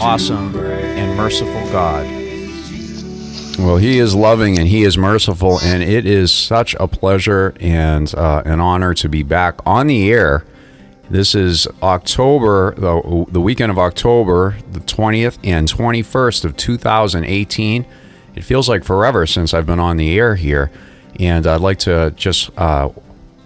awesome, 0.00 0.56
and 0.56 1.16
merciful 1.16 1.52
God. 1.70 2.06
Well, 3.58 3.76
He 3.76 3.98
is 3.98 4.14
loving 4.14 4.58
and 4.58 4.66
He 4.66 4.82
is 4.84 4.96
merciful, 4.96 5.60
and 5.60 5.82
it 5.82 6.06
is 6.06 6.32
such 6.32 6.74
a 6.80 6.88
pleasure 6.88 7.54
and 7.60 8.12
uh, 8.14 8.42
an 8.46 8.60
honor 8.60 8.94
to 8.94 9.08
be 9.08 9.22
back 9.22 9.60
on 9.66 9.86
the 9.86 10.10
air. 10.10 10.44
This 11.10 11.34
is 11.34 11.68
October, 11.82 12.74
the, 12.76 13.26
the 13.28 13.40
weekend 13.40 13.70
of 13.70 13.78
October, 13.78 14.56
the 14.70 14.80
20th 14.80 15.38
and 15.44 15.68
21st 15.68 16.44
of 16.44 16.56
2018. 16.56 17.84
It 18.36 18.44
feels 18.44 18.68
like 18.68 18.84
forever 18.84 19.26
since 19.26 19.52
I've 19.52 19.66
been 19.66 19.80
on 19.80 19.96
the 19.96 20.16
air 20.18 20.36
here, 20.36 20.70
and 21.18 21.46
I'd 21.46 21.60
like 21.60 21.80
to 21.80 22.12
just 22.16 22.50
uh, 22.56 22.90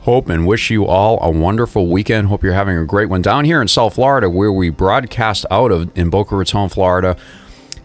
hope 0.04 0.28
and 0.28 0.46
wish 0.46 0.70
you 0.70 0.86
all 0.86 1.18
a 1.22 1.30
wonderful 1.30 1.86
weekend. 1.86 2.28
Hope 2.28 2.42
you're 2.42 2.52
having 2.52 2.76
a 2.76 2.84
great 2.84 3.08
one 3.08 3.22
down 3.22 3.46
here 3.46 3.62
in 3.62 3.68
South 3.68 3.94
Florida, 3.94 4.28
where 4.28 4.52
we 4.52 4.68
broadcast 4.68 5.46
out 5.50 5.72
of 5.72 5.90
in 5.96 6.10
Boca 6.10 6.36
Raton, 6.36 6.68
Florida. 6.68 7.16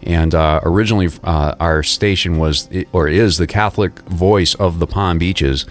And 0.03 0.35
uh, 0.35 0.59
originally, 0.63 1.09
uh, 1.23 1.55
our 1.61 1.81
station 1.81 2.37
was 2.37 2.69
or 2.91 3.07
is 3.07 3.37
the 3.37 3.47
Catholic 3.47 3.99
voice 3.99 4.53
of 4.55 4.79
the 4.79 4.87
Palm 4.87 5.17
Beaches. 5.17 5.65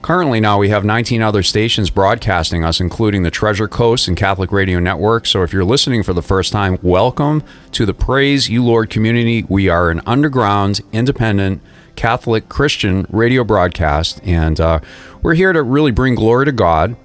Currently, 0.00 0.40
now 0.40 0.58
we 0.58 0.70
have 0.70 0.84
19 0.84 1.22
other 1.22 1.42
stations 1.42 1.90
broadcasting 1.90 2.64
us, 2.64 2.80
including 2.80 3.22
the 3.22 3.30
Treasure 3.30 3.68
Coast 3.68 4.08
and 4.08 4.16
Catholic 4.16 4.52
Radio 4.52 4.78
Network. 4.78 5.26
So, 5.26 5.42
if 5.42 5.52
you're 5.52 5.64
listening 5.64 6.02
for 6.02 6.14
the 6.14 6.22
first 6.22 6.50
time, 6.50 6.78
welcome 6.82 7.42
to 7.72 7.84
the 7.84 7.94
Praise 7.94 8.48
You 8.48 8.64
Lord 8.64 8.88
community. 8.88 9.44
We 9.48 9.68
are 9.68 9.90
an 9.90 10.00
underground, 10.06 10.80
independent, 10.92 11.62
Catholic 11.96 12.48
Christian 12.48 13.06
radio 13.10 13.44
broadcast, 13.44 14.20
and 14.24 14.60
uh, 14.60 14.80
we're 15.22 15.34
here 15.34 15.52
to 15.52 15.62
really 15.62 15.90
bring 15.90 16.14
glory 16.14 16.44
to 16.46 16.52
God. 16.52 16.96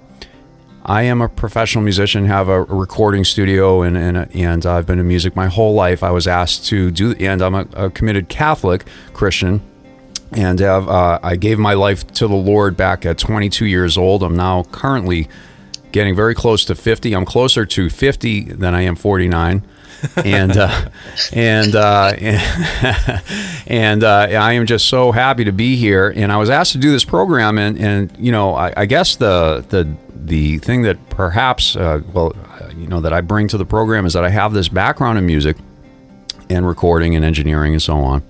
I 0.84 1.02
am 1.02 1.20
a 1.20 1.28
professional 1.28 1.84
musician, 1.84 2.24
have 2.26 2.48
a 2.48 2.62
recording 2.62 3.24
studio, 3.24 3.82
and 3.82 3.96
and, 3.96 4.34
and 4.34 4.66
I've 4.66 4.86
been 4.86 4.98
in 4.98 5.06
music 5.06 5.36
my 5.36 5.46
whole 5.46 5.74
life. 5.74 6.02
I 6.02 6.10
was 6.10 6.26
asked 6.26 6.66
to 6.66 6.90
do, 6.90 7.12
and 7.12 7.42
I'm 7.42 7.54
a, 7.54 7.66
a 7.74 7.90
committed 7.90 8.28
Catholic 8.28 8.86
Christian, 9.12 9.60
and 10.32 10.58
have, 10.60 10.88
uh, 10.88 11.18
I 11.22 11.36
gave 11.36 11.58
my 11.58 11.74
life 11.74 12.06
to 12.14 12.28
the 12.28 12.34
Lord 12.34 12.76
back 12.76 13.04
at 13.04 13.18
22 13.18 13.66
years 13.66 13.98
old. 13.98 14.22
I'm 14.22 14.36
now 14.36 14.64
currently 14.64 15.28
getting 15.92 16.14
very 16.14 16.34
close 16.34 16.64
to 16.66 16.74
50. 16.74 17.14
I'm 17.14 17.24
closer 17.24 17.66
to 17.66 17.90
50 17.90 18.44
than 18.52 18.74
I 18.74 18.82
am 18.82 18.96
49 18.96 19.62
and 20.24 20.56
uh, 20.56 20.88
and 21.32 21.74
uh, 21.74 22.12
and 23.66 24.04
uh, 24.04 24.28
I 24.30 24.52
am 24.52 24.66
just 24.66 24.88
so 24.88 25.12
happy 25.12 25.44
to 25.44 25.52
be 25.52 25.76
here. 25.76 26.12
And 26.14 26.32
I 26.32 26.36
was 26.36 26.50
asked 26.50 26.72
to 26.72 26.78
do 26.78 26.90
this 26.90 27.04
program, 27.04 27.58
and 27.58 27.78
and 27.78 28.16
you 28.18 28.32
know, 28.32 28.54
I, 28.54 28.72
I 28.76 28.86
guess 28.86 29.16
the 29.16 29.64
the 29.68 29.94
the 30.14 30.58
thing 30.58 30.82
that 30.82 31.10
perhaps 31.10 31.76
uh, 31.76 32.00
well, 32.12 32.34
you 32.76 32.86
know, 32.86 33.00
that 33.00 33.12
I 33.12 33.20
bring 33.20 33.48
to 33.48 33.58
the 33.58 33.66
program 33.66 34.06
is 34.06 34.12
that 34.14 34.24
I 34.24 34.30
have 34.30 34.52
this 34.52 34.68
background 34.68 35.18
in 35.18 35.26
music 35.26 35.56
and 36.48 36.66
recording 36.66 37.14
and 37.14 37.24
engineering 37.24 37.72
and 37.72 37.82
so 37.82 37.96
on 37.96 38.22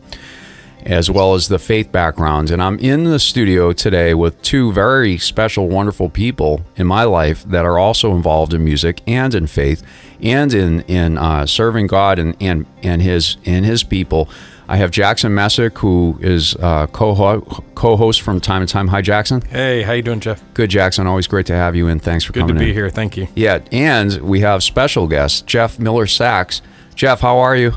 as 0.84 1.10
well 1.10 1.34
as 1.34 1.48
the 1.48 1.58
faith 1.58 1.92
backgrounds. 1.92 2.50
And 2.50 2.62
I'm 2.62 2.78
in 2.78 3.04
the 3.04 3.18
studio 3.18 3.72
today 3.72 4.14
with 4.14 4.40
two 4.42 4.72
very 4.72 5.18
special, 5.18 5.68
wonderful 5.68 6.08
people 6.08 6.64
in 6.76 6.86
my 6.86 7.04
life 7.04 7.44
that 7.44 7.64
are 7.64 7.78
also 7.78 8.14
involved 8.14 8.54
in 8.54 8.64
music 8.64 9.02
and 9.06 9.34
in 9.34 9.46
faith 9.46 9.82
and 10.22 10.52
in 10.52 10.80
in 10.82 11.18
uh, 11.18 11.46
serving 11.46 11.86
God 11.86 12.18
and 12.18 12.36
and 12.40 12.66
and 12.82 13.02
his 13.02 13.36
and 13.44 13.64
his 13.64 13.82
people. 13.82 14.28
I 14.68 14.76
have 14.76 14.92
Jackson 14.92 15.34
Messick, 15.34 15.76
who 15.78 16.16
is 16.20 16.54
uh, 16.54 16.86
co 16.86 17.40
co-host 17.74 18.22
from 18.22 18.40
time 18.40 18.64
to 18.64 18.72
time. 18.72 18.86
Hi, 18.86 19.02
Jackson. 19.02 19.40
Hey, 19.42 19.82
how 19.82 19.94
you 19.94 20.02
doing, 20.02 20.20
Jeff? 20.20 20.40
Good, 20.54 20.70
Jackson. 20.70 21.08
Always 21.08 21.26
great 21.26 21.46
to 21.46 21.54
have 21.54 21.74
you 21.74 21.88
in. 21.88 21.98
Thanks 21.98 22.22
for 22.24 22.32
Good 22.32 22.40
coming. 22.42 22.54
Good 22.54 22.60
to 22.60 22.64
be 22.66 22.70
in. 22.70 22.76
here. 22.76 22.88
Thank 22.88 23.16
you. 23.16 23.26
Yeah, 23.34 23.64
and 23.72 24.20
we 24.20 24.40
have 24.40 24.62
special 24.62 25.08
guest 25.08 25.46
Jeff 25.48 25.80
Miller 25.80 26.06
Sachs. 26.06 26.62
Jeff, 26.94 27.20
how 27.20 27.38
are 27.38 27.56
you? 27.56 27.72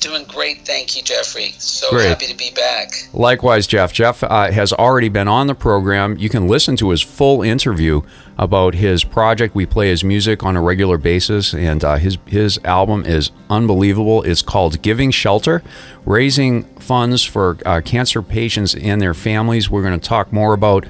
Doing 0.00 0.24
great, 0.24 0.66
thank 0.66 0.96
you, 0.96 1.02
Jeffrey. 1.02 1.54
So 1.58 1.90
Great. 1.90 2.08
happy 2.08 2.26
to 2.26 2.36
be 2.36 2.50
back. 2.50 2.90
Likewise, 3.12 3.66
Jeff. 3.66 3.92
Jeff 3.92 4.24
uh, 4.24 4.50
has 4.50 4.72
already 4.72 5.08
been 5.08 5.28
on 5.28 5.46
the 5.46 5.54
program. 5.54 6.16
You 6.18 6.28
can 6.28 6.48
listen 6.48 6.76
to 6.76 6.90
his 6.90 7.00
full 7.00 7.42
interview 7.42 8.02
about 8.36 8.74
his 8.74 9.04
project. 9.04 9.54
We 9.54 9.66
play 9.66 9.88
his 9.88 10.02
music 10.02 10.42
on 10.42 10.56
a 10.56 10.62
regular 10.62 10.98
basis, 10.98 11.54
and 11.54 11.84
uh, 11.84 11.96
his 11.96 12.18
his 12.26 12.58
album 12.64 13.04
is 13.04 13.30
unbelievable. 13.50 14.22
It's 14.22 14.42
called 14.42 14.82
"Giving 14.82 15.10
Shelter," 15.10 15.62
raising 16.04 16.64
funds 16.80 17.22
for 17.22 17.58
uh, 17.64 17.80
cancer 17.84 18.20
patients 18.22 18.74
and 18.74 19.00
their 19.00 19.14
families. 19.14 19.70
We're 19.70 19.82
going 19.82 19.98
to 19.98 20.08
talk 20.08 20.32
more 20.32 20.54
about 20.54 20.86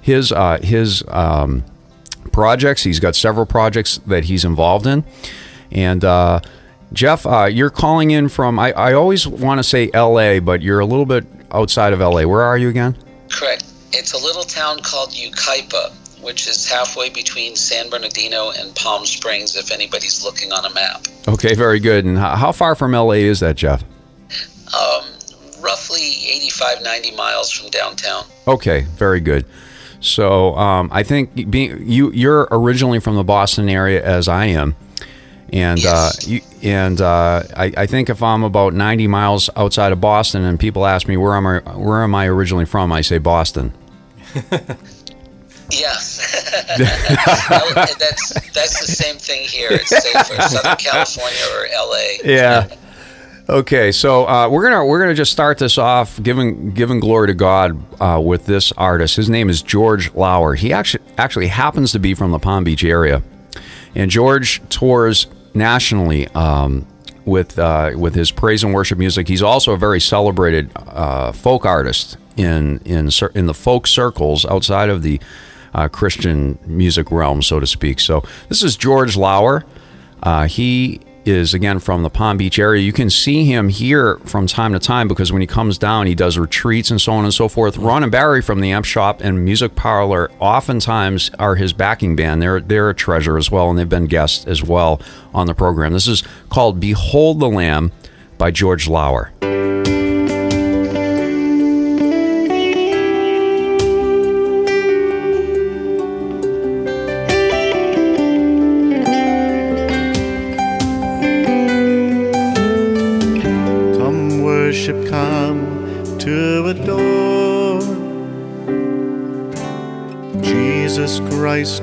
his 0.00 0.32
uh, 0.32 0.58
his 0.62 1.04
um, 1.08 1.64
projects. 2.32 2.82
He's 2.82 3.00
got 3.00 3.14
several 3.14 3.44
projects 3.46 3.98
that 4.06 4.24
he's 4.24 4.44
involved 4.44 4.86
in, 4.86 5.04
and. 5.70 6.02
Jeff, 6.92 7.26
uh, 7.26 7.44
you're 7.44 7.70
calling 7.70 8.10
in 8.10 8.28
from, 8.28 8.58
I, 8.58 8.72
I 8.72 8.92
always 8.92 9.26
want 9.26 9.58
to 9.58 9.64
say 9.64 9.90
LA, 9.94 10.40
but 10.40 10.62
you're 10.62 10.80
a 10.80 10.86
little 10.86 11.06
bit 11.06 11.24
outside 11.50 11.92
of 11.92 12.00
LA. 12.00 12.24
Where 12.24 12.42
are 12.42 12.58
you 12.58 12.68
again? 12.68 12.96
Correct. 13.30 13.64
It's 13.92 14.12
a 14.12 14.18
little 14.18 14.42
town 14.42 14.80
called 14.80 15.10
Yucaipa, 15.10 15.92
which 16.22 16.46
is 16.46 16.68
halfway 16.68 17.10
between 17.10 17.56
San 17.56 17.90
Bernardino 17.90 18.50
and 18.50 18.74
Palm 18.74 19.06
Springs, 19.06 19.56
if 19.56 19.70
anybody's 19.70 20.24
looking 20.24 20.52
on 20.52 20.64
a 20.64 20.74
map. 20.74 21.06
Okay, 21.28 21.54
very 21.54 21.80
good. 21.80 22.04
And 22.04 22.18
how, 22.18 22.36
how 22.36 22.52
far 22.52 22.74
from 22.74 22.92
LA 22.92 23.12
is 23.12 23.40
that, 23.40 23.56
Jeff? 23.56 23.82
Um, 24.74 25.04
roughly 25.62 26.00
85, 26.00 26.82
90 26.82 27.16
miles 27.16 27.50
from 27.50 27.70
downtown. 27.70 28.24
Okay, 28.46 28.82
very 28.96 29.20
good. 29.20 29.46
So 30.00 30.56
um, 30.56 30.90
I 30.92 31.04
think 31.04 31.48
being 31.48 31.88
you 31.88 32.10
you're 32.10 32.48
originally 32.50 32.98
from 32.98 33.14
the 33.14 33.22
Boston 33.22 33.68
area 33.68 34.04
as 34.04 34.26
I 34.26 34.46
am, 34.46 34.74
and 35.52 35.78
Yes. 35.82 36.26
uh, 36.26 36.30
you, 36.30 36.40
and 36.62 37.00
uh, 37.00 37.42
I, 37.56 37.72
I 37.76 37.86
think 37.86 38.08
if 38.10 38.22
I'm 38.22 38.42
about 38.42 38.72
90 38.74 39.06
miles 39.08 39.50
outside 39.56 39.92
of 39.92 40.00
Boston 40.00 40.44
and 40.44 40.58
people 40.58 40.86
ask 40.86 41.06
me 41.08 41.16
where 41.16 41.34
am 41.34 41.46
I 41.46 41.58
where 41.76 42.02
am 42.02 42.14
I 42.14 42.26
originally 42.26 42.64
from, 42.64 42.90
I 42.92 43.00
say 43.02 43.18
Boston. 43.18 43.72
Yes. 45.70 46.18
Well, 47.50 47.86
that's, 47.98 48.32
that's 48.52 48.80
the 48.80 48.86
same 48.92 49.16
thing 49.16 49.48
here. 49.48 49.68
It's 49.70 49.88
safer, 49.88 50.40
Southern 50.42 50.76
California 50.76 51.38
or 51.54 51.66
LA. 51.74 52.30
Yeah. 52.30 52.68
Okay, 53.48 53.90
so 53.92 54.26
uh, 54.28 54.48
we're 54.50 54.62
gonna 54.62 54.84
we're 54.84 55.00
gonna 55.00 55.14
just 55.14 55.32
start 55.32 55.58
this 55.58 55.78
off 55.78 56.22
giving 56.22 56.72
giving 56.72 57.00
glory 57.00 57.26
to 57.28 57.34
God 57.34 57.82
uh, 58.00 58.20
with 58.20 58.46
this 58.46 58.70
artist. 58.72 59.16
His 59.16 59.28
name 59.30 59.48
is 59.50 59.62
George 59.62 60.12
Lauer. 60.14 60.54
He 60.54 60.72
actually 60.72 61.02
actually 61.18 61.48
happens 61.48 61.92
to 61.92 61.98
be 61.98 62.14
from 62.14 62.30
the 62.32 62.38
Palm 62.38 62.64
Beach 62.64 62.84
area, 62.84 63.22
and 63.94 64.10
George 64.10 64.60
tours 64.68 65.26
nationally 65.54 66.28
um, 66.28 66.86
with 67.24 67.58
uh, 67.58 67.92
with 67.96 68.14
his 68.14 68.30
praise 68.30 68.64
and 68.64 68.74
worship 68.74 68.98
music. 68.98 69.28
He's 69.28 69.42
also 69.42 69.72
a 69.72 69.76
very 69.76 70.00
celebrated 70.00 70.70
uh, 70.76 71.32
folk 71.32 71.64
artist 71.64 72.16
in 72.36 72.80
in 72.84 73.10
in 73.34 73.46
the 73.46 73.54
folk 73.54 73.86
circles 73.86 74.44
outside 74.46 74.88
of 74.88 75.02
the 75.02 75.20
uh, 75.74 75.88
Christian 75.88 76.58
music 76.66 77.10
realm, 77.10 77.42
so 77.42 77.60
to 77.60 77.66
speak. 77.66 78.00
So 78.00 78.22
this 78.48 78.62
is 78.62 78.76
George 78.76 79.16
Lauer. 79.16 79.64
Uh, 80.22 80.46
he 80.46 81.00
is 81.24 81.54
again 81.54 81.78
from 81.78 82.02
the 82.02 82.10
Palm 82.10 82.36
Beach 82.36 82.58
area. 82.58 82.82
You 82.82 82.92
can 82.92 83.10
see 83.10 83.44
him 83.44 83.68
here 83.68 84.18
from 84.24 84.46
time 84.46 84.72
to 84.72 84.78
time 84.78 85.08
because 85.08 85.32
when 85.32 85.40
he 85.40 85.46
comes 85.46 85.78
down, 85.78 86.06
he 86.06 86.14
does 86.14 86.38
retreats 86.38 86.90
and 86.90 87.00
so 87.00 87.12
on 87.12 87.24
and 87.24 87.32
so 87.34 87.48
forth. 87.48 87.76
Ron 87.76 88.02
and 88.02 88.12
Barry 88.12 88.42
from 88.42 88.60
the 88.60 88.72
Amp 88.72 88.84
Shop 88.84 89.20
and 89.20 89.44
Music 89.44 89.74
Parlor 89.74 90.30
oftentimes 90.38 91.30
are 91.38 91.54
his 91.54 91.72
backing 91.72 92.16
band. 92.16 92.42
They're 92.42 92.60
they're 92.60 92.90
a 92.90 92.94
treasure 92.94 93.36
as 93.38 93.50
well, 93.50 93.70
and 93.70 93.78
they've 93.78 93.88
been 93.88 94.06
guests 94.06 94.46
as 94.46 94.62
well 94.62 95.00
on 95.34 95.46
the 95.46 95.54
program. 95.54 95.92
This 95.92 96.08
is 96.08 96.22
called 96.50 96.80
"Behold 96.80 97.40
the 97.40 97.48
Lamb" 97.48 97.92
by 98.38 98.50
George 98.50 98.88
Lauer. 98.88 99.32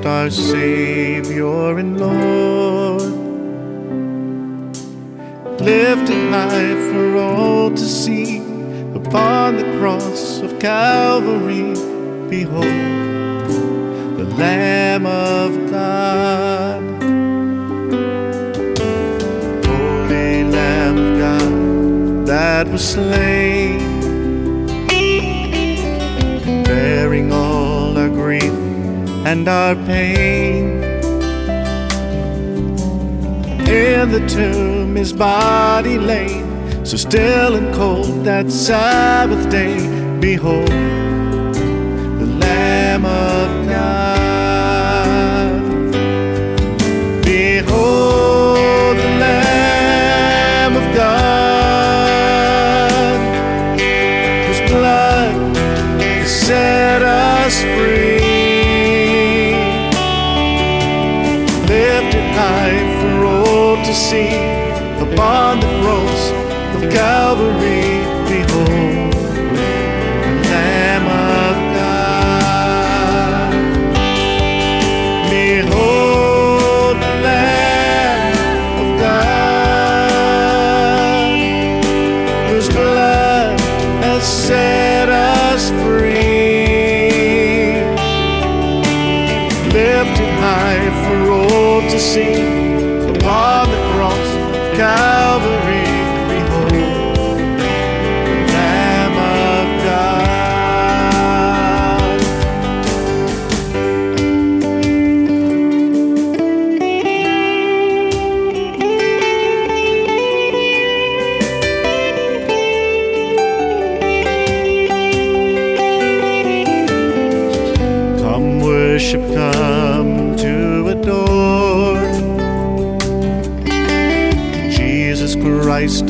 Christ, 0.02 0.06
our 0.06 0.30
Savior 0.30 1.78
and 1.78 2.00
Lord. 2.00 3.02
lifted 5.60 6.30
high 6.32 6.74
for 6.90 7.16
all 7.16 7.70
to 7.70 7.78
see. 7.78 8.38
Upon 8.94 9.56
the 9.56 9.64
cross 9.78 10.40
of 10.40 10.58
Calvary, 10.58 11.74
behold, 12.30 12.64
the 14.18 14.24
Lamb 14.38 15.06
of 15.06 15.70
God. 15.70 16.82
Holy 19.66 20.44
Lamb 20.44 20.96
of 20.98 21.18
God 21.18 22.26
that 22.26 22.68
was 22.68 22.92
slain, 22.94 23.59
and 29.40 29.48
our 29.48 29.74
pain. 29.86 30.82
In 33.66 34.10
the 34.12 34.22
tomb, 34.28 34.96
his 34.96 35.12
body 35.14 35.96
lay, 35.96 36.44
so 36.84 36.96
still 36.96 37.54
and 37.54 37.74
cold 37.74 38.24
that 38.24 38.50
Sabbath 38.50 39.48
day. 39.50 39.78
Behold, 40.20 40.70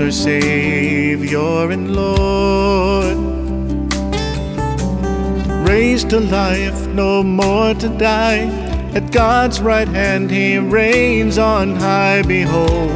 our 0.00 0.10
Savior 0.10 1.70
and 1.70 1.94
Lord. 1.94 3.16
Raised 5.68 6.10
to 6.10 6.20
life, 6.20 6.86
no 6.88 7.22
more 7.22 7.74
to 7.74 7.88
die. 7.88 8.48
At 8.94 9.12
God's 9.12 9.60
right 9.60 9.88
hand, 9.88 10.30
He 10.30 10.58
reigns 10.58 11.38
on 11.38 11.76
high. 11.76 12.22
Behold, 12.22 12.90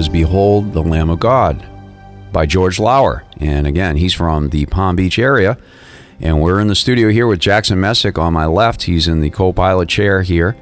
is 0.00 0.08
Behold 0.08 0.72
the 0.72 0.82
Lamb 0.82 1.10
of 1.10 1.20
God 1.20 1.62
by 2.32 2.46
George 2.46 2.80
Lauer. 2.80 3.22
And 3.38 3.66
again, 3.66 3.96
he's 3.96 4.14
from 4.14 4.48
the 4.48 4.64
Palm 4.64 4.96
Beach 4.96 5.18
area. 5.18 5.58
And 6.20 6.40
we're 6.40 6.58
in 6.58 6.68
the 6.68 6.74
studio 6.74 7.10
here 7.10 7.26
with 7.26 7.38
Jackson 7.38 7.78
Messick 7.78 8.16
on 8.16 8.32
my 8.32 8.46
left. 8.46 8.84
He's 8.84 9.06
in 9.06 9.20
the 9.20 9.28
co 9.28 9.52
pilot 9.52 9.90
chair 9.90 10.22
here. 10.22 10.56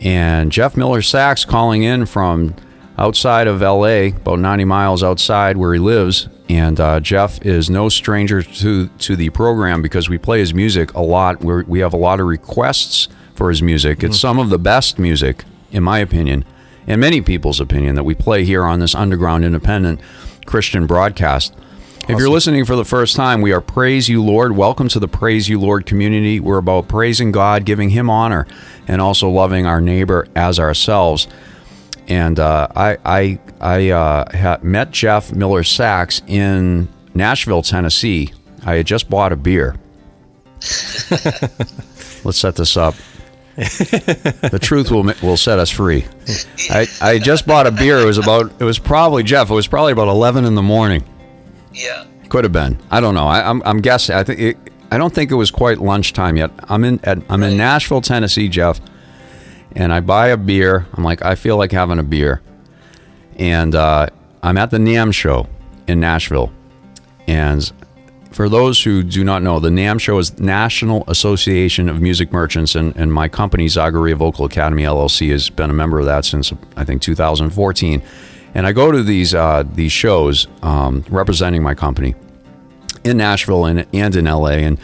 And 0.00 0.50
Jeff 0.50 0.74
Miller 0.74 1.02
Sachs 1.02 1.44
calling 1.44 1.82
in 1.82 2.06
from 2.06 2.56
outside 2.96 3.46
of 3.46 3.60
LA, 3.60 4.16
about 4.16 4.38
90 4.38 4.64
miles 4.64 5.02
outside 5.02 5.58
where 5.58 5.74
he 5.74 5.78
lives. 5.78 6.30
And 6.48 6.80
uh, 6.80 6.98
Jeff 7.00 7.44
is 7.44 7.68
no 7.68 7.90
stranger 7.90 8.42
to, 8.42 8.88
to 8.88 9.16
the 9.16 9.28
program 9.28 9.82
because 9.82 10.08
we 10.08 10.16
play 10.16 10.38
his 10.38 10.54
music 10.54 10.94
a 10.94 11.02
lot. 11.02 11.42
We're, 11.42 11.64
we 11.64 11.80
have 11.80 11.92
a 11.92 11.98
lot 11.98 12.20
of 12.20 12.26
requests 12.26 13.08
for 13.34 13.50
his 13.50 13.60
music. 13.60 14.02
It's 14.02 14.18
some 14.18 14.38
of 14.38 14.48
the 14.48 14.58
best 14.58 14.98
music, 14.98 15.44
in 15.72 15.82
my 15.82 15.98
opinion, 15.98 16.46
and 16.86 17.00
many 17.00 17.20
people's 17.20 17.60
opinion, 17.60 17.94
that 17.94 18.04
we 18.04 18.14
play 18.14 18.44
here 18.44 18.64
on 18.64 18.80
this 18.80 18.94
underground 18.94 19.44
independent 19.44 20.00
Christian 20.46 20.86
broadcast. 20.86 21.54
If 22.08 22.18
you're 22.18 22.30
listening 22.30 22.64
for 22.64 22.74
the 22.74 22.84
first 22.84 23.14
time, 23.14 23.40
we 23.40 23.52
are 23.52 23.60
Praise 23.60 24.08
You 24.08 24.24
Lord. 24.24 24.56
Welcome 24.56 24.88
to 24.88 24.98
the 24.98 25.06
Praise 25.06 25.48
You 25.48 25.60
Lord 25.60 25.86
community. 25.86 26.40
We're 26.40 26.58
about 26.58 26.88
praising 26.88 27.30
God, 27.30 27.64
giving 27.64 27.90
Him 27.90 28.10
honor, 28.10 28.46
and 28.88 29.00
also 29.00 29.28
loving 29.28 29.66
our 29.66 29.80
neighbor 29.80 30.26
as 30.34 30.58
ourselves. 30.58 31.28
And 32.08 32.40
uh, 32.40 32.66
I 32.74 32.98
I 33.04 33.38
I 33.60 33.90
uh, 33.90 34.58
met 34.62 34.90
Jeff 34.90 35.32
Miller 35.32 35.62
Sachs 35.62 36.22
in 36.26 36.88
Nashville, 37.14 37.62
Tennessee. 37.62 38.32
I 38.64 38.74
had 38.76 38.86
just 38.86 39.08
bought 39.08 39.32
a 39.32 39.36
beer. 39.36 39.76
Let's 42.24 42.38
set 42.38 42.56
this 42.56 42.76
up. 42.76 42.94
The 43.56 44.58
truth 44.60 44.90
will 44.90 45.12
will 45.22 45.36
set 45.36 45.58
us 45.58 45.70
free. 45.70 46.06
I, 46.70 46.86
I 47.00 47.18
just 47.18 47.46
bought 47.46 47.66
a 47.66 47.70
beer. 47.70 47.98
It 47.98 48.06
was 48.06 48.18
about 48.18 48.52
it 48.58 48.64
was 48.64 48.78
probably 48.78 49.22
Jeff. 49.22 49.50
It 49.50 49.54
was 49.54 49.66
probably 49.66 49.92
about 49.92 50.08
eleven 50.08 50.44
in 50.44 50.54
the 50.54 50.62
morning. 50.62 51.04
Yeah. 51.72 52.06
Could 52.28 52.44
have 52.44 52.52
been. 52.52 52.78
I 52.90 53.00
don't 53.00 53.14
know. 53.14 53.26
I, 53.26 53.48
I'm, 53.48 53.62
I'm 53.64 53.80
guessing. 53.80 54.16
I 54.16 54.24
think. 54.24 54.40
It, 54.40 54.56
I 54.90 54.98
don't 54.98 55.14
think 55.14 55.30
it 55.30 55.34
was 55.34 55.50
quite 55.50 55.78
lunchtime 55.78 56.36
yet. 56.36 56.50
I'm 56.68 56.84
in. 56.84 57.00
At, 57.04 57.18
I'm 57.28 57.42
in 57.42 57.56
Nashville, 57.56 58.00
Tennessee, 58.00 58.48
Jeff, 58.48 58.80
and 59.76 59.92
I 59.92 60.00
buy 60.00 60.28
a 60.28 60.36
beer. 60.36 60.86
I'm 60.94 61.04
like, 61.04 61.22
I 61.22 61.34
feel 61.34 61.56
like 61.56 61.72
having 61.72 61.98
a 61.98 62.02
beer, 62.02 62.40
and 63.36 63.74
uh, 63.74 64.06
I'm 64.42 64.56
at 64.56 64.70
the 64.70 64.78
NAMM 64.78 65.12
show 65.14 65.46
in 65.86 66.00
Nashville, 66.00 66.52
and 67.26 67.70
for 68.32 68.48
those 68.48 68.82
who 68.82 69.02
do 69.02 69.22
not 69.24 69.42
know, 69.42 69.60
the 69.60 69.68
NAMM 69.68 70.00
show 70.00 70.18
is 70.18 70.38
National 70.38 71.04
Association 71.08 71.88
of 71.88 72.00
Music 72.00 72.32
Merchants, 72.32 72.74
and, 72.74 72.96
and 72.96 73.12
my 73.12 73.28
company, 73.28 73.66
Zagaria 73.66 74.16
Vocal 74.16 74.44
Academy 74.44 74.82
LLC, 74.82 75.30
has 75.30 75.50
been 75.50 75.70
a 75.70 75.74
member 75.74 76.00
of 76.00 76.06
that 76.06 76.24
since 76.24 76.52
I 76.76 76.84
think 76.84 77.02
2014. 77.02 78.02
And 78.54 78.66
I 78.66 78.72
go 78.72 78.90
to 78.90 79.02
these 79.02 79.34
uh, 79.34 79.64
these 79.74 79.92
shows 79.92 80.46
um, 80.62 81.04
representing 81.08 81.62
my 81.62 81.74
company 81.74 82.14
in 83.04 83.16
Nashville 83.16 83.64
and, 83.64 83.86
and 83.92 84.14
in 84.14 84.26
LA. 84.26 84.50
And 84.50 84.78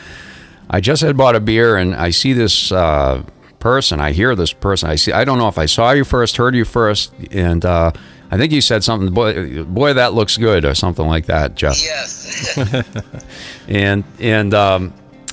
I 0.71 0.81
just 0.81 1.03
had 1.03 1.17
bought 1.17 1.37
a 1.37 1.41
beer, 1.41 1.77
and 1.77 1.95
I 1.95 2.11
see 2.11 2.33
this 2.33 2.73
uh, 2.73 3.23
person. 3.59 4.01
I 4.01 4.13
hear 4.13 4.35
this 4.35 4.53
person. 4.53 4.89
I 4.89 4.97
see. 4.97 5.13
I 5.13 5.25
don't 5.25 5.39
know 5.39 5.49
if 5.49 5.59
I 5.59 5.67
saw 5.67 5.93
you 5.93 6.05
first, 6.05 6.37
heard 6.37 6.55
you 6.55 6.65
first, 6.65 7.13
and 7.31 7.65
uh, 7.65 7.93
I 8.31 8.37
think 8.37 8.53
you 8.53 8.61
said 8.61 8.85
something. 8.85 9.13
Boy, 9.13 9.65
boy, 9.65 9.95
that 9.95 10.13
looks 10.15 10.37
good, 10.37 10.65
or 10.65 10.75
something 10.75 11.07
like 11.07 11.27
that, 11.27 11.55
Jeff. 11.55 11.81
Yes. 11.83 12.59
and 13.69 14.05
and 14.21 14.53
um, 14.55 14.93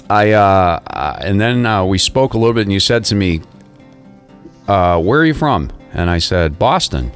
I 0.10 0.32
uh, 0.32 0.80
uh, 0.88 1.18
and 1.22 1.40
then 1.42 1.66
uh, 1.66 1.84
we 1.86 1.98
spoke 1.98 2.34
a 2.36 2.38
little 2.38 2.54
bit, 2.54 2.62
and 2.62 2.72
you 2.74 2.80
said 2.80 3.04
to 3.06 3.16
me, 3.16 3.42
uh, 4.68 5.02
"Where 5.02 5.20
are 5.20 5.26
you 5.26 5.34
from?" 5.34 5.72
And 5.94 6.10
I 6.10 6.20
said, 6.20 6.58
"Boston." 6.58 7.12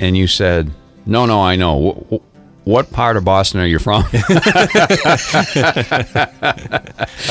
And 0.00 0.16
you 0.16 0.26
said, 0.26 0.70
"No, 1.06 1.24
no, 1.26 1.40
I 1.40 1.56
know. 1.56 2.06
Wh- 2.10 2.14
wh- 2.14 2.66
what 2.66 2.90
part 2.92 3.16
of 3.16 3.24
Boston 3.24 3.60
are 3.60 3.66
you 3.66 3.78
from?" 3.78 4.04
I 4.12 4.16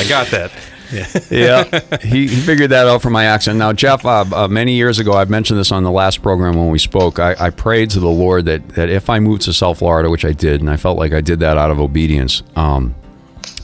got 0.07 0.27
that. 0.27 0.51
Yeah, 1.29 1.97
he, 2.01 2.27
he 2.27 2.41
figured 2.41 2.71
that 2.71 2.87
out 2.87 3.01
from 3.01 3.13
my 3.13 3.25
accent. 3.25 3.59
Now, 3.59 3.73
Jeff, 3.73 4.05
uh, 4.05 4.25
uh, 4.31 4.47
many 4.47 4.73
years 4.73 4.99
ago, 4.99 5.13
I've 5.13 5.29
mentioned 5.29 5.59
this 5.59 5.71
on 5.71 5.83
the 5.83 5.91
last 5.91 6.21
program 6.21 6.55
when 6.55 6.69
we 6.69 6.79
spoke. 6.79 7.19
I, 7.19 7.35
I 7.39 7.49
prayed 7.51 7.89
to 7.91 7.99
the 7.99 8.09
Lord 8.09 8.45
that, 8.45 8.67
that 8.69 8.89
if 8.89 9.09
I 9.09 9.19
moved 9.19 9.43
to 9.43 9.53
South 9.53 9.79
Florida, 9.79 10.09
which 10.09 10.25
I 10.25 10.31
did, 10.31 10.61
and 10.61 10.69
I 10.69 10.77
felt 10.77 10.97
like 10.97 11.13
I 11.13 11.21
did 11.21 11.39
that 11.41 11.57
out 11.57 11.71
of 11.71 11.79
obedience, 11.79 12.43
um, 12.55 12.95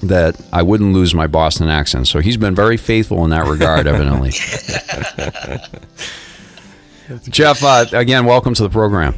that 0.03 0.39
I 0.53 0.62
wouldn't 0.62 0.94
lose 0.94 1.15
my 1.15 1.27
Boston 1.27 1.70
accent. 1.70 2.08
So 2.08 2.20
he's 2.20 2.38
been 2.38 2.55
very 2.55 2.77
faithful 2.77 3.24
in 3.24 3.32
that 3.32 3.48
regard, 3.48 3.88
evidently. 3.88 4.32
Jeff, 7.29 7.63
uh, 7.63 7.86
again, 7.91 8.25
welcome 8.25 8.53
to 8.53 8.63
the 8.63 8.70
program. 8.70 9.13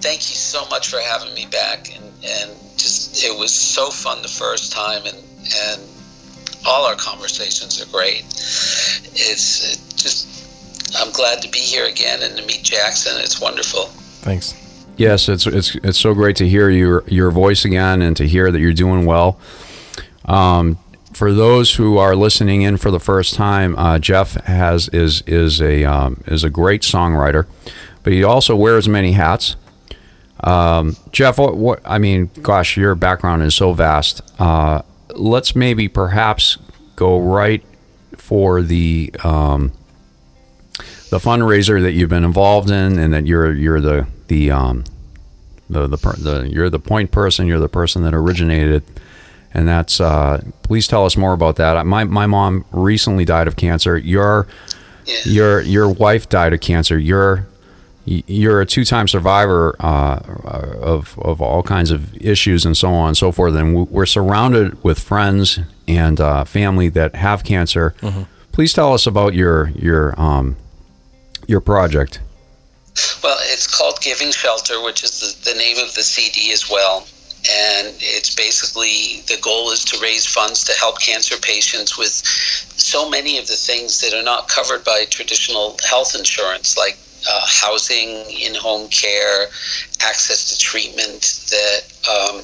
Thank 0.00 0.20
you 0.20 0.36
so 0.36 0.66
much 0.68 0.88
for 0.88 1.00
having 1.00 1.34
me 1.34 1.46
back, 1.46 1.94
and, 1.94 2.04
and 2.24 2.50
just 2.76 3.24
it 3.24 3.36
was 3.38 3.52
so 3.52 3.90
fun 3.90 4.22
the 4.22 4.28
first 4.28 4.72
time, 4.72 5.04
and 5.04 5.16
and 5.66 5.82
all 6.66 6.86
our 6.86 6.96
conversations 6.96 7.80
are 7.82 7.90
great. 7.90 8.24
It's 9.14 9.72
it 9.72 9.96
just 9.96 10.96
I'm 10.96 11.12
glad 11.12 11.42
to 11.42 11.50
be 11.50 11.58
here 11.58 11.86
again 11.86 12.20
and 12.22 12.36
to 12.36 12.46
meet 12.46 12.62
Jackson. 12.62 13.12
It's 13.18 13.40
wonderful. 13.40 13.86
Thanks. 14.22 14.54
Yes, 14.96 15.28
it's 15.28 15.46
it's 15.46 15.74
it's 15.76 15.98
so 15.98 16.14
great 16.14 16.36
to 16.36 16.48
hear 16.48 16.70
your 16.70 17.04
your 17.06 17.30
voice 17.30 17.64
again 17.64 18.02
and 18.02 18.16
to 18.16 18.26
hear 18.26 18.50
that 18.50 18.58
you're 18.58 18.72
doing 18.72 19.06
well. 19.06 19.38
Um, 20.24 20.78
for 21.12 21.32
those 21.32 21.74
who 21.74 21.98
are 21.98 22.14
listening 22.14 22.62
in 22.62 22.76
for 22.76 22.90
the 22.90 23.00
first 23.00 23.34
time, 23.34 23.76
uh, 23.76 23.98
Jeff 23.98 24.34
has 24.44 24.88
is 24.88 25.22
is 25.22 25.60
a 25.60 25.84
um, 25.84 26.22
is 26.26 26.44
a 26.44 26.50
great 26.50 26.82
songwriter, 26.82 27.46
but 28.02 28.12
he 28.12 28.24
also 28.24 28.56
wears 28.56 28.88
many 28.88 29.12
hats. 29.12 29.56
Um, 30.44 30.96
Jeff, 31.10 31.38
what, 31.38 31.56
what 31.56 31.80
I 31.84 31.98
mean, 31.98 32.30
gosh, 32.42 32.76
your 32.76 32.94
background 32.94 33.42
is 33.42 33.54
so 33.54 33.72
vast. 33.72 34.22
Uh, 34.40 34.82
let's 35.18 35.54
maybe 35.56 35.88
perhaps 35.88 36.56
go 36.96 37.18
right 37.18 37.62
for 38.16 38.62
the 38.62 39.12
um, 39.24 39.72
the 41.10 41.18
fundraiser 41.18 41.80
that 41.82 41.92
you've 41.92 42.10
been 42.10 42.24
involved 42.24 42.70
in, 42.70 42.98
and 42.98 43.12
that 43.12 43.26
you're 43.26 43.52
you're 43.52 43.80
the 43.80 44.06
the 44.28 44.50
um, 44.50 44.84
the 45.70 45.86
the, 45.86 45.96
the 45.96 46.48
you're 46.50 46.70
the 46.70 46.78
point 46.78 47.10
person, 47.10 47.46
you're 47.46 47.58
the 47.60 47.68
person 47.68 48.02
that 48.04 48.14
originated, 48.14 48.82
it. 48.82 49.00
and 49.54 49.66
that's. 49.68 50.00
Uh, 50.00 50.42
please 50.62 50.86
tell 50.86 51.04
us 51.04 51.16
more 51.16 51.32
about 51.32 51.56
that. 51.56 51.84
My 51.86 52.04
my 52.04 52.26
mom 52.26 52.64
recently 52.72 53.24
died 53.24 53.48
of 53.48 53.56
cancer. 53.56 53.96
Your 53.96 54.46
Yeah. 55.06 55.16
your 55.24 55.60
your 55.62 55.88
wife 55.88 56.28
died 56.28 56.52
of 56.52 56.60
cancer. 56.60 56.98
You're 56.98 57.46
you're 58.26 58.60
a 58.60 58.66
two-time 58.66 59.08
survivor 59.08 59.76
uh, 59.80 60.20
of 60.80 61.18
of 61.18 61.40
all 61.40 61.62
kinds 61.62 61.90
of 61.90 62.16
issues 62.16 62.64
and 62.64 62.76
so 62.76 62.88
on 62.92 63.08
and 63.08 63.16
so 63.16 63.32
forth. 63.32 63.54
And 63.54 63.88
we're 63.90 64.06
surrounded 64.06 64.82
with 64.82 64.98
friends 64.98 65.60
and 65.86 66.20
uh, 66.20 66.44
family 66.44 66.88
that 66.90 67.14
have 67.14 67.44
cancer. 67.44 67.94
Please 68.52 68.72
tell 68.72 68.92
us 68.92 69.06
about 69.06 69.34
your 69.34 69.70
your 69.70 70.18
um, 70.20 70.56
your 71.46 71.60
project. 71.60 72.20
Well, 73.22 73.38
it's 73.42 73.66
called 73.66 74.00
Giving 74.00 74.32
Shelter, 74.32 74.82
which 74.82 75.04
is 75.04 75.20
the, 75.20 75.52
the 75.52 75.58
name 75.58 75.78
of 75.78 75.94
the 75.94 76.02
CD 76.02 76.52
as 76.52 76.68
well. 76.70 77.06
And 77.48 77.94
it's 78.00 78.34
basically 78.34 79.22
the 79.28 79.40
goal 79.40 79.70
is 79.70 79.84
to 79.86 79.98
raise 80.02 80.26
funds 80.26 80.64
to 80.64 80.72
help 80.78 81.00
cancer 81.00 81.36
patients 81.40 81.96
with 81.96 82.10
so 82.10 83.08
many 83.08 83.38
of 83.38 83.46
the 83.46 83.54
things 83.54 84.00
that 84.00 84.12
are 84.12 84.24
not 84.24 84.48
covered 84.48 84.84
by 84.84 85.04
traditional 85.08 85.76
health 85.88 86.14
insurance, 86.16 86.76
like 86.76 86.98
uh, 87.28 87.46
housing, 87.46 88.24
in 88.30 88.54
home 88.54 88.88
care, 88.88 89.46
access 90.00 90.50
to 90.50 90.58
treatment. 90.58 91.46
That, 91.50 91.80
um, 92.08 92.42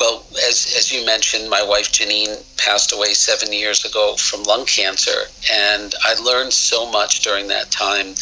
well, 0.00 0.24
as, 0.48 0.74
as 0.76 0.90
you 0.90 1.04
mentioned, 1.04 1.50
my 1.50 1.62
wife 1.62 1.92
Janine 1.92 2.42
passed 2.56 2.92
away 2.92 3.12
seven 3.14 3.52
years 3.52 3.84
ago 3.84 4.16
from 4.16 4.42
lung 4.44 4.64
cancer, 4.64 5.28
and 5.52 5.94
I 6.02 6.14
learned 6.14 6.52
so 6.52 6.90
much 6.90 7.20
during 7.20 7.48
that 7.48 7.70
time. 7.70 8.14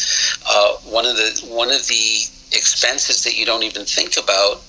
Uh, 0.49 0.73
one 0.83 1.05
of 1.05 1.15
the 1.15 1.45
one 1.47 1.71
of 1.71 1.87
the 1.87 2.27
expenses 2.51 3.23
that 3.23 3.37
you 3.37 3.45
don't 3.45 3.63
even 3.63 3.85
think 3.85 4.17
about 4.17 4.61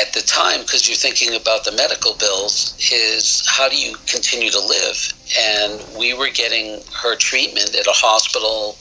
at 0.00 0.12
the 0.12 0.22
time 0.22 0.60
because 0.62 0.88
you're 0.88 0.96
thinking 0.96 1.34
about 1.34 1.64
the 1.64 1.72
medical 1.72 2.14
bills 2.14 2.76
is 2.92 3.44
how 3.46 3.68
do 3.68 3.76
you 3.76 3.94
continue 4.06 4.50
to 4.50 4.60
live? 4.60 5.12
And 5.38 5.82
we 5.98 6.14
were 6.14 6.28
getting 6.28 6.80
her 6.92 7.16
treatment 7.16 7.74
at 7.74 7.86
a 7.86 7.92
hospital 7.92 8.76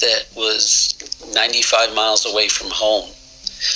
that 0.00 0.26
was 0.36 0.94
95 1.34 1.94
miles 1.94 2.26
away 2.26 2.48
from 2.48 2.68
home. 2.70 3.10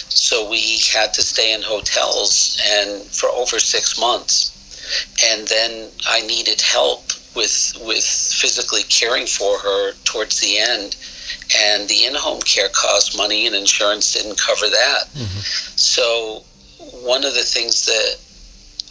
So 0.09 0.49
we 0.51 0.79
had 0.93 1.15
to 1.15 1.23
stay 1.23 1.55
in 1.55 1.63
hotels 1.63 2.61
and 2.67 3.03
for 3.05 3.29
over 3.31 3.59
six 3.59 3.99
months. 3.99 4.53
And 5.25 5.49
then 5.49 5.91
i 6.09 6.21
needed 6.21 6.61
help 6.61 7.03
with 7.35 7.77
with 7.83 8.05
physically 8.05 8.83
caring 8.85 9.27
for 9.27 9.59
her 9.59 9.93
towards 10.05 10.41
the 10.41 10.59
end. 10.59 10.97
And 11.65 11.89
the 11.89 12.05
in-home 12.05 12.41
care 12.43 12.69
cost 12.69 13.17
money 13.17 13.47
and 13.47 13.55
insurance 13.55 14.13
didn't 14.13 14.39
cover 14.39 14.69
that. 14.69 15.09
Mm-hmm. 15.15 15.41
So 15.77 16.45
one 16.93 17.25
of 17.25 17.35
the 17.35 17.43
things 17.43 17.87
that 17.87 18.17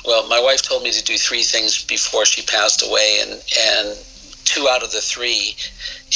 well 0.05 0.27
my 0.27 0.39
wife 0.39 0.61
told 0.61 0.83
me 0.83 0.91
to 0.91 1.03
do 1.03 1.17
three 1.17 1.43
things 1.43 1.83
before 1.85 2.25
she 2.25 2.41
passed 2.43 2.85
away 2.87 3.19
and 3.21 3.41
and 3.67 3.97
two 4.45 4.69
out 4.69 4.83
of 4.83 4.91
the 4.91 5.01
three 5.01 5.55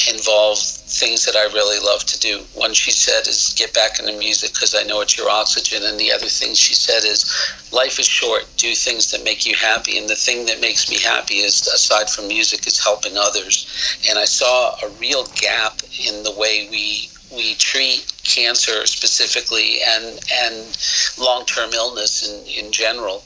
involve 0.08 0.60
things 0.60 1.26
that 1.26 1.36
I 1.36 1.52
really 1.52 1.80
love 1.84 2.06
to 2.06 2.20
do. 2.20 2.46
One 2.54 2.74
she 2.74 2.92
said 2.92 3.28
is 3.28 3.54
get 3.58 3.74
back 3.74 4.00
into 4.00 4.14
music 4.14 4.54
because 4.54 4.76
I 4.76 4.84
know 4.84 5.02
it's 5.02 5.18
your 5.18 5.30
oxygen, 5.30 5.84
and 5.84 6.00
the 6.00 6.12
other 6.12 6.28
thing 6.28 6.54
she 6.54 6.74
said 6.74 7.04
is 7.04 7.26
life 7.74 8.00
is 8.00 8.08
short. 8.08 8.46
Do 8.56 8.74
things 8.76 9.12
that 9.12 9.24
make 9.24 9.46
you 9.46 9.56
happy, 9.56 9.98
and 9.98 10.08
the 10.08 10.16
thing 10.16 10.46
that 10.46 10.62
makes 10.62 10.90
me 10.90 11.00
happy 11.00 11.40
is 11.40 11.68
aside 11.68 12.10
from 12.10 12.28
music 12.28 12.68
is 12.68 12.82
helping 12.82 13.18
others. 13.18 13.68
And 14.08 14.18
I 14.18 14.26
saw 14.26 14.76
a 14.84 14.90
real 15.00 15.26
gap 15.36 15.82
in 16.08 16.24
the 16.24 16.32
way 16.32 16.68
we 16.70 17.10
we 17.32 17.56
treat 17.56 18.12
cancer 18.24 18.86
specifically 18.86 19.80
and 19.88 20.20
and 20.34 20.78
long-term 21.18 21.72
illness 21.74 22.28
in, 22.28 22.66
in 22.66 22.72
general. 22.72 23.24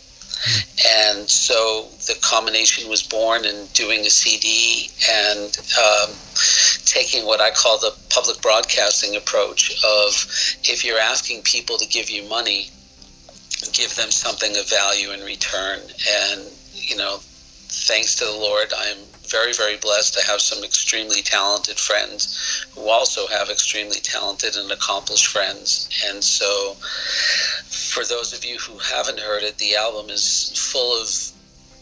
And 0.86 1.30
so 1.30 1.88
the 2.08 2.16
combination 2.22 2.90
was 2.90 3.02
born 3.02 3.46
in 3.46 3.66
doing 3.68 4.02
a 4.02 4.10
CD 4.10 4.90
and 5.10 5.58
um, 5.80 6.16
taking 6.84 7.26
what 7.26 7.40
I 7.40 7.52
call 7.52 7.80
the 7.80 7.96
public 8.10 8.42
broadcasting 8.42 9.16
approach 9.16 9.72
of 9.86 10.10
if 10.66 10.84
you're 10.84 11.00
asking 11.00 11.44
people 11.44 11.78
to 11.78 11.88
give 11.88 12.10
you 12.10 12.28
money, 12.28 12.70
give 13.72 13.96
them 13.96 14.12
something 14.12 14.58
of 14.58 14.70
value 14.70 15.12
in 15.12 15.22
return. 15.22 15.80
And, 15.80 16.42
you 16.74 16.98
know, 16.98 17.20
thanks 17.22 18.16
to 18.16 18.26
the 18.26 18.32
Lord, 18.32 18.74
I'm 18.78 18.98
very, 19.28 19.54
very 19.54 19.78
blessed 19.78 20.14
to 20.14 20.26
have 20.26 20.42
some 20.42 20.64
extremely 20.64 21.22
talented 21.22 21.78
friends 21.78 22.66
who 22.76 22.90
also 22.90 23.28
have 23.28 23.50
extremely 23.50 24.00
talented 24.00 24.56
and 24.56 24.72
accomplished 24.72 25.28
friends. 25.28 25.90
And 26.08 26.24
so, 26.24 26.76
for 27.68 28.06
those 28.06 28.34
of 28.34 28.44
you 28.46 28.58
who 28.58 28.78
haven't 28.80 29.20
heard 29.20 29.44
it, 29.44 29.58
the 29.58 29.76
album 29.76 30.10
is 30.10 30.52
full 30.56 31.02
of 31.02 31.08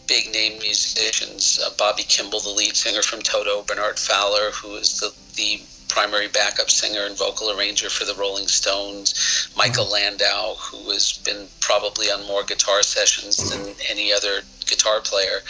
big 0.06 0.32
name 0.32 0.58
musicians. 0.58 1.58
Uh, 1.64 1.70
Bobby 1.78 2.02
Kimball, 2.02 2.40
the 2.40 2.50
lead 2.50 2.76
singer 2.76 3.02
from 3.02 3.22
Toto, 3.22 3.62
Bernard 3.62 3.98
Fowler, 3.98 4.50
who 4.50 4.74
is 4.76 5.00
the, 5.00 5.12
the 5.36 5.60
primary 5.92 6.28
backup 6.28 6.70
singer 6.70 7.04
and 7.04 7.18
vocal 7.18 7.50
arranger 7.50 7.90
for 7.90 8.06
the 8.06 8.14
Rolling 8.14 8.48
Stones, 8.48 9.52
Michael 9.54 9.84
mm-hmm. 9.84 9.92
Landau, 9.92 10.54
who 10.54 10.90
has 10.90 11.18
been 11.18 11.46
probably 11.60 12.06
on 12.06 12.26
more 12.26 12.42
guitar 12.44 12.82
sessions 12.82 13.36
than 13.50 13.74
any 13.90 14.10
other 14.10 14.40
guitar 14.66 15.00
player, 15.00 15.42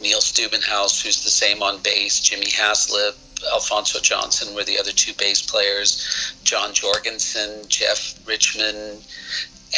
Neil 0.00 0.20
Stubenhaus, 0.20 1.02
who's 1.02 1.22
the 1.22 1.30
same 1.30 1.62
on 1.62 1.82
bass, 1.82 2.20
Jimmy 2.20 2.50
Haslip, 2.50 3.16
Alphonso 3.52 4.00
Johnson 4.00 4.54
were 4.54 4.64
the 4.64 4.78
other 4.78 4.92
two 4.92 5.12
bass 5.14 5.42
players, 5.42 6.32
John 6.42 6.72
Jorgensen, 6.72 7.68
Jeff 7.68 8.14
Richman, 8.26 8.98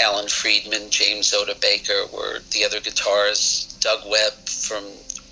Alan 0.00 0.28
Friedman, 0.28 0.90
James 0.90 1.34
Oda 1.34 1.56
Baker 1.60 2.06
were 2.12 2.40
the 2.50 2.64
other 2.64 2.80
guitarists. 2.80 3.80
Doug 3.80 4.00
Webb 4.08 4.32
from 4.48 4.84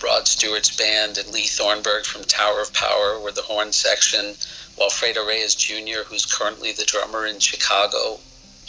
Rod 0.02 0.26
Stewart's 0.26 0.76
band 0.76 1.18
and 1.18 1.28
Lee 1.32 1.46
Thornburg 1.46 2.04
from 2.04 2.24
Tower 2.24 2.60
of 2.60 2.72
Power 2.72 3.20
were 3.20 3.32
the 3.32 3.42
horn 3.42 3.72
section. 3.72 4.34
Walfredo 4.78 5.26
Reyes 5.26 5.54
Jr., 5.54 6.02
who's 6.06 6.26
currently 6.26 6.72
the 6.72 6.84
drummer 6.84 7.26
in 7.26 7.38
Chicago, 7.38 8.18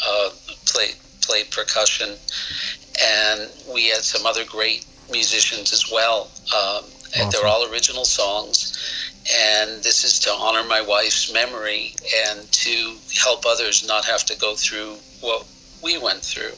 uh, 0.06 0.30
played 0.66 0.96
played 1.22 1.50
percussion, 1.52 2.16
and 3.02 3.50
we 3.74 3.88
had 3.88 4.02
some 4.02 4.26
other 4.26 4.44
great 4.44 4.86
musicians 5.10 5.72
as 5.72 5.92
well. 5.92 6.30
Um, 6.56 6.86
and 7.16 7.32
they're 7.32 7.46
all 7.46 7.72
original 7.72 8.06
songs, 8.06 8.74
and 9.32 9.84
this 9.84 10.04
is 10.04 10.20
to 10.20 10.32
honor 10.32 10.64
my 10.64 10.82
wife's 10.82 11.32
memory 11.32 11.96
and 12.26 12.52
to 12.52 12.98
help 13.24 13.46
others 13.46 13.88
not 13.88 14.04
have 14.06 14.26
to 14.26 14.38
go 14.38 14.56
through 14.56 14.98
what 15.22 15.46
we 15.84 15.98
went 15.98 16.22
through. 16.22 16.54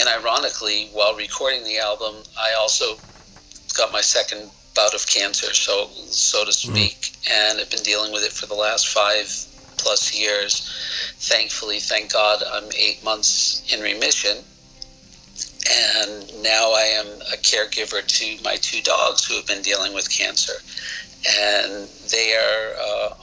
And 0.00 0.08
ironically, 0.08 0.88
while 0.92 1.14
recording 1.14 1.64
the 1.64 1.78
album, 1.78 2.16
I 2.36 2.54
also 2.58 2.98
got 3.76 3.92
my 3.92 4.00
second 4.00 4.50
bout 4.74 4.94
of 4.94 5.06
cancer, 5.06 5.52
so 5.54 5.88
so 6.10 6.44
to 6.44 6.52
speak, 6.52 7.16
and 7.30 7.60
I've 7.60 7.70
been 7.70 7.82
dealing 7.82 8.12
with 8.12 8.24
it 8.24 8.32
for 8.32 8.46
the 8.46 8.54
last 8.54 8.88
five 8.88 9.26
plus 9.76 10.14
years. 10.14 10.70
Thankfully, 11.18 11.80
thank 11.80 12.12
God, 12.12 12.42
I'm 12.52 12.70
eight 12.76 13.02
months 13.04 13.64
in 13.72 13.80
remission, 13.80 14.38
and 15.70 16.42
now 16.42 16.72
I 16.72 16.84
am 17.00 17.06
a 17.32 17.36
caregiver 17.36 18.06
to 18.06 18.42
my 18.42 18.56
two 18.56 18.82
dogs 18.82 19.24
who 19.24 19.34
have 19.36 19.46
been 19.46 19.62
dealing 19.62 19.94
with 19.94 20.10
cancer, 20.10 20.54
and 21.40 21.88
they 22.10 22.34
are 22.34 22.74
uh, 22.80 23.14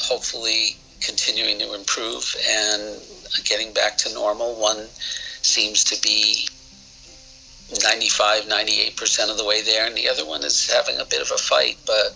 hopefully 0.00 0.76
continuing 1.00 1.58
to 1.58 1.74
improve 1.74 2.34
and 2.48 3.00
getting 3.44 3.72
back 3.72 3.96
to 3.98 4.12
normal. 4.14 4.54
One 4.60 4.86
seems 5.42 5.82
to 5.84 6.00
be 6.02 6.46
95, 7.82 8.44
98% 8.44 9.30
of 9.30 9.38
the 9.38 9.44
way 9.44 9.62
there, 9.62 9.86
and 9.86 9.96
the 9.96 10.08
other 10.08 10.26
one 10.26 10.42
is 10.44 10.68
having 10.70 10.98
a 11.00 11.04
bit 11.04 11.20
of 11.22 11.30
a 11.30 11.38
fight, 11.38 11.78
but 11.86 12.12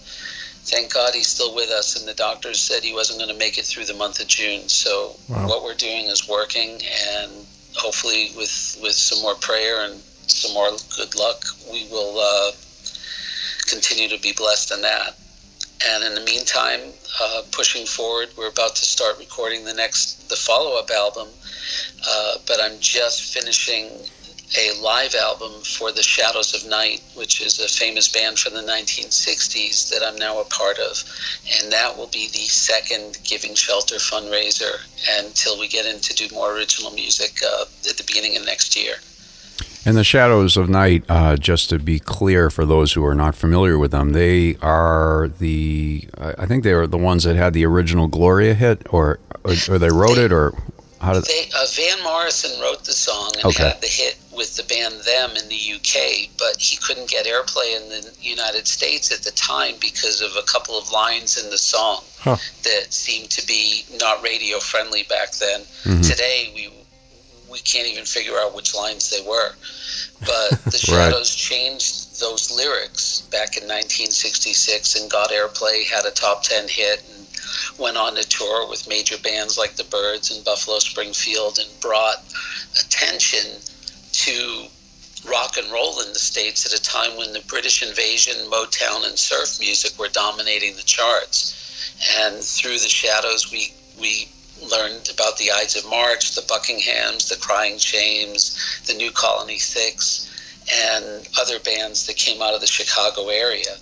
thank 0.66 0.92
God 0.92 1.14
he's 1.14 1.28
still 1.28 1.54
with 1.54 1.70
us. 1.70 1.96
And 1.99 2.08
the 2.08 2.14
doctors 2.14 2.58
said 2.61 2.82
he 2.82 2.92
wasn't 2.92 3.20
going 3.20 3.30
to 3.30 3.38
make 3.38 3.58
it 3.58 3.64
through 3.64 3.84
the 3.84 3.94
month 3.94 4.20
of 4.20 4.26
June. 4.26 4.68
So 4.68 5.14
Wow. 5.28 5.46
what 5.49 5.62
we're 5.62 5.75
doing 5.75 6.06
is 6.06 6.28
working, 6.28 6.80
and 7.16 7.30
hopefully, 7.76 8.30
with, 8.37 8.78
with 8.82 8.94
some 8.94 9.23
more 9.23 9.37
prayer 9.37 9.84
and 9.84 10.00
some 10.26 10.52
more 10.54 10.70
good 10.96 11.14
luck, 11.14 11.44
we 11.70 11.87
will 11.90 12.18
uh, 12.18 12.52
continue 13.66 14.08
to 14.08 14.20
be 14.23 14.32
blessed 14.32 14.73
in 14.73 14.82
that. 14.82 15.14
And 15.87 16.02
in 16.04 16.14
the 16.14 16.23
meantime, 16.23 16.80
uh, 17.20 17.42
pushing 17.52 17.84
forward, 17.87 18.30
we're 18.38 18.49
about 18.49 18.75
to 18.76 18.84
start 18.84 19.18
recording 19.18 19.64
the 19.64 19.75
next, 19.75 20.28
the 20.30 20.37
follow-up 20.37 20.90
album. 20.90 21.28
Uh, 22.08 22.34
but 22.46 22.61
I'm 22.62 22.78
just 22.80 23.34
finishing 23.34 23.90
a 24.57 24.81
live 24.83 25.15
album 25.15 25.53
for 25.63 25.91
the 25.91 26.03
Shadows 26.03 26.55
of 26.55 26.69
Knight, 26.69 27.03
which 27.17 27.41
is 27.41 27.59
a 27.59 27.69
famous 27.69 28.09
band 28.09 28.39
from 28.39 28.55
the 28.55 28.61
1960s 28.61 29.91
that 29.91 30.07
I'm 30.07 30.17
now 30.17 30.41
a 30.41 30.45
part 30.45 30.79
of. 30.79 31.03
And 31.61 31.73
that 31.73 31.97
will 31.97 32.07
be 32.09 32.29
the 32.29 32.47
second 32.47 33.19
Giving 33.25 33.55
Shelter 33.55 33.97
fundraiser 33.97 34.73
until 35.19 35.59
we 35.59 35.69
get 35.69 35.87
in 35.87 36.01
to 36.01 36.15
do 36.15 36.33
more 36.35 36.55
original 36.55 36.93
music 36.93 37.41
uh, 37.45 37.65
at 37.89 37.97
the 37.97 38.05
beginning 38.07 38.37
of 38.37 38.45
next 38.45 38.77
year. 38.77 38.95
And 39.87 39.97
the 39.97 40.05
Shadows 40.05 40.57
of 40.57 40.69
Knight, 40.71 41.05
uh, 41.09 41.37
just 41.37 41.69
to 41.71 41.79
be 41.79 41.99
clear 41.99 42.49
for 42.49 42.65
those 42.65 42.95
who 42.95 43.05
are 43.05 43.15
not 43.15 43.35
familiar 43.35 43.77
with 43.77 43.91
them, 43.91 44.13
they 44.13 44.57
are 44.63 45.31
the, 45.39 46.09
I 46.19 46.47
think 46.47 46.65
they 46.65 46.73
were 46.75 46.87
the 46.87 46.97
ones 46.97 47.25
that 47.25 47.37
had 47.37 47.53
the 47.53 47.67
original 47.67 48.07
Gloria 48.09 48.55
hit, 48.55 48.87
or 48.91 49.21
or, 49.45 49.53
or 49.69 49.79
they 49.79 49.91
wrote 49.91 50.17
it, 50.17 50.33
or 50.33 50.55
how 51.03 51.13
did? 51.13 51.25
They, 51.25 51.51
uh, 51.55 51.67
Van 51.75 52.03
Morrison 52.03 52.59
wrote 52.63 52.83
the 52.85 52.93
song 52.93 53.33
and 53.37 53.45
Okay. 53.45 53.63
had 53.63 53.81
the 53.83 53.87
hit 53.87 54.17
with 54.37 54.57
the 54.57 54.62
band 54.64 54.95
Them 55.05 55.37
in 55.37 55.49
the 55.49 55.75
UK, 55.76 56.31
but 56.38 56.57
he 56.59 56.76
couldn't 56.76 57.09
get 57.11 57.26
airplay 57.26 57.76
in 57.76 57.89
the 57.89 58.13
United 58.21 58.67
States 58.67 59.13
at 59.13 59.23
the 59.23 59.30
time 59.32 59.75
because 59.80 60.21
of 60.21 60.32
a 60.37 60.43
couple 60.43 60.76
of 60.78 60.91
lines 60.91 61.43
in 61.43 61.50
the 61.50 61.58
song 61.58 62.02
Huh. 62.19 62.37
that 62.63 62.93
seemed 62.93 63.30
to 63.30 63.47
be 63.47 63.85
not 64.00 64.23
radio 64.23 64.58
friendly 64.58 65.02
back 65.04 65.32
then. 65.32 65.61
Mm-hmm. 65.85 66.00
Today 66.02 66.52
we 66.54 66.71
we 67.50 67.61
can't 67.61 67.87
even 67.87 68.04
figure 68.04 68.37
out 68.39 68.54
which 68.54 68.75
lines 68.75 69.11
they 69.11 69.25
were. 69.25 69.54
But 70.21 70.50
the 70.65 70.85
Right. 70.91 71.11
Shadows 71.11 71.35
changed 71.35 72.21
those 72.21 72.50
lyrics 72.50 73.21
back 73.30 73.56
in 73.56 73.65
1966 73.65 75.00
and 75.00 75.11
got 75.11 75.30
airplay, 75.30 75.87
had 75.87 76.04
a 76.04 76.11
top 76.11 76.43
10 76.43 76.67
hit, 76.69 77.04
and 77.15 77.26
went 77.78 77.97
on 77.97 78.15
to 78.17 78.28
tour 78.28 78.69
with 78.69 78.89
major 78.89 79.19
bands 79.19 79.56
like 79.56 79.76
the 79.76 79.85
Byrds 79.85 80.35
and 80.35 80.45
Buffalo 80.45 80.78
Springfield 80.78 81.58
and 81.58 81.69
brought 81.80 82.25
attention 82.80 83.61
to 84.15 84.67
rock 85.29 85.57
and 85.57 85.71
roll 85.73 86.00
in 86.00 86.13
the 86.13 86.19
States 86.19 86.67
at 86.67 86.79
a 86.79 86.83
time 86.83 87.17
when 87.17 87.33
the 87.33 87.43
British 87.49 87.83
invasion, 87.83 88.35
Motown, 88.50 89.09
and 89.09 89.19
surf 89.19 89.59
music 89.59 89.99
were 89.99 90.09
dominating 90.09 90.77
the 90.77 90.83
charts. 90.83 91.61
And 92.21 92.43
through 92.43 92.79
the 92.79 92.89
shadows, 92.89 93.50
we, 93.50 93.73
we 94.00 94.29
learned 94.71 95.11
about 95.13 95.37
the 95.39 95.50
Ides 95.50 95.77
of 95.77 95.89
March, 95.89 96.35
the 96.35 96.43
Buckinghams, 96.43 97.29
the 97.29 97.37
Cryan' 97.41 97.79
Shames, 97.79 98.83
the 98.87 98.95
New 98.95 99.11
Colony 99.11 99.59
Six, 99.59 100.31
and 100.73 101.29
other 101.41 101.59
bands 101.61 102.07
that 102.07 102.17
came 102.17 102.41
out 102.43 102.55
of 102.55 102.61
the 102.61 102.67
Chicago 102.67 103.29
area. 103.29 103.75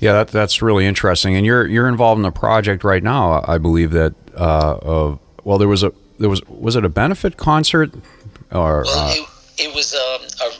Yeah, 0.00 0.12
that, 0.12 0.28
that's 0.28 0.62
really 0.62 0.86
interesting. 0.86 1.36
And 1.36 1.44
you're 1.44 1.66
you're 1.66 1.88
involved 1.88 2.20
in 2.20 2.24
a 2.24 2.32
project 2.32 2.84
right 2.84 3.02
now, 3.02 3.44
I 3.46 3.58
believe 3.58 3.90
that. 3.92 4.14
Uh, 4.36 4.78
of 4.82 5.18
well, 5.42 5.58
there 5.58 5.66
was 5.66 5.82
a 5.82 5.92
there 6.18 6.28
was 6.28 6.44
was 6.46 6.76
it 6.76 6.84
a 6.84 6.88
benefit 6.88 7.36
concert, 7.36 7.92
or 8.52 8.82
Well, 8.84 9.08
uh, 9.08 9.12
it, 9.14 9.28
it 9.68 9.74
was 9.74 9.94
um, 9.94 10.26
a, 10.40 10.52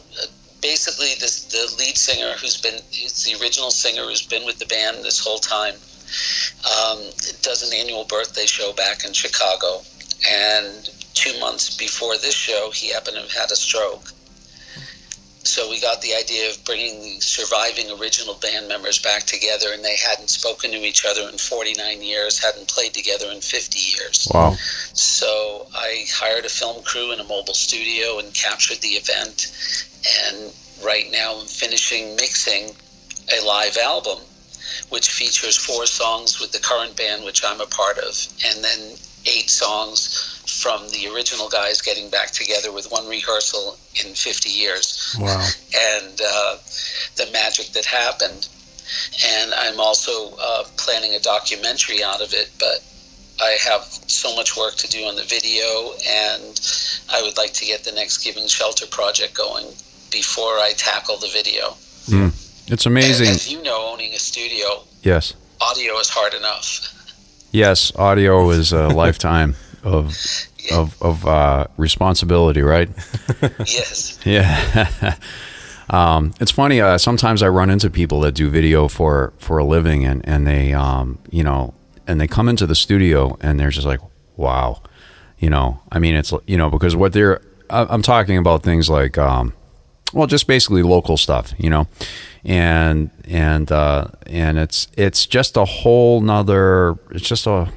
basically 0.61 1.15
this, 1.21 1.45
the 1.47 1.75
lead 1.79 1.97
singer 1.97 2.33
who's 2.41 2.61
been, 2.61 2.75
it's 2.75 3.25
the 3.25 3.41
original 3.43 3.71
singer 3.71 4.03
who's 4.03 4.27
been 4.27 4.45
with 4.45 4.59
the 4.59 4.67
band 4.67 4.99
this 5.05 5.19
whole 5.19 5.39
time, 5.39 5.75
um, 5.75 6.99
does 7.43 7.63
an 7.63 7.73
annual 7.75 8.05
birthday 8.05 8.47
show 8.47 8.73
back 8.73 9.05
in 9.05 9.13
Chicago. 9.13 9.83
And 10.29 10.91
two 11.15 11.39
months 11.39 11.77
before 11.77 12.15
this 12.19 12.35
show, 12.35 12.71
he 12.75 12.93
happened 12.93 13.17
to 13.17 13.23
have 13.23 13.33
had 13.33 13.51
a 13.51 13.57
stroke. 13.57 14.13
So 15.49 15.71
we 15.71 15.81
got 15.81 16.03
the 16.03 16.15
idea 16.15 16.51
of 16.51 16.63
bringing 16.67 17.01
the 17.01 17.21
surviving 17.21 17.91
original 17.99 18.35
band 18.35 18.69
members 18.69 18.99
back 18.99 19.23
together, 19.23 19.73
and 19.73 19.83
they 19.83 19.97
hadn't 19.97 20.29
spoken 20.29 20.71
to 20.73 20.77
each 20.77 21.07
other 21.07 21.27
in 21.27 21.39
49 21.39 22.03
years, 22.03 22.39
hadn't 22.39 22.69
played 22.69 22.93
together 22.93 23.31
in 23.33 23.41
50 23.41 23.79
years. 23.79 24.29
wow, 24.35 24.55
So 24.93 25.67
I 25.75 26.05
hired 26.11 26.45
a 26.45 26.51
film 26.51 26.83
crew 26.83 27.13
in 27.13 27.21
a 27.21 27.25
mobile 27.25 27.55
studio 27.55 28.19
and 28.19 28.33
captured 28.35 28.83
the 28.83 28.89
event. 29.01 29.51
And 30.29 30.53
right 30.85 31.11
now 31.11 31.41
I'm 31.41 31.47
finishing 31.47 32.15
mixing 32.17 32.69
a 33.33 33.43
live 33.47 33.79
album, 33.79 34.19
which 34.91 35.09
features 35.09 35.57
four 35.57 35.87
songs 35.87 36.41
with 36.41 36.53
the 36.53 36.61
current 36.61 36.95
band, 36.95 37.25
which 37.25 37.43
I'm 37.43 37.63
a 37.63 37.67
part 37.67 37.97
of, 37.97 38.15
and 38.45 38.63
then 38.63 38.99
eight 39.25 39.49
songs 39.49 40.38
from 40.63 40.89
the 40.91 41.09
original 41.15 41.49
guys 41.49 41.81
getting 41.81 42.11
back 42.11 42.31
together 42.31 42.73
with 42.73 42.91
one 42.91 43.07
rehearsal 43.09 43.77
in 44.05 44.13
50 44.15 44.51
years 44.51 45.17
Wow. 45.21 45.47
and 45.97 46.21
uh, 46.21 46.57
the 47.17 47.29
magic 47.33 47.67
that 47.73 47.85
happened. 47.85 48.49
And 49.37 49.53
I'm 49.55 49.79
also 49.81 50.35
uh, 50.41 50.65
planning 50.77 51.15
a 51.15 51.21
documentary 51.21 52.03
out 52.03 52.21
of 52.23 52.33
it, 52.33 52.51
but 52.59 52.83
I 53.41 53.57
have 53.63 53.83
so 53.83 54.35
much 54.35 54.57
work 54.57 54.75
to 54.77 54.89
do 54.89 55.05
on 55.05 55.15
the 55.15 55.25
video, 55.25 55.93
and 56.09 56.59
I 57.13 57.23
would 57.23 57.37
like 57.37 57.53
to 57.55 57.67
get 57.67 57.85
the 57.85 57.93
next 57.93 58.25
Giving 58.25 58.49
Shelter 58.49 58.87
project 58.87 59.35
going 59.35 59.67
before 60.11 60.55
I 60.59 60.73
tackle 60.77 61.19
the 61.19 61.29
video. 61.29 61.77
it's 62.67 62.87
And 62.87 62.97
amazing. 62.97 63.29
as 63.29 63.53
you 63.53 63.63
know, 63.63 63.91
owning 63.93 64.13
a 64.15 64.19
studio, 64.19 64.83
Yes, 65.03 65.35
audio 65.61 65.99
is 66.01 66.09
hard 66.09 66.35
enough. 66.35 66.95
yes, 67.53 67.93
audio 67.95 68.51
is 68.51 68.73
a 68.73 68.89
lifetime 69.05 69.55
of 69.85 70.17
of 70.73 71.01
of 71.03 71.27
uh, 71.27 71.67
responsibility, 71.77 72.63
right? 72.63 72.89
yes. 73.61 74.19
Yeah. 74.25 75.15
um, 75.91 76.33
it's 76.41 76.51
funny. 76.51 76.81
Uh, 76.81 76.99
sometimes 76.99 77.43
I 77.43 77.49
run 77.49 77.71
into 77.71 77.91
people 77.91 78.21
that 78.21 78.33
do 78.33 78.51
video 78.51 78.89
for 78.89 79.33
for 79.39 79.59
a 79.59 79.65
living, 79.65 80.05
and 80.05 80.27
and 80.29 80.47
they, 80.47 80.73
um, 80.73 81.19
you 81.31 81.43
know, 81.43 81.75
and 82.07 82.21
they 82.21 82.27
come 82.27 82.49
into 82.49 82.67
the 82.67 82.75
studio 82.75 83.37
and 83.41 83.59
they're 83.59 83.71
just 83.71 83.87
like, 83.87 84.01
wow, 84.37 84.83
you 85.39 85.51
know. 85.51 85.81
I 85.93 85.99
mean, 85.99 86.15
it's 86.15 86.33
you 86.47 86.57
know 86.57 86.71
because 86.71 86.95
what 86.97 87.13
they're 87.13 87.41
I- 87.71 87.87
I'm 87.89 88.03
talking 88.03 88.39
about 88.39 88.63
things 88.63 88.89
like, 88.89 89.19
um, 89.19 89.53
well, 90.13 90.27
just 90.27 90.47
basically 90.47 90.83
local 90.83 91.17
stuff, 91.17 91.53
you 91.59 91.71
know, 91.71 91.87
and 92.45 93.11
and 93.27 93.71
uh, 93.71 94.07
and 94.27 94.59
it's 94.59 94.89
it's 94.97 95.27
just 95.27 95.57
a 95.57 95.65
whole 95.65 96.21
nother. 96.21 96.97
It's 97.11 97.29
just 97.29 97.47
a 97.47 97.69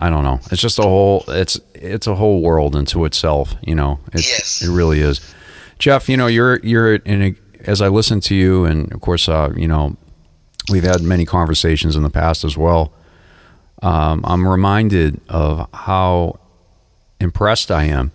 I 0.00 0.10
don't 0.10 0.24
know. 0.24 0.40
It's 0.50 0.62
just 0.62 0.78
a 0.78 0.82
whole. 0.82 1.24
It's 1.28 1.60
it's 1.74 2.06
a 2.06 2.14
whole 2.14 2.40
world 2.40 2.76
into 2.76 3.04
itself. 3.04 3.54
You 3.62 3.74
know. 3.74 4.00
It, 4.12 4.26
Yes. 4.26 4.62
It 4.62 4.70
really 4.70 5.00
is. 5.00 5.20
Jeff, 5.78 6.08
you 6.08 6.16
know, 6.16 6.26
you're 6.26 6.58
you're 6.60 6.96
in 6.96 7.22
a, 7.22 7.34
as 7.64 7.80
I 7.80 7.88
listen 7.88 8.20
to 8.20 8.34
you, 8.34 8.64
and 8.64 8.92
of 8.92 9.00
course, 9.00 9.28
uh, 9.28 9.52
you 9.56 9.68
know, 9.68 9.96
we've 10.70 10.84
had 10.84 11.02
many 11.02 11.24
conversations 11.24 11.96
in 11.96 12.02
the 12.02 12.10
past 12.10 12.44
as 12.44 12.56
well. 12.56 12.92
Um, 13.82 14.24
I'm 14.24 14.46
reminded 14.46 15.20
of 15.28 15.68
how 15.72 16.40
impressed 17.20 17.70
I 17.70 17.84
am 17.84 18.12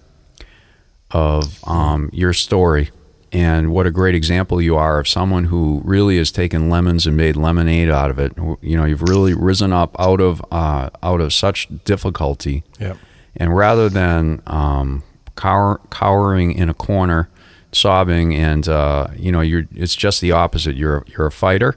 of 1.12 1.64
um, 1.68 2.10
your 2.12 2.34
story 2.34 2.90
and 3.34 3.72
what 3.74 3.86
a 3.88 3.92
great 3.92 4.14
example 4.16 4.62
you 4.62 4.78
are 4.78 5.00
of 5.00 5.08
someone 5.08 5.46
who 5.46 5.82
really 5.84 6.18
has 6.18 6.32
taken 6.32 6.70
lemons 6.70 7.06
and 7.08 7.18
made 7.18 7.36
lemonade 7.36 7.90
out 7.90 8.10
of 8.12 8.20
it. 8.20 8.32
You 8.62 8.78
know, 8.78 8.86
you've 8.86 9.02
really 9.02 9.34
risen 9.34 9.74
up 9.74 9.96
out 10.00 10.22
of 10.22 10.42
uh, 10.52 10.90
out 11.02 11.20
of 11.20 11.34
such 11.34 11.68
difficulty, 11.84 12.64
Yep. 12.80 12.98
and 13.36 13.56
rather 13.58 13.90
than 13.90 14.42
um, 14.48 15.04
cower, 15.36 15.82
cowering 15.90 16.52
in 16.54 16.70
a 16.70 16.74
corner, 16.76 17.28
sobbing, 17.72 18.36
and 18.36 18.68
uh, 18.70 19.08
you 19.18 19.32
know, 19.32 19.42
you're 19.42 19.66
it's 19.74 19.96
just 19.96 20.22
the 20.22 20.32
opposite. 20.32 20.76
You're 20.76 21.04
you're 21.08 21.28
a 21.28 21.32
fighter. 21.32 21.76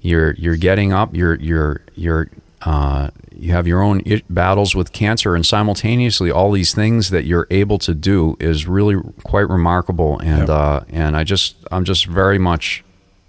You're 0.00 0.32
you're 0.34 0.56
getting 0.56 0.92
up. 0.92 1.14
You're 1.16 1.36
you're 1.36 1.82
you're 1.94 2.28
uh, 2.64 3.10
you 3.36 3.52
have 3.52 3.66
your 3.66 3.82
own 3.82 4.02
battles 4.30 4.74
with 4.74 4.92
cancer, 4.92 5.34
and 5.34 5.44
simultaneously, 5.44 6.30
all 6.30 6.50
these 6.52 6.72
things 6.74 7.10
that 7.10 7.24
you're 7.24 7.46
able 7.50 7.78
to 7.78 7.94
do 7.94 8.36
is 8.40 8.66
really 8.66 8.96
quite 9.22 9.48
remarkable. 9.48 10.18
And 10.20 10.48
Yep. 10.48 10.48
uh, 10.48 10.80
and 10.88 11.16
I 11.16 11.24
just 11.24 11.56
I'm 11.70 11.84
just 11.84 12.06
very 12.06 12.38
much 12.38 12.82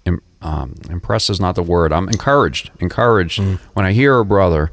im- 0.04 0.22
um, 0.42 0.74
impressed 0.88 1.28
is 1.30 1.40
not 1.40 1.54
the 1.54 1.62
word. 1.62 1.92
I'm 1.92 2.08
encouraged. 2.08 2.70
Encouraged 2.80 3.40
when 3.74 3.84
I 3.84 3.92
hear 3.92 4.18
a 4.18 4.24
brother 4.24 4.70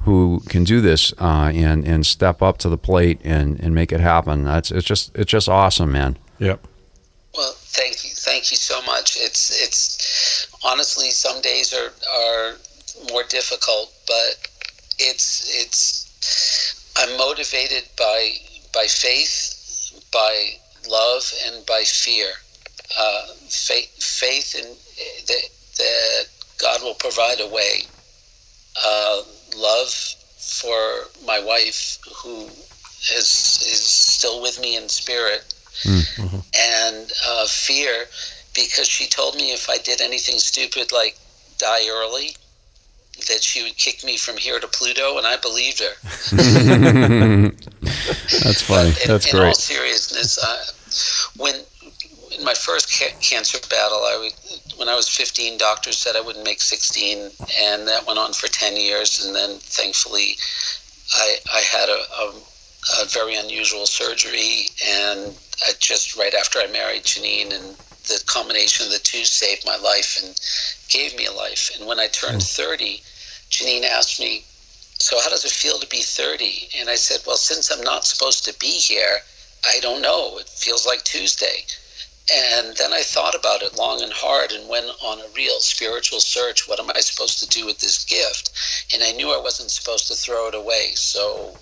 who 0.00 0.40
can 0.48 0.62
do 0.62 0.80
this 0.80 1.12
uh, 1.18 1.50
and 1.52 1.84
and 1.84 2.06
step 2.06 2.40
up 2.42 2.58
to 2.58 2.68
the 2.68 2.78
plate 2.78 3.20
and, 3.24 3.58
and 3.58 3.74
make 3.74 3.90
it 3.90 4.00
happen. 4.00 4.44
That's 4.44 4.70
it's 4.70 4.86
just 4.86 5.16
it's 5.16 5.30
just 5.30 5.48
awesome, 5.48 5.90
man. 5.90 6.16
Yep. 6.38 6.64
Well, 7.36 7.52
thank 7.56 8.04
you, 8.04 8.10
thank 8.14 8.50
you 8.52 8.56
so 8.56 8.80
much. 8.82 9.16
It's 9.18 9.50
it's 9.60 10.46
honestly 10.64 11.10
some 11.10 11.40
days 11.40 11.74
are 11.74 11.90
are 12.20 12.54
more 13.10 13.22
difficult, 13.24 13.92
but 14.06 14.48
it's 14.98 15.48
it's 15.48 16.92
I'm 16.96 17.16
motivated 17.16 17.84
by 17.98 18.32
by 18.72 18.86
faith, 18.86 20.00
by 20.12 20.56
love, 20.88 21.32
and 21.46 21.64
by 21.66 21.82
fear. 21.84 22.28
Uh, 22.98 23.26
faith, 23.48 23.90
faith 24.02 24.54
in 24.54 24.66
that 25.26 25.48
that 25.78 26.26
God 26.58 26.82
will 26.82 26.94
provide 26.94 27.40
a 27.40 27.48
way. 27.48 27.82
Uh, 28.84 29.22
love 29.56 29.90
for 29.90 31.08
my 31.26 31.40
wife, 31.40 31.98
who 32.22 32.44
is 33.14 33.28
is 33.72 33.82
still 33.82 34.40
with 34.42 34.60
me 34.60 34.76
in 34.76 34.88
spirit 34.88 35.52
and 36.58 37.12
uh, 37.26 37.46
fear 37.46 38.06
because 38.54 38.88
she 38.88 39.06
told 39.06 39.34
me 39.36 39.52
if 39.52 39.68
I 39.68 39.76
did 39.78 40.00
anything 40.00 40.38
stupid 40.38 40.92
like 40.92 41.16
die 41.58 41.88
early, 41.88 42.34
that 43.28 43.42
she 43.42 43.62
would 43.62 43.76
kick 43.76 44.04
me 44.04 44.16
from 44.16 44.36
here 44.36 44.60
to 44.60 44.68
Pluto, 44.68 45.18
and 45.18 45.26
I 45.26 45.36
believed 45.38 45.80
her. 45.80 45.94
That's 48.42 48.62
funny. 48.62 48.88
in, 48.90 49.08
That's 49.08 49.32
in 49.32 49.38
all 49.40 49.54
seriousness, 49.54 50.38
uh, 50.38 50.64
when 51.36 51.54
in 52.36 52.44
my 52.44 52.54
first 52.54 52.92
ca- 52.92 53.16
cancer 53.20 53.58
battle, 53.70 53.98
I 53.98 54.18
would, 54.18 54.78
when 54.78 54.88
I 54.88 54.94
was 54.94 55.08
15, 55.08 55.58
doctors 55.58 55.96
said 55.96 56.16
I 56.16 56.20
wouldn't 56.20 56.44
make 56.44 56.60
16, 56.60 57.30
and 57.60 57.88
that 57.88 58.06
went 58.06 58.18
on 58.18 58.32
for 58.32 58.48
10 58.48 58.76
years, 58.76 59.24
and 59.24 59.34
then 59.34 59.58
thankfully, 59.58 60.36
I 61.14 61.36
I 61.54 61.60
had 61.60 61.88
a, 61.88 62.04
a, 62.20 63.02
a 63.02 63.06
very 63.06 63.36
unusual 63.36 63.86
surgery, 63.86 64.68
and 64.86 65.34
I 65.66 65.72
just 65.78 66.16
right 66.16 66.34
after 66.34 66.58
I 66.58 66.66
married 66.66 67.04
Janine, 67.04 67.52
and 67.54 67.76
the 68.06 68.22
combination 68.26 68.86
of 68.86 68.92
the 68.92 68.98
two 68.98 69.24
saved 69.24 69.64
my 69.66 69.76
life 69.76 70.20
and 70.22 70.38
gave 70.88 71.16
me 71.16 71.26
a 71.26 71.32
life. 71.32 71.70
And 71.76 71.86
when 71.86 72.00
I 72.00 72.08
turned 72.08 72.42
hmm. 72.42 72.62
30, 72.62 73.02
Janine 73.50 73.84
asked 73.84 74.20
me, 74.20 74.44
so 74.98 75.20
how 75.20 75.28
does 75.28 75.44
it 75.44 75.50
feel 75.50 75.78
to 75.78 75.86
be 75.88 76.00
30 76.00 76.70
and 76.78 76.88
i 76.88 76.94
said 76.94 77.20
well 77.26 77.36
since 77.36 77.70
i'm 77.70 77.82
not 77.82 78.04
supposed 78.04 78.44
to 78.44 78.58
be 78.58 78.70
here 78.70 79.18
i 79.64 79.78
don't 79.80 80.00
know. 80.00 80.38
It 80.38 80.48
feels 80.48 80.86
like 80.86 81.02
tuesday. 81.04 81.64
And 82.32 82.76
then 82.76 82.92
i 82.92 83.02
thought 83.02 83.34
about 83.34 83.62
it 83.62 83.76
long 83.76 84.02
and 84.02 84.12
hard 84.12 84.52
and 84.52 84.68
went 84.68 84.90
on 85.02 85.20
a 85.20 85.28
real 85.34 85.60
spiritual 85.60 86.20
search. 86.20 86.68
What 86.68 86.80
am 86.80 86.90
i 86.94 87.00
supposed 87.00 87.40
to 87.40 87.48
do 87.48 87.66
with 87.66 87.78
this 87.80 88.04
gift? 88.04 88.52
And 88.94 89.02
i 89.02 89.12
knew 89.12 89.32
i 89.32 89.40
wasn't 89.40 89.70
supposed 89.70 90.08
to 90.08 90.14
throw 90.14 90.48
it 90.48 90.54
away. 90.54 90.92
So 90.94 91.54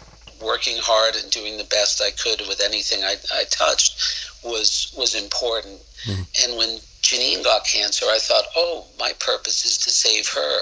working 0.42 0.76
hard 0.78 1.16
and 1.16 1.30
doing 1.30 1.56
the 1.56 1.64
best 1.64 2.02
i 2.02 2.10
could 2.10 2.40
with 2.48 2.60
anything 2.60 3.02
i, 3.04 3.14
I 3.32 3.44
touched 3.44 4.42
was 4.42 4.92
was 4.96 5.14
important 5.14 5.80
Mm-hmm. 6.04 6.22
and 6.44 6.58
when 6.58 6.78
janine 7.02 7.42
got 7.44 7.64
cancer 7.66 8.06
i 8.08 8.18
thought 8.18 8.44
oh 8.56 8.86
my 8.98 9.12
purpose 9.20 9.64
is 9.64 9.78
to 9.78 9.90
save 9.90 10.28
her 10.28 10.60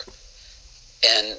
and 1.09 1.37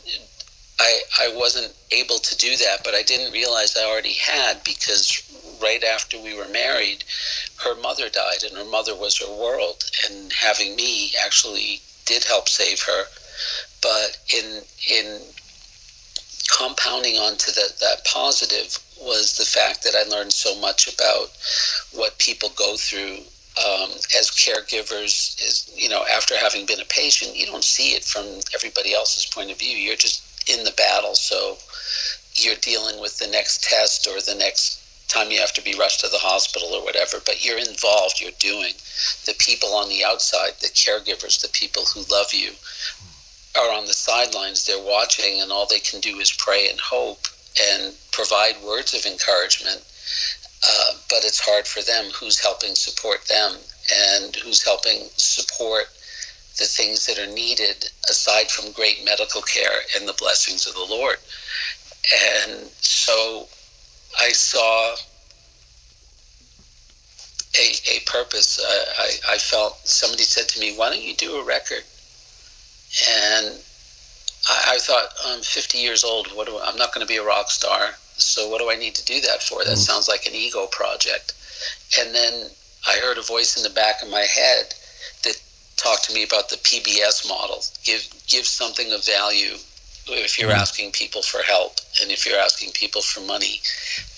I, 0.79 1.01
I 1.21 1.35
wasn't 1.35 1.73
able 1.91 2.17
to 2.17 2.37
do 2.37 2.57
that, 2.57 2.83
but 2.83 2.93
I 2.93 3.03
didn't 3.03 3.31
realize 3.31 3.77
I 3.77 3.85
already 3.85 4.13
had 4.13 4.63
because 4.63 5.21
right 5.61 5.83
after 5.83 6.19
we 6.21 6.35
were 6.35 6.47
married, 6.49 7.03
her 7.63 7.75
mother 7.75 8.09
died, 8.09 8.43
and 8.43 8.57
her 8.57 8.65
mother 8.65 8.95
was 8.95 9.17
her 9.19 9.31
world. 9.31 9.83
And 10.05 10.33
having 10.33 10.75
me 10.75 11.11
actually 11.23 11.79
did 12.05 12.23
help 12.23 12.49
save 12.49 12.81
her. 12.81 13.03
But 13.81 14.17
in 14.33 14.61
in 14.89 15.21
compounding 16.49 17.17
onto 17.17 17.51
that 17.51 17.79
that 17.79 18.03
positive 18.05 18.77
was 19.01 19.37
the 19.37 19.45
fact 19.45 19.83
that 19.83 19.95
I 19.95 20.03
learned 20.09 20.33
so 20.33 20.59
much 20.59 20.93
about 20.93 21.31
what 21.93 22.17
people 22.19 22.49
go 22.55 22.75
through 22.75 23.19
um, 23.57 23.91
as 24.17 24.31
caregivers 24.31 25.37
is 25.37 25.71
you 25.75 25.89
know 25.89 26.03
after 26.11 26.35
having 26.37 26.65
been 26.65 26.79
a 26.79 26.85
patient 26.85 27.35
you 27.35 27.45
don't 27.45 27.63
see 27.63 27.89
it 27.89 28.03
from 28.03 28.25
everybody 28.53 28.93
else's 28.93 29.25
point 29.25 29.51
of 29.51 29.59
view. 29.59 29.77
You're 29.77 29.95
just 29.95 30.49
in 30.49 30.63
the 30.63 30.71
battle 30.71 31.15
so 31.15 31.57
you're 32.33 32.59
dealing 32.61 32.99
with 32.99 33.17
the 33.19 33.27
next 33.27 33.63
test 33.63 34.07
or 34.07 34.19
the 34.21 34.35
next 34.35 34.79
time 35.07 35.29
you 35.29 35.39
have 35.39 35.53
to 35.53 35.61
be 35.61 35.75
rushed 35.77 35.99
to 35.99 36.07
the 36.07 36.17
hospital 36.17 36.69
or 36.69 36.83
whatever 36.83 37.17
but 37.25 37.45
you're 37.45 37.59
involved 37.59 38.19
you're 38.19 38.31
doing. 38.39 38.73
The 39.25 39.35
people 39.37 39.73
on 39.75 39.87
the 39.87 40.03
outside 40.03 40.53
the 40.59 40.73
caregivers 40.73 41.41
the 41.41 41.49
people 41.53 41.83
who 41.85 42.01
love 42.11 42.33
you 42.33 42.51
are 43.55 43.71
on 43.71 43.85
the 43.85 43.93
sidelines 43.93 44.65
they're 44.65 44.81
watching 44.81 45.41
and 45.41 45.51
all 45.51 45.67
they 45.67 45.79
can 45.79 45.99
do 45.99 46.19
is 46.19 46.31
pray 46.31 46.69
and 46.69 46.79
hope 46.79 47.27
and 47.69 47.93
provide 48.11 48.55
words 48.65 48.95
of 48.95 49.05
encouragement 49.05 49.83
uh, 50.67 50.93
but 51.09 51.23
it's 51.23 51.39
hard 51.39 51.67
for 51.67 51.81
them 51.81 52.05
who's 52.13 52.39
helping 52.39 52.75
support 52.75 53.25
them 53.25 53.57
and 54.15 54.35
who's 54.37 54.63
helping 54.63 55.09
support 55.17 55.85
the 56.57 56.65
things 56.65 57.05
that 57.05 57.19
are 57.19 57.33
needed 57.33 57.89
aside 58.09 58.49
from 58.49 58.71
great 58.71 59.03
medical 59.03 59.41
care 59.41 59.81
and 59.95 60.07
the 60.07 60.13
blessings 60.13 60.67
of 60.67 60.73
the 60.73 60.87
Lord. 60.89 61.17
And 62.45 62.69
so 62.79 63.47
I 64.19 64.29
saw 64.29 64.95
a, 67.59 67.73
a 67.91 67.99
purpose. 68.05 68.59
I, 68.63 68.85
I, 68.97 69.33
I 69.35 69.37
felt 69.37 69.79
somebody 69.87 70.23
said 70.23 70.47
to 70.49 70.59
me, 70.59 70.75
Why 70.75 70.89
don't 70.89 71.01
you 71.01 71.15
do 71.15 71.35
a 71.35 71.43
record? 71.43 71.83
And 73.09 73.57
I, 74.47 74.75
I 74.75 74.77
thought, 74.79 75.09
I'm 75.25 75.41
50 75.41 75.77
years 75.77 76.03
old. 76.03 76.27
What 76.35 76.47
do 76.47 76.57
I, 76.57 76.69
I'm 76.69 76.77
not 76.77 76.93
going 76.93 77.05
to 77.05 77.11
be 77.11 77.17
a 77.17 77.23
rock 77.23 77.49
star. 77.49 77.95
So 78.17 78.49
what 78.49 78.59
do 78.59 78.69
I 78.69 78.75
need 78.75 78.95
to 78.95 79.05
do 79.05 79.21
that 79.21 79.41
for? 79.43 79.63
That 79.63 79.71
mm-hmm. 79.71 79.79
sounds 79.79 80.07
like 80.07 80.25
an 80.25 80.33
ego 80.33 80.67
project. 80.67 81.33
And 81.99 82.13
then 82.13 82.49
I 82.87 82.97
heard 82.97 83.17
a 83.17 83.21
voice 83.21 83.57
in 83.57 83.63
the 83.63 83.69
back 83.69 84.01
of 84.01 84.09
my 84.09 84.21
head 84.21 84.73
that 85.23 85.41
talked 85.77 86.05
to 86.05 86.13
me 86.13 86.23
about 86.23 86.49
the 86.49 86.57
PBS 86.57 87.27
model. 87.27 87.63
Give 87.83 88.03
give 88.27 88.45
something 88.45 88.91
of 88.91 89.05
value 89.05 89.55
if 90.07 90.37
you're 90.37 90.49
mm-hmm. 90.49 90.59
asking 90.59 90.91
people 90.91 91.21
for 91.21 91.41
help 91.43 91.79
and 92.01 92.11
if 92.11 92.25
you're 92.25 92.39
asking 92.39 92.71
people 92.73 93.01
for 93.01 93.21
money. 93.21 93.61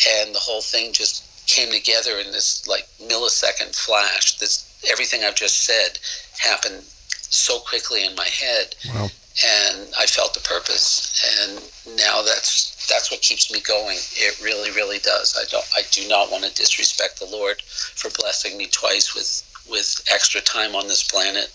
And 0.09 0.33
the 0.33 0.39
whole 0.39 0.61
thing 0.61 0.93
just 0.93 1.23
came 1.47 1.71
together 1.71 2.17
in 2.17 2.31
this 2.31 2.67
like 2.67 2.87
millisecond 3.01 3.75
flash. 3.75 4.37
This 4.37 4.65
everything 4.89 5.23
I've 5.23 5.35
just 5.35 5.65
said 5.65 5.99
happened 6.37 6.83
so 7.29 7.59
quickly 7.59 8.05
in 8.05 8.15
my 8.15 8.27
head 8.27 8.75
Wow. 8.93 9.09
and 9.45 9.93
I 9.97 10.05
felt 10.05 10.33
the 10.33 10.39
purpose, 10.41 11.11
and 11.39 11.97
now 11.97 12.21
that's 12.21 12.74
that's 12.89 13.11
what 13.11 13.21
keeps 13.21 13.51
me 13.51 13.61
going. 13.61 13.97
It 13.97 14.41
really, 14.43 14.71
really 14.71 14.99
does. 14.99 15.35
I 15.39 15.45
don't, 15.49 15.65
I 15.75 15.81
do 15.91 16.07
not 16.07 16.31
want 16.31 16.43
to 16.43 16.53
disrespect 16.53 17.19
the 17.19 17.25
Lord 17.25 17.61
for 17.61 18.09
blessing 18.11 18.57
me 18.57 18.67
twice 18.67 19.15
with 19.15 19.51
with 19.69 20.03
extra 20.13 20.41
time 20.41 20.75
on 20.75 20.87
this 20.87 21.03
planet. 21.03 21.51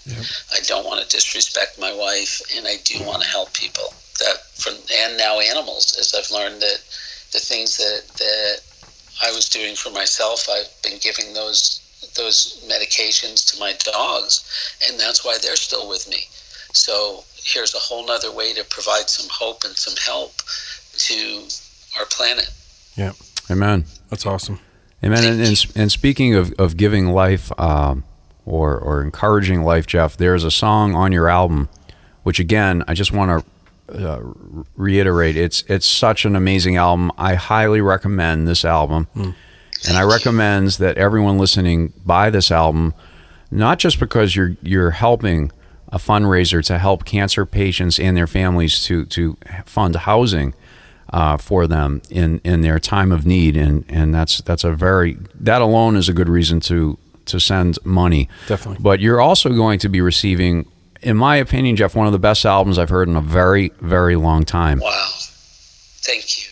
I 0.52 0.60
don't 0.66 0.84
want 0.84 1.00
to 1.00 1.16
disrespect 1.16 1.78
my 1.78 1.92
wife, 1.92 2.42
and 2.56 2.66
I 2.66 2.76
do 2.84 3.04
want 3.04 3.22
to 3.22 3.28
help 3.28 3.52
people. 3.54 3.94
That 4.18 4.42
from 4.54 4.74
and 4.92 5.16
now 5.16 5.40
animals, 5.40 5.96
as 5.98 6.14
I've 6.14 6.30
learned 6.30 6.60
that 6.60 6.80
the 7.32 7.38
things 7.38 7.76
that 7.78 8.02
that 8.18 8.60
I 9.22 9.30
was 9.32 9.48
doing 9.48 9.76
for 9.76 9.90
myself, 9.90 10.48
I've 10.50 10.70
been 10.82 10.98
giving 11.00 11.32
those 11.34 11.80
those 12.16 12.64
medications 12.66 13.46
to 13.52 13.60
my 13.60 13.74
dogs, 13.84 14.44
and 14.88 14.98
that's 14.98 15.24
why 15.24 15.38
they're 15.40 15.56
still 15.56 15.88
with 15.88 16.08
me. 16.08 16.26
So 16.72 17.24
here's 17.42 17.74
a 17.74 17.78
whole 17.78 18.06
nother 18.06 18.30
way 18.30 18.52
to 18.54 18.64
provide 18.64 19.08
some 19.08 19.28
hope 19.30 19.64
and 19.64 19.76
some 19.76 19.96
help 19.96 20.32
to 21.08 21.98
our 21.98 22.06
planet. 22.06 22.50
Yeah. 22.96 23.12
Amen. 23.50 23.84
That's 24.08 24.26
awesome. 24.26 24.60
Amen. 25.02 25.24
And, 25.24 25.40
and, 25.40 25.66
and 25.74 25.92
speaking 25.92 26.34
of, 26.34 26.52
of 26.58 26.76
giving 26.76 27.08
life 27.08 27.50
um, 27.58 28.04
or, 28.44 28.78
or 28.78 29.02
encouraging 29.02 29.62
life, 29.62 29.86
Jeff, 29.86 30.16
there's 30.16 30.44
a 30.44 30.50
song 30.50 30.94
on 30.94 31.10
your 31.12 31.28
album, 31.28 31.68
which 32.22 32.38
again, 32.38 32.84
I 32.86 32.94
just 32.94 33.12
want 33.12 33.44
to 33.44 33.50
uh, 33.90 34.20
reiterate 34.76 35.36
it's 35.36 35.64
it's 35.66 35.86
such 35.86 36.24
an 36.24 36.36
amazing 36.36 36.76
album. 36.76 37.10
I 37.18 37.34
highly 37.34 37.80
recommend 37.80 38.46
this 38.46 38.64
album, 38.64 39.08
and 39.16 39.96
I 39.96 40.04
recommend 40.04 40.70
that 40.72 40.96
everyone 40.96 41.38
listening 41.38 41.92
buy 42.06 42.30
this 42.30 42.52
album, 42.52 42.94
not 43.50 43.80
just 43.80 43.98
because 43.98 44.36
you're 44.36 44.56
you're 44.62 44.92
helping 44.92 45.50
a 45.88 45.98
fundraiser 45.98 46.64
to 46.66 46.78
help 46.78 47.04
cancer 47.04 47.44
patients 47.44 47.98
and 47.98 48.16
their 48.16 48.28
families 48.28 48.84
to 48.84 49.06
to 49.06 49.36
fund 49.66 49.96
housing 49.96 50.54
uh, 51.12 51.36
for 51.36 51.66
them 51.66 52.02
in 52.10 52.40
in 52.44 52.60
their 52.62 52.78
time 52.78 53.12
of 53.12 53.26
need, 53.26 53.56
and 53.56 53.84
and 53.88 54.14
that's 54.14 54.40
that's 54.42 54.64
a 54.64 54.72
very 54.72 55.18
that 55.34 55.60
alone 55.60 55.96
is 55.96 56.08
a 56.08 56.12
good 56.12 56.28
reason 56.28 56.60
to 56.60 56.98
to 57.26 57.40
send 57.40 57.78
money. 57.84 58.28
Definitely. 58.48 58.82
But 58.82 59.00
you're 59.00 59.20
also 59.20 59.50
going 59.50 59.78
to 59.80 59.88
be 59.88 60.00
receiving, 60.00 60.66
in 61.02 61.16
my 61.16 61.36
opinion, 61.36 61.76
Jeff, 61.76 61.94
one 61.94 62.06
of 62.06 62.12
the 62.12 62.18
best 62.18 62.44
albums 62.44 62.78
I've 62.78 62.88
heard 62.88 63.08
in 63.08 63.16
a 63.16 63.20
very 63.20 63.72
very 63.80 64.16
long 64.16 64.44
time. 64.44 64.80
Wow. 64.80 65.08
Thank 66.02 66.38
you. 66.38 66.50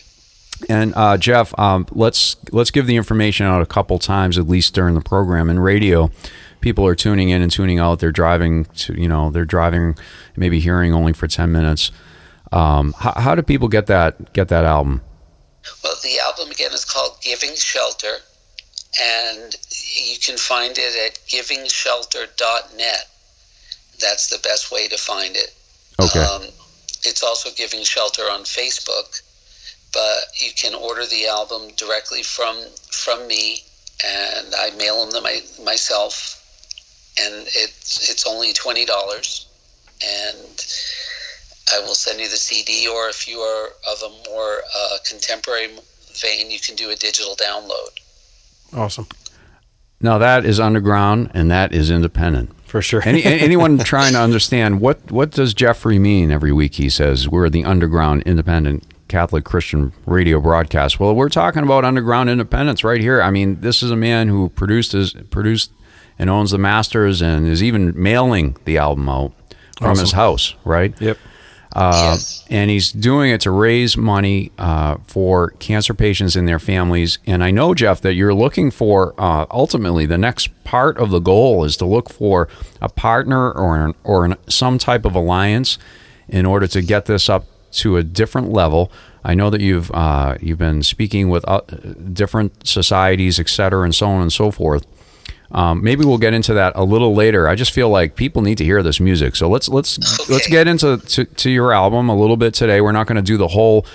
And 0.67 0.93
uh, 0.95 1.17
Jeff, 1.17 1.57
um, 1.57 1.87
let's 1.91 2.35
let's 2.51 2.71
give 2.71 2.85
the 2.85 2.97
information 2.97 3.45
out 3.45 3.61
a 3.61 3.65
couple 3.65 3.97
times 3.97 4.37
at 4.37 4.47
least 4.47 4.73
during 4.73 4.93
the 4.93 5.01
program. 5.01 5.49
In 5.49 5.59
radio, 5.59 6.11
people 6.59 6.85
are 6.85 6.95
tuning 6.95 7.29
in 7.29 7.41
and 7.41 7.49
tuning 7.51 7.79
out. 7.79 7.99
They're 7.99 8.11
driving 8.11 8.65
to 8.65 8.93
you 8.99 9.07
know 9.07 9.31
they're 9.31 9.45
driving, 9.45 9.97
maybe 10.35 10.59
hearing 10.59 10.93
only 10.93 11.13
for 11.13 11.27
ten 11.27 11.51
minutes. 11.53 11.91
Um, 12.51 12.93
how, 12.93 13.13
how 13.19 13.35
do 13.35 13.41
people 13.41 13.67
get 13.67 13.87
that 13.87 14.33
get 14.33 14.47
that 14.49 14.65
album? 14.65 15.01
Well, 15.83 15.95
the 16.01 16.19
album 16.19 16.51
again 16.51 16.71
is 16.73 16.85
called 16.85 17.17
Giving 17.21 17.55
Shelter, 17.55 18.17
and 18.99 19.55
you 19.95 20.17
can 20.19 20.37
find 20.37 20.75
it 20.77 20.95
at 21.05 21.19
givingshelter.net. 21.27 23.07
That's 23.99 24.29
the 24.29 24.39
best 24.39 24.71
way 24.71 24.87
to 24.87 24.97
find 24.97 25.35
it. 25.35 25.53
Okay. 25.99 26.19
Um, 26.19 26.43
it's 27.03 27.23
also 27.23 27.49
Giving 27.55 27.83
Shelter 27.83 28.23
on 28.23 28.41
Facebook, 28.41 29.21
but 29.93 30.25
you 30.39 30.51
can 30.55 30.73
order 30.73 31.05
the 31.05 31.27
album 31.27 31.69
directly 31.75 32.23
from 32.23 32.57
from 32.91 33.27
me, 33.27 33.59
and 34.03 34.53
I 34.55 34.71
mail 34.71 35.05
them 35.05 35.13
to 35.13 35.21
my, 35.21 35.41
myself, 35.63 36.43
and 37.19 37.47
it's 37.47 38.09
it's 38.09 38.25
only 38.25 38.53
twenty 38.53 38.85
dollars, 38.85 39.47
and 40.03 40.65
I 41.73 41.79
will 41.81 41.95
send 41.95 42.19
you 42.19 42.29
the 42.29 42.37
CD, 42.37 42.87
or 42.87 43.09
if 43.09 43.27
you 43.27 43.39
are 43.39 43.69
of 43.91 44.01
a 44.03 44.29
more 44.29 44.61
uh, 44.75 44.97
contemporary 45.05 45.67
vein, 46.13 46.51
you 46.51 46.59
can 46.59 46.75
do 46.75 46.89
a 46.89 46.95
digital 46.95 47.35
download. 47.35 47.89
Awesome. 48.73 49.07
Now 50.01 50.17
that 50.17 50.45
is 50.45 50.59
underground 50.59 51.31
and 51.33 51.51
that 51.51 51.73
is 51.73 51.91
independent. 51.91 52.51
For 52.67 52.81
sure. 52.81 53.01
Any, 53.03 53.23
anyone 53.25 53.79
trying 53.79 54.13
to 54.13 54.19
understand 54.19 54.79
what 54.79 55.11
what 55.11 55.31
does 55.31 55.53
Jeffrey 55.53 55.99
mean 55.99 56.31
every 56.31 56.51
week? 56.51 56.75
He 56.75 56.89
says 56.89 57.27
we're 57.27 57.49
the 57.49 57.65
underground 57.65 58.23
independent 58.23 58.85
Catholic 59.07 59.43
Christian 59.43 59.91
radio 60.05 60.39
broadcast. 60.39 60.99
Well, 60.99 61.15
we're 61.15 61.29
talking 61.29 61.63
about 61.63 61.83
underground 61.83 62.29
independence 62.29 62.83
right 62.83 63.01
here. 63.01 63.21
I 63.21 63.31
mean, 63.31 63.59
this 63.61 63.83
is 63.83 63.91
a 63.91 63.95
man 63.95 64.27
who 64.29 64.49
produced 64.49 64.93
his 64.93 65.13
produced 65.13 65.71
and 66.17 66.29
owns 66.29 66.51
the 66.51 66.57
masters 66.57 67.21
and 67.21 67.47
is 67.47 67.63
even 67.63 67.91
mailing 68.01 68.55
the 68.65 68.77
album 68.77 69.09
out 69.09 69.33
from 69.79 69.97
his 69.97 70.11
house, 70.11 70.55
right? 70.63 70.93
Yep. 71.01 71.17
Uh, 71.75 71.91
Yes. 72.13 72.43
and 72.49 72.71
he's 72.71 72.91
doing 72.91 73.29
it 73.31 73.41
to 73.41 73.51
raise 73.51 73.95
money 73.95 74.51
uh, 74.57 74.95
for 75.05 75.51
cancer 75.59 75.93
patients 75.93 76.35
and 76.35 76.47
their 76.47 76.57
families. 76.59 77.19
And 77.27 77.43
I 77.43 77.51
know, 77.51 77.75
Jeff, 77.75 78.01
that 78.01 78.15
you're 78.15 78.33
looking 78.33 78.71
for 78.71 79.13
uh, 79.19 79.45
ultimately 79.51 80.07
the 80.07 80.17
next 80.17 80.49
part 80.63 80.97
of 80.97 81.11
the 81.11 81.19
goal 81.19 81.63
is 81.65 81.77
to 81.77 81.85
look 81.85 82.09
for 82.09 82.47
a 82.81 82.89
partner 82.89 83.51
or 83.51 83.77
an, 83.77 83.93
or 84.03 84.25
an, 84.25 84.35
some 84.47 84.77
type 84.79 85.05
of 85.05 85.13
alliance 85.13 85.77
in 86.27 86.45
order 86.45 86.65
to 86.67 86.81
get 86.81 87.05
this 87.05 87.29
up 87.29 87.45
to 87.73 87.97
a 87.97 88.03
different 88.03 88.51
level. 88.51 88.91
I 89.23 89.35
know 89.35 89.49
that 89.51 89.61
you've 89.61 89.91
uh, 89.91 90.37
you've 90.41 90.57
been 90.57 90.81
speaking 90.81 91.29
with 91.29 91.47
uh, 91.47 91.61
different 92.13 92.65
societies, 92.65 93.39
et 93.39 93.49
cetera, 93.49 93.83
and 93.83 93.93
so 93.93 94.07
on 94.09 94.21
and 94.21 94.33
so 94.33 94.49
forth. 94.49 94.85
Um, 95.51 95.83
maybe 95.83 96.05
we'll 96.05 96.19
get 96.19 96.33
into 96.33 96.53
that 96.53 96.73
a 96.75 96.83
little 96.83 97.15
later. 97.15 97.47
I 97.47 97.55
just 97.55 97.71
feel 97.71 97.89
like 97.89 98.15
people 98.15 98.41
need 98.41 98.57
to 98.59 98.63
hear 98.63 98.83
this 98.83 98.99
music. 98.99 99.35
So 99.35 99.49
let's 99.49 99.67
let's 99.67 99.97
let's 100.29 100.47
get 100.47 100.67
into 100.67 100.97
to, 100.97 101.25
to 101.25 101.49
your 101.49 101.73
album 101.73 102.09
a 102.09 102.15
little 102.15 102.37
bit 102.37 102.53
today. 102.53 102.81
We're 102.81 102.91
not 102.91 103.07
going 103.07 103.15
to 103.15 103.21
do 103.21 103.37
the 103.37 103.49
whole 103.49 103.85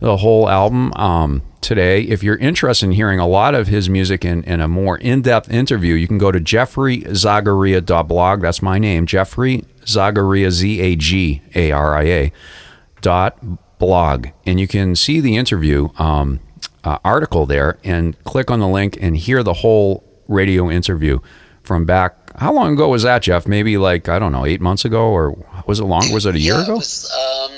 the 0.00 0.16
whole 0.16 0.48
album 0.48 0.92
um, 0.94 1.42
today. 1.60 2.02
If 2.02 2.22
you're 2.22 2.36
interested 2.36 2.86
in 2.86 2.92
hearing 2.92 3.20
a 3.20 3.28
lot 3.28 3.54
of 3.54 3.68
his 3.68 3.88
music 3.88 4.24
in, 4.24 4.42
in 4.44 4.60
a 4.60 4.66
more 4.66 4.98
in 4.98 5.22
depth 5.22 5.50
interview, 5.50 5.94
you 5.94 6.08
can 6.08 6.18
go 6.18 6.32
to 6.32 6.40
jeffreyzagaria.blog. 6.40 8.42
That's 8.42 8.60
my 8.60 8.78
name, 8.78 9.06
Jeffrey 9.06 9.64
Zagaria 9.84 10.50
Z 10.50 10.80
A 10.80 10.96
G 10.96 11.42
A 11.54 11.70
R 11.70 11.96
I 11.96 12.04
A 12.04 12.32
dot 13.00 13.38
blog 13.78 14.28
and 14.46 14.58
you 14.58 14.66
can 14.66 14.96
see 14.96 15.20
the 15.20 15.36
interview 15.36 15.90
um, 15.98 16.40
uh, 16.84 16.98
article 17.04 17.44
there 17.44 17.78
and 17.84 18.22
click 18.24 18.50
on 18.50 18.60
the 18.60 18.68
link 18.68 18.96
and 19.00 19.16
hear 19.16 19.42
the 19.42 19.54
whole 19.54 20.02
radio 20.28 20.70
interview 20.70 21.18
from 21.62 21.84
back 21.84 22.14
how 22.38 22.52
long 22.52 22.72
ago 22.74 22.88
was 22.88 23.02
that 23.04 23.22
jeff 23.22 23.46
maybe 23.46 23.76
like 23.78 24.08
i 24.08 24.18
don't 24.18 24.32
know 24.32 24.44
eight 24.44 24.60
months 24.60 24.84
ago 24.84 25.08
or 25.08 25.36
was 25.66 25.80
it 25.80 25.84
long 25.84 26.12
was 26.12 26.26
it 26.26 26.34
a 26.34 26.38
year 26.40 26.54
yeah, 26.54 26.62
ago 26.64 26.72
It 26.74 26.78
was, 26.78 27.10
um, 27.12 27.52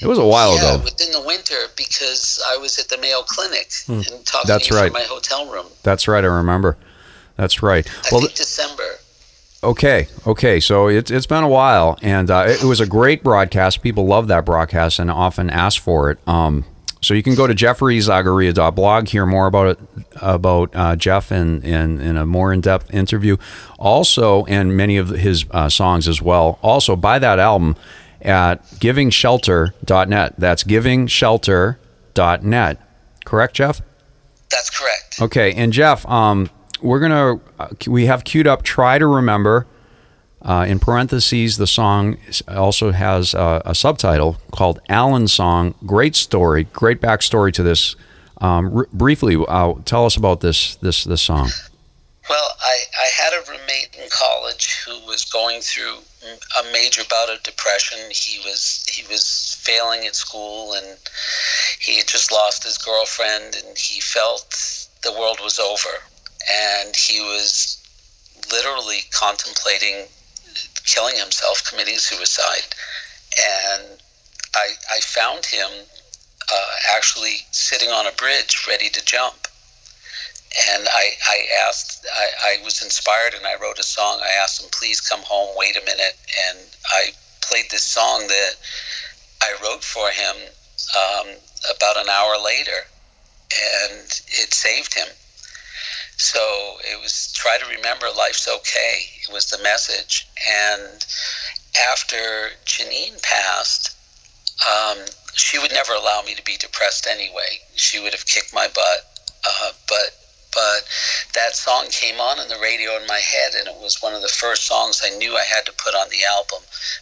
it 0.00 0.06
was 0.06 0.18
a 0.18 0.24
while 0.24 0.54
yeah, 0.56 0.74
ago 0.74 0.84
within 0.84 1.10
the 1.12 1.22
winter 1.22 1.56
because 1.76 2.42
I 2.52 2.56
was 2.58 2.78
at 2.78 2.88
the 2.88 2.98
Mayo 2.98 3.22
Clinic 3.22 3.70
and 3.88 4.04
talking 4.24 4.42
Hmm. 4.44 4.48
That's 4.48 4.66
to 4.68 4.74
right. 4.74 4.92
from 4.92 5.00
my 5.02 5.06
hotel 5.08 5.50
room. 5.50 5.66
that's 5.82 6.06
right 6.06 6.22
i 6.22 6.26
remember 6.28 6.76
that's 7.36 7.62
right 7.62 7.86
I 7.88 8.08
well 8.12 8.20
think 8.22 8.34
December. 8.34 8.84
Okay, 9.64 10.06
okay. 10.24 10.60
So 10.60 10.86
it's 10.86 11.10
it's 11.10 11.26
been 11.26 11.42
a 11.42 11.48
while, 11.48 11.98
and 12.00 12.30
uh, 12.30 12.44
it, 12.46 12.62
it 12.62 12.66
was 12.66 12.78
a 12.78 12.86
great 12.86 13.24
broadcast. 13.24 13.82
People 13.82 14.06
love 14.06 14.28
that 14.28 14.44
broadcast 14.44 15.00
and 15.00 15.10
often 15.10 15.50
ask 15.50 15.82
for 15.82 16.12
it. 16.12 16.18
Um, 16.28 16.64
so 17.00 17.14
you 17.14 17.22
can 17.22 17.34
go 17.34 17.46
to 17.46 17.54
jeffreyzagaria.blog, 17.54 19.08
hear 19.08 19.24
more 19.26 19.46
about 19.46 19.68
it 19.68 19.78
about 20.20 20.74
uh, 20.74 20.96
Jeff 20.96 21.30
and 21.30 21.64
in, 21.64 22.00
in 22.00 22.16
a 22.16 22.26
more 22.26 22.52
in 22.52 22.60
depth 22.60 22.92
interview. 22.92 23.36
Also, 23.78 24.44
and 24.46 24.76
many 24.76 24.96
of 24.96 25.10
his 25.10 25.46
uh, 25.52 25.68
songs 25.68 26.08
as 26.08 26.20
well. 26.20 26.58
Also, 26.62 26.96
buy 26.96 27.20
that 27.20 27.38
album 27.38 27.76
at 28.20 28.64
givingshelter.net. 28.72 30.34
That's 30.38 30.64
givingshelter.net. 30.64 32.82
Correct, 33.24 33.54
Jeff? 33.54 33.80
That's 34.50 34.70
correct. 34.70 35.20
Okay, 35.20 35.52
and 35.54 35.72
Jeff, 35.72 36.04
um, 36.06 36.50
we're 36.80 37.00
gonna 37.00 37.40
uh, 37.58 37.68
we 37.86 38.06
have 38.06 38.24
queued 38.24 38.46
up. 38.46 38.62
Try 38.62 38.98
to 38.98 39.06
remember. 39.06 39.66
Uh, 40.40 40.64
in 40.68 40.78
parentheses, 40.78 41.56
the 41.56 41.66
song 41.66 42.16
also 42.48 42.92
has 42.92 43.34
uh, 43.34 43.60
a 43.64 43.74
subtitle 43.74 44.36
called 44.52 44.80
"Alan's 44.88 45.32
Song." 45.32 45.74
Great 45.84 46.14
story, 46.14 46.64
great 46.72 47.00
backstory 47.00 47.52
to 47.52 47.62
this. 47.62 47.96
Um, 48.40 48.76
r- 48.76 48.88
briefly, 48.92 49.36
uh, 49.36 49.74
tell 49.84 50.06
us 50.06 50.16
about 50.16 50.40
this 50.40 50.76
this 50.76 51.04
this 51.04 51.22
song. 51.22 51.50
Well, 52.30 52.50
I, 52.60 52.78
I 53.00 53.22
had 53.22 53.32
a 53.32 53.50
roommate 53.50 53.96
in 54.00 54.08
college 54.10 54.84
who 54.86 55.04
was 55.06 55.24
going 55.24 55.60
through 55.60 55.96
a 56.60 56.72
major 56.72 57.02
bout 57.08 57.30
of 57.30 57.42
depression. 57.42 57.98
He 58.10 58.38
was 58.40 58.86
he 58.88 59.02
was 59.10 59.58
failing 59.60 60.06
at 60.06 60.14
school, 60.14 60.74
and 60.74 60.98
he 61.80 61.96
had 61.96 62.06
just 62.06 62.30
lost 62.30 62.62
his 62.62 62.78
girlfriend, 62.78 63.56
and 63.56 63.76
he 63.76 64.00
felt 64.00 64.88
the 65.02 65.12
world 65.12 65.38
was 65.42 65.58
over, 65.58 65.88
and 66.48 66.94
he 66.94 67.20
was 67.20 67.78
literally 68.52 69.00
contemplating 69.10 70.06
killing 70.88 71.16
himself, 71.16 71.62
committing 71.68 71.98
suicide, 71.98 72.74
and 73.76 74.00
I 74.54 74.68
I 74.90 75.00
found 75.00 75.44
him 75.46 75.70
uh, 76.52 76.72
actually 76.96 77.44
sitting 77.50 77.90
on 77.90 78.06
a 78.06 78.12
bridge, 78.12 78.66
ready 78.66 78.88
to 78.88 79.04
jump 79.04 79.48
and 80.74 80.88
I, 80.88 81.10
I 81.26 81.46
asked, 81.66 82.06
I, 82.10 82.58
I 82.58 82.64
was 82.64 82.82
inspired 82.82 83.34
and 83.34 83.46
I 83.46 83.56
wrote 83.60 83.78
a 83.78 83.82
song. 83.82 84.20
I 84.22 84.42
asked 84.42 84.62
him, 84.62 84.70
please 84.72 85.00
come 85.00 85.20
home, 85.22 85.54
wait 85.56 85.76
a 85.76 85.84
minute. 85.84 86.16
And 86.48 86.58
I 86.86 87.12
played 87.42 87.66
this 87.70 87.82
song 87.82 88.26
that 88.28 88.54
I 89.42 89.54
wrote 89.62 89.84
for 89.84 90.10
him 90.10 90.36
um, 90.96 91.36
about 91.76 91.98
an 91.98 92.08
hour 92.08 92.36
later, 92.42 92.80
and 93.90 94.06
it 94.26 94.54
saved 94.54 94.94
him. 94.94 95.08
So 96.16 96.40
it 96.90 97.00
was 97.00 97.32
try 97.32 97.58
to 97.58 97.76
remember 97.76 98.06
life's 98.16 98.48
okay. 98.48 99.02
Was 99.30 99.46
the 99.50 99.62
message. 99.62 100.26
And 100.48 101.04
after 101.90 102.50
Janine 102.64 103.22
passed, 103.22 103.94
um, 104.66 104.98
she 105.34 105.58
would 105.58 105.72
never 105.72 105.92
allow 105.92 106.22
me 106.22 106.34
to 106.34 106.42
be 106.42 106.56
depressed 106.56 107.06
anyway. 107.06 107.60
She 107.76 108.00
would 108.00 108.12
have 108.12 108.26
kicked 108.26 108.54
my 108.54 108.68
butt. 108.68 109.30
Uh, 109.46 109.72
but 109.88 110.16
but 110.54 110.84
that 111.34 111.54
song 111.54 111.86
came 111.90 112.20
on 112.20 112.38
in 112.40 112.48
the 112.48 112.58
radio 112.60 112.96
in 112.96 113.06
my 113.06 113.18
head, 113.18 113.52
and 113.54 113.68
it 113.68 113.76
was 113.80 114.02
one 114.02 114.14
of 114.14 114.22
the 114.22 114.28
first 114.28 114.64
songs 114.66 115.02
I 115.04 115.10
knew 115.16 115.36
I 115.36 115.44
had 115.44 115.66
to 115.66 115.72
put 115.72 115.94
on 115.94 116.08
the 116.08 116.24
album 116.36 116.60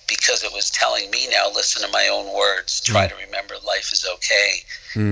because 0.09 0.43
it 0.43 0.53
was 0.53 0.71
telling 0.71 1.11
me 1.11 1.29
now, 1.31 1.49
listen 1.55 1.83
to 1.83 1.93
my 1.93 2.09
own 2.09 2.35
words, 2.35 2.81
try 2.81 3.07
to 3.07 3.15
remember 3.27 3.55
life 3.67 3.93
is 3.93 4.07
okay. 4.15 4.51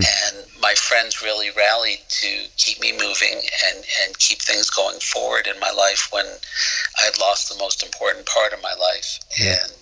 And 0.00 0.46
my 0.60 0.74
friends 0.74 1.22
really 1.22 1.50
rallied 1.56 2.00
to 2.08 2.46
keep 2.56 2.80
me 2.80 2.92
moving 2.92 3.40
and, 3.68 3.84
and 4.02 4.18
keep 4.18 4.40
things 4.40 4.70
going 4.70 4.98
forward 5.00 5.46
in 5.46 5.58
my 5.60 5.70
life 5.70 6.08
when 6.10 6.26
I 6.26 7.04
had 7.04 7.18
lost 7.20 7.48
the 7.50 7.58
most 7.58 7.82
important 7.82 8.26
part 8.26 8.52
of 8.52 8.62
my 8.62 8.74
life. 8.80 9.20
And 9.62 9.72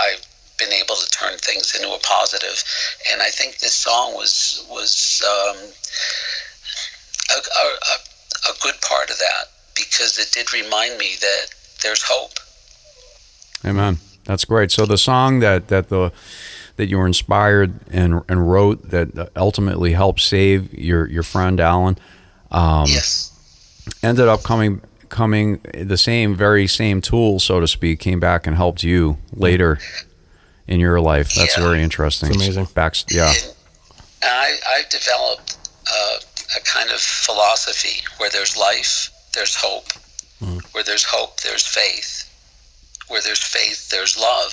I've 0.00 0.26
been 0.58 0.72
able 0.72 0.94
to 0.94 1.08
turn 1.10 1.36
things 1.38 1.74
into 1.74 1.92
a 1.92 1.98
positive. 2.00 2.62
And 3.12 3.22
I 3.22 3.28
think 3.30 3.58
this 3.58 3.74
song 3.74 4.14
was 4.14 4.64
was 4.70 5.22
um, 5.26 5.56
a, 7.34 7.38
a, 7.38 7.64
a, 7.64 8.52
a 8.52 8.54
good 8.62 8.74
part 8.82 9.10
of 9.10 9.18
that 9.18 9.44
because 9.74 10.18
it 10.18 10.30
did 10.32 10.52
remind 10.52 10.98
me 10.98 11.10
that 11.20 11.46
there's 11.82 12.02
hope. 12.06 12.32
Amen. 13.64 13.98
That's 14.24 14.44
great. 14.44 14.70
So 14.70 14.86
the 14.86 14.98
song 14.98 15.40
that 15.40 15.68
that 15.68 15.88
the 15.88 16.12
that 16.76 16.88
you 16.88 16.98
were 16.98 17.06
inspired 17.06 17.74
and 17.90 18.22
and 18.28 18.50
wrote 18.50 18.90
that 18.90 19.30
ultimately 19.36 19.92
helped 19.92 20.20
save 20.20 20.72
your 20.74 21.06
your 21.08 21.22
friend 21.22 21.60
Alan. 21.60 21.98
Um, 22.50 22.86
yes. 22.88 23.26
Ended 24.02 24.28
up 24.28 24.42
coming 24.42 24.80
coming 25.08 25.60
the 25.74 25.96
same 25.98 26.34
very 26.36 26.66
same 26.66 27.00
tool, 27.00 27.40
so 27.40 27.60
to 27.60 27.66
speak, 27.66 27.98
came 28.00 28.20
back 28.20 28.46
and 28.46 28.56
helped 28.56 28.82
you 28.82 29.18
later 29.32 29.78
in 30.68 30.78
your 30.80 31.00
life. 31.00 31.34
That's 31.34 31.56
Yeah. 31.56 31.64
very 31.64 31.82
interesting. 31.82 32.28
It's 32.30 32.36
amazing. 32.36 32.68
Back, 32.74 32.94
yeah. 33.10 33.32
And 34.22 34.30
I, 34.32 34.56
I've 34.76 34.88
developed 34.90 35.56
uh, 35.92 36.18
a 36.56 36.60
kind 36.60 36.90
of 36.90 37.00
philosophy 37.00 38.02
where 38.18 38.30
there's 38.30 38.56
life, 38.56 39.10
there's 39.34 39.54
hope. 39.54 39.88
Mm-hmm. 40.40 40.58
Where 40.72 40.84
there's 40.84 41.04
hope, 41.04 41.40
there's 41.40 41.66
faith. 41.66 42.26
Where 43.08 43.20
there's 43.20 43.42
faith, 43.42 43.90
there's 43.90 44.18
love. 44.18 44.52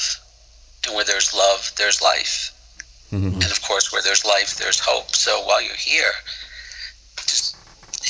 And 0.85 0.95
where 0.95 1.05
there's 1.05 1.33
love, 1.33 1.71
there's 1.77 2.01
life. 2.01 2.53
Mm-hmm. 3.11 3.41
And 3.41 3.51
of 3.51 3.61
course, 3.61 3.91
where 3.91 4.01
there's 4.01 4.25
life, 4.25 4.57
there's 4.57 4.79
hope. 4.79 5.15
So 5.15 5.41
while 5.45 5.61
you're 5.61 5.75
here, 5.75 6.11
just 7.25 7.55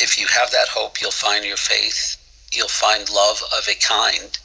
if 0.01 0.19
you 0.19 0.27
have 0.27 0.51
that 0.51 0.67
hope, 0.67 0.99
you'll 1.01 1.11
find 1.11 1.45
your 1.45 1.57
faith. 1.57 2.17
You'll 2.51 2.67
find 2.67 3.09
love 3.09 3.41
of 3.57 3.67
a 3.67 3.75
kind, 3.75 4.37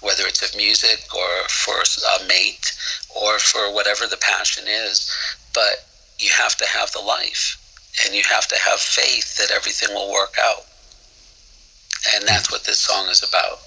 whether 0.00 0.24
it's 0.26 0.42
of 0.42 0.56
music 0.56 1.00
or 1.14 1.48
for 1.48 1.80
a 1.80 2.26
mate 2.26 2.72
or 3.14 3.38
for 3.38 3.72
whatever 3.72 4.06
the 4.06 4.16
passion 4.16 4.64
is. 4.66 5.10
But 5.54 5.86
you 6.18 6.30
have 6.36 6.56
to 6.56 6.66
have 6.66 6.90
the 6.92 7.00
life 7.00 7.61
and 8.04 8.14
you 8.14 8.22
have 8.28 8.46
to 8.48 8.56
have 8.58 8.80
faith 8.80 9.36
that 9.36 9.50
everything 9.50 9.94
will 9.94 10.10
work 10.12 10.34
out. 10.40 10.64
And 12.14 12.26
that's 12.26 12.50
what 12.50 12.64
this 12.64 12.78
song 12.78 13.08
is 13.08 13.22
about. 13.22 13.58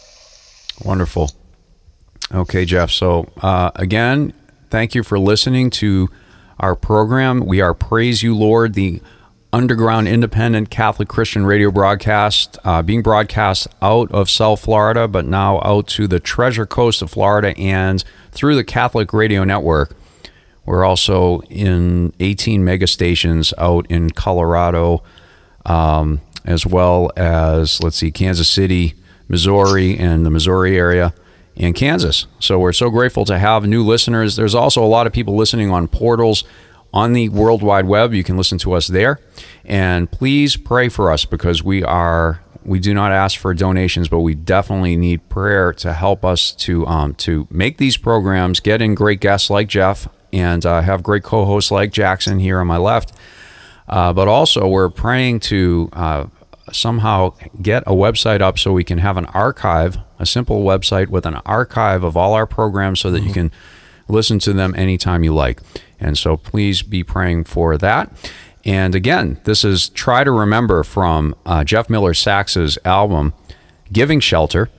Wonderful. 0.83 1.31
Okay, 2.33 2.65
Jeff. 2.65 2.91
So, 2.91 3.29
uh, 3.41 3.71
again, 3.75 4.33
thank 4.69 4.95
you 4.95 5.03
for 5.03 5.19
listening 5.19 5.69
to 5.71 6.09
our 6.59 6.75
program. 6.75 7.45
We 7.45 7.61
are 7.61 7.73
Praise 7.73 8.23
You, 8.23 8.35
Lord, 8.35 8.73
the 8.73 9.01
underground 9.53 10.07
independent 10.07 10.69
Catholic 10.69 11.07
Christian 11.07 11.45
radio 11.45 11.71
broadcast, 11.71 12.57
uh, 12.65 12.81
being 12.81 13.01
broadcast 13.01 13.67
out 13.81 14.11
of 14.11 14.29
South 14.29 14.61
Florida, 14.61 15.07
but 15.07 15.25
now 15.25 15.61
out 15.63 15.87
to 15.87 16.07
the 16.07 16.19
Treasure 16.19 16.65
Coast 16.65 17.01
of 17.01 17.11
Florida 17.11 17.57
and 17.57 18.03
through 18.31 18.55
the 18.55 18.65
Catholic 18.65 19.13
Radio 19.13 19.45
Network. 19.45 19.95
We're 20.65 20.83
also 20.83 21.41
in 21.41 22.13
18 22.19 22.63
mega 22.63 22.87
stations 22.87 23.53
out 23.57 23.85
in 23.89 24.09
Colorado, 24.09 25.03
um, 25.65 26.21
as 26.43 26.65
well 26.65 27.11
as, 27.15 27.81
let's 27.83 27.97
see, 27.97 28.11
Kansas 28.11 28.49
City, 28.49 28.95
Missouri, 29.27 29.97
and 29.97 30.25
the 30.25 30.29
Missouri 30.29 30.77
area, 30.77 31.13
and 31.57 31.75
Kansas. 31.75 32.27
So 32.39 32.59
we're 32.59 32.73
so 32.73 32.89
grateful 32.89 33.25
to 33.25 33.37
have 33.37 33.65
new 33.65 33.83
listeners. 33.83 34.35
There's 34.35 34.55
also 34.55 34.83
a 34.83 34.87
lot 34.87 35.07
of 35.07 35.13
people 35.13 35.35
listening 35.35 35.71
on 35.71 35.87
portals 35.87 36.43
on 36.93 37.13
the 37.13 37.29
World 37.29 37.61
Wide 37.61 37.85
Web. 37.85 38.13
You 38.13 38.23
can 38.23 38.37
listen 38.37 38.57
to 38.59 38.73
us 38.73 38.87
there. 38.87 39.19
And 39.63 40.09
please 40.09 40.57
pray 40.57 40.89
for 40.89 41.11
us 41.11 41.25
because 41.25 41.63
we 41.63 41.83
are. 41.83 42.41
We 42.63 42.79
do 42.79 42.95
not 42.95 43.11
ask 43.11 43.39
for 43.39 43.53
donations, 43.53 44.07
but 44.07 44.21
we 44.21 44.33
definitely 44.33 44.97
need 44.97 45.29
prayer 45.29 45.71
to 45.73 45.93
help 45.93 46.25
us 46.25 46.51
to 46.53 46.87
um, 46.87 47.13
to 47.15 47.47
make 47.51 47.77
these 47.77 47.95
programs, 47.95 48.59
get 48.59 48.81
in 48.81 48.95
great 48.95 49.19
guests 49.19 49.51
like 49.51 49.67
Jeff, 49.67 50.07
and 50.35 50.65
uh, 50.65 50.81
have 50.81 51.01
great 51.01 51.23
co-hosts 51.23 51.71
like 51.71 51.91
Jackson 51.91 52.39
here 52.39 52.59
on 52.59 52.67
my 52.67 52.77
left. 52.77 53.13
Uh, 53.87 54.11
but 54.11 54.27
also, 54.27 54.67
we're 54.67 54.89
praying 54.89 55.39
to 55.39 55.89
uh, 55.93 56.25
somehow 56.71 57.33
get 57.61 57.83
a 57.83 57.91
website 57.91 58.41
up 58.41 58.59
so 58.59 58.73
we 58.73 58.83
can 58.83 58.97
have 58.97 59.15
an 59.15 59.25
archive, 59.27 59.97
a 60.19 60.25
simple 60.25 60.63
website 60.63 61.07
with 61.07 61.25
an 61.25 61.35
archive 61.45 62.03
of 62.03 62.17
all 62.17 62.33
our 62.33 62.45
programs 62.45 62.99
so 62.99 63.11
that 63.11 63.21
you 63.21 63.31
can 63.31 63.51
listen 64.07 64.39
to 64.39 64.51
them 64.51 64.75
anytime 64.75 65.23
you 65.23 65.33
like. 65.33 65.61
And 65.99 66.17
so 66.17 66.35
please 66.35 66.81
be 66.81 67.03
praying 67.03 67.45
for 67.45 67.77
that. 67.77 68.11
And 68.65 68.95
again, 68.95 69.39
this 69.43 69.63
is 69.63 69.89
Try 69.89 70.23
to 70.23 70.31
Remember 70.31 70.83
from 70.83 71.35
uh, 71.45 71.63
Jeff 71.63 71.89
Miller 71.89 72.13
Sax's 72.13 72.77
album, 72.83 73.33
Giving 73.93 74.19
Shelter. 74.19 74.69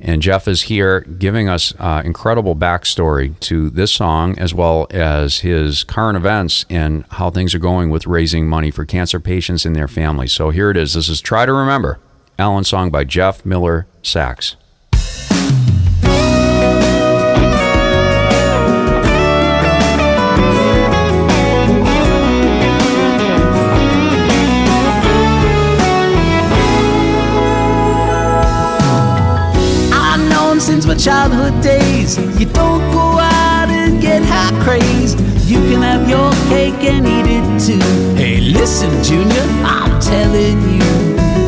And 0.00 0.22
Jeff 0.22 0.46
is 0.46 0.62
here 0.62 1.00
giving 1.00 1.48
us 1.48 1.74
uh, 1.78 2.02
incredible 2.04 2.54
backstory 2.54 3.38
to 3.40 3.68
this 3.70 3.90
song, 3.90 4.38
as 4.38 4.54
well 4.54 4.86
as 4.90 5.40
his 5.40 5.82
current 5.82 6.16
events 6.16 6.64
and 6.70 7.04
how 7.10 7.30
things 7.30 7.54
are 7.54 7.58
going 7.58 7.90
with 7.90 8.06
raising 8.06 8.48
money 8.48 8.70
for 8.70 8.84
cancer 8.84 9.18
patients 9.18 9.66
and 9.66 9.74
their 9.74 9.88
families. 9.88 10.32
So 10.32 10.50
here 10.50 10.70
it 10.70 10.76
is. 10.76 10.94
This 10.94 11.08
is 11.08 11.20
Try 11.20 11.46
to 11.46 11.52
Remember, 11.52 11.98
Alan 12.38 12.64
song 12.64 12.90
by 12.90 13.04
Jeff 13.04 13.44
Miller 13.44 13.86
Sax. 14.02 14.56
Since 30.80 30.86
my 30.86 30.94
childhood 30.94 31.60
days. 31.60 32.16
You 32.38 32.46
don't 32.46 32.92
go 32.92 33.18
out 33.18 33.68
and 33.68 34.00
get 34.00 34.22
high 34.22 34.56
craze. 34.62 35.14
You 35.50 35.58
can 35.68 35.82
have 35.82 36.08
your 36.08 36.30
cake 36.48 36.84
and 36.84 37.04
eat 37.04 37.26
it 37.26 37.46
too. 37.66 38.14
Hey, 38.14 38.40
listen, 38.40 39.02
Junior, 39.02 39.42
I'm 39.64 40.00
telling 40.00 40.60
you. 40.76 41.47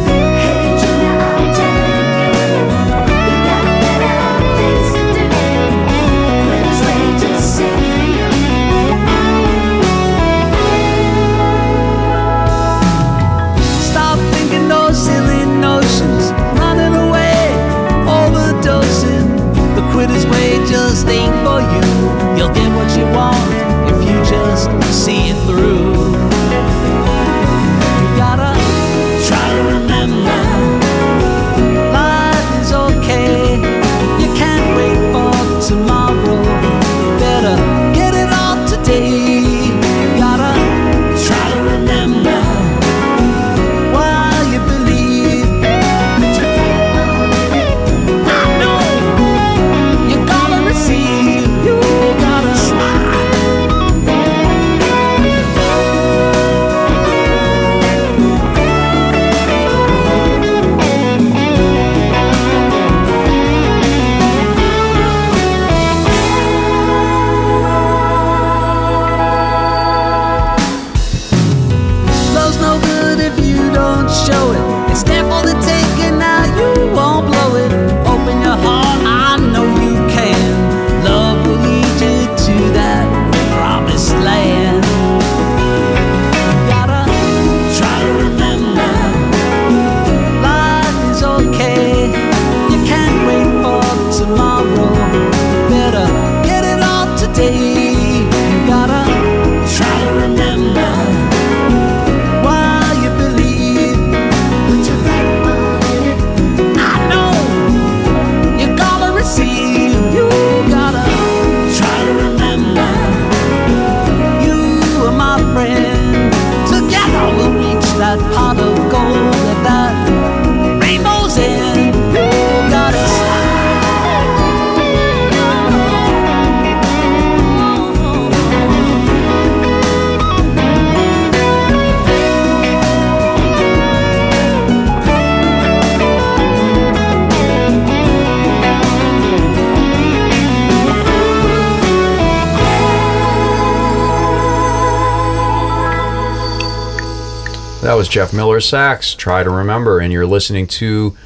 Jeff 148.10 148.32
Miller 148.32 148.58
Sachs. 148.58 149.14
Try 149.14 149.44
to 149.44 149.50
remember, 149.50 150.00
and 150.00 150.12
you're 150.12 150.26
listening 150.26 150.66
to 150.66 151.16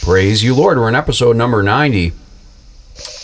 Praise 0.00 0.42
You 0.42 0.54
Lord. 0.54 0.78
We're 0.78 0.88
in 0.88 0.94
episode 0.94 1.36
number 1.36 1.62
90. 1.62 2.12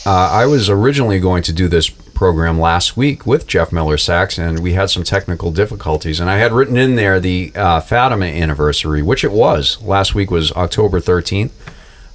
Uh, 0.05 0.11
I 0.11 0.45
was 0.45 0.69
originally 0.69 1.19
going 1.19 1.43
to 1.45 1.53
do 1.55 1.67
this 1.67 1.89
program 1.89 2.61
last 2.61 2.95
week 2.95 3.25
with 3.25 3.47
Jeff 3.47 3.73
Miller 3.73 3.97
Sachs, 3.97 4.37
and 4.37 4.59
we 4.59 4.75
had 4.75 4.91
some 4.91 5.03
technical 5.03 5.51
difficulties. 5.51 6.21
And 6.21 6.29
I 6.29 6.37
had 6.37 6.53
written 6.53 6.77
in 6.77 6.95
there 6.95 7.19
the 7.21 7.53
uh, 7.55 7.81
Fatima 7.81 8.27
anniversary, 8.27 9.01
which 9.01 9.25
it 9.25 9.33
was. 9.33 9.81
Last 9.81 10.15
week 10.15 10.31
was 10.31 10.53
October 10.53 11.01
13th. 11.01 11.53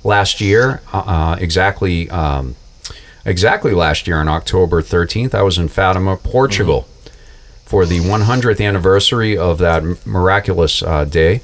Last 0.04 0.40
year, 0.40 0.84
uh, 0.94 1.00
uh, 1.00 1.38
exactly, 1.40 2.12
um, 2.12 2.56
exactly 3.26 3.74
last 3.74 4.06
year 4.06 4.18
on 4.18 4.28
October 4.28 4.84
13th, 4.84 5.34
I 5.34 5.42
was 5.42 5.58
in 5.58 5.68
Fatima, 5.68 6.16
Portugal, 6.16 6.88
for 7.70 7.86
the 7.86 8.00
100th 8.00 8.60
anniversary 8.66 9.38
of 9.38 9.60
that 9.60 9.84
miraculous 10.04 10.82
uh, 10.82 11.06
day 11.06 11.40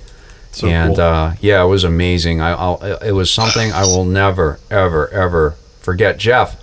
So 0.51 0.67
and 0.67 0.95
cool. 0.95 1.05
uh, 1.05 1.35
yeah, 1.39 1.63
it 1.63 1.67
was 1.67 1.83
amazing. 1.83 2.41
I, 2.41 2.49
I'll, 2.53 2.81
it 2.81 3.11
was 3.11 3.29
something 3.29 3.71
I 3.71 3.83
will 3.83 4.05
never, 4.05 4.57
ever, 4.71 5.07
ever 5.09 5.51
forget. 5.81 6.17
Jeff, 6.17 6.59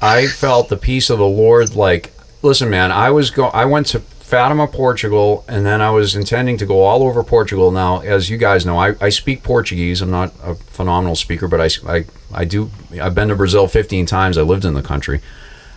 I 0.00 0.28
felt 0.28 0.68
the 0.68 0.76
peace 0.76 1.10
of 1.10 1.18
the 1.18 1.26
Lord. 1.26 1.74
Like, 1.74 2.12
listen, 2.40 2.70
man, 2.70 2.92
I 2.92 3.10
was 3.10 3.30
go. 3.32 3.46
I 3.48 3.64
went 3.64 3.88
to 3.88 3.98
Fatima, 3.98 4.68
Portugal, 4.68 5.44
and 5.48 5.66
then 5.66 5.80
I 5.82 5.90
was 5.90 6.14
intending 6.14 6.56
to 6.58 6.66
go 6.66 6.84
all 6.84 7.02
over 7.02 7.24
Portugal. 7.24 7.72
Now, 7.72 7.98
as 8.02 8.30
you 8.30 8.36
guys 8.36 8.64
know, 8.64 8.78
I, 8.78 8.94
I 9.00 9.08
speak 9.08 9.42
Portuguese. 9.42 10.00
I'm 10.02 10.12
not 10.12 10.32
a 10.44 10.54
phenomenal 10.54 11.16
speaker, 11.16 11.48
but 11.48 11.60
I, 11.60 11.68
I, 11.92 12.04
I 12.32 12.44
do. 12.44 12.70
I've 13.02 13.16
been 13.16 13.26
to 13.28 13.34
Brazil 13.34 13.66
15 13.66 14.06
times. 14.06 14.38
I 14.38 14.42
lived 14.42 14.64
in 14.64 14.74
the 14.74 14.82
country. 14.82 15.20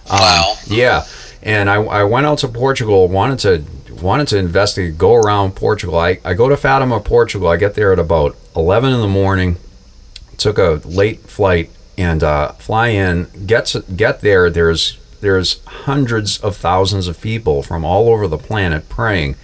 Wow. 0.08 0.54
Yeah, 0.68 1.04
and 1.44 1.70
I, 1.70 1.76
I 1.76 2.04
went 2.04 2.26
out 2.26 2.40
to 2.40 2.48
Portugal, 2.48 3.08
wanted 3.08 3.40
to 3.40 3.64
wanted 4.02 4.28
to 4.30 4.38
investigate, 4.38 4.98
go 4.98 5.16
around 5.16 5.56
Portugal. 5.56 5.98
I, 5.98 6.20
I 6.26 6.34
go 6.34 6.50
to 6.50 6.58
Fatima, 6.58 7.00
Portugal. 7.00 7.48
I 7.48 7.58
get 7.58 7.76
there 7.76 7.94
at 7.94 8.00
about 8.00 8.36
eleven 8.56 8.94
in 8.94 9.02
the 9.02 9.08
morning. 9.08 9.58
Took 10.38 10.58
a 10.58 10.82
late 10.86 11.20
flight 11.22 11.70
and 11.98 12.24
uh, 12.24 12.54
fly 12.54 12.88
in. 12.88 13.28
Get 13.46 13.68
to, 13.68 13.82
get 13.96 14.22
there. 14.22 14.50
There's 14.50 14.98
there's 15.22 15.64
hundreds 15.66 16.40
of 16.40 16.58
thousands 16.58 17.08
of 17.08 17.22
people 17.22 17.62
from 17.62 17.86
all 17.86 18.10
over 18.10 18.28
the 18.28 18.38
planet 18.40 18.90
praying. 18.90 19.36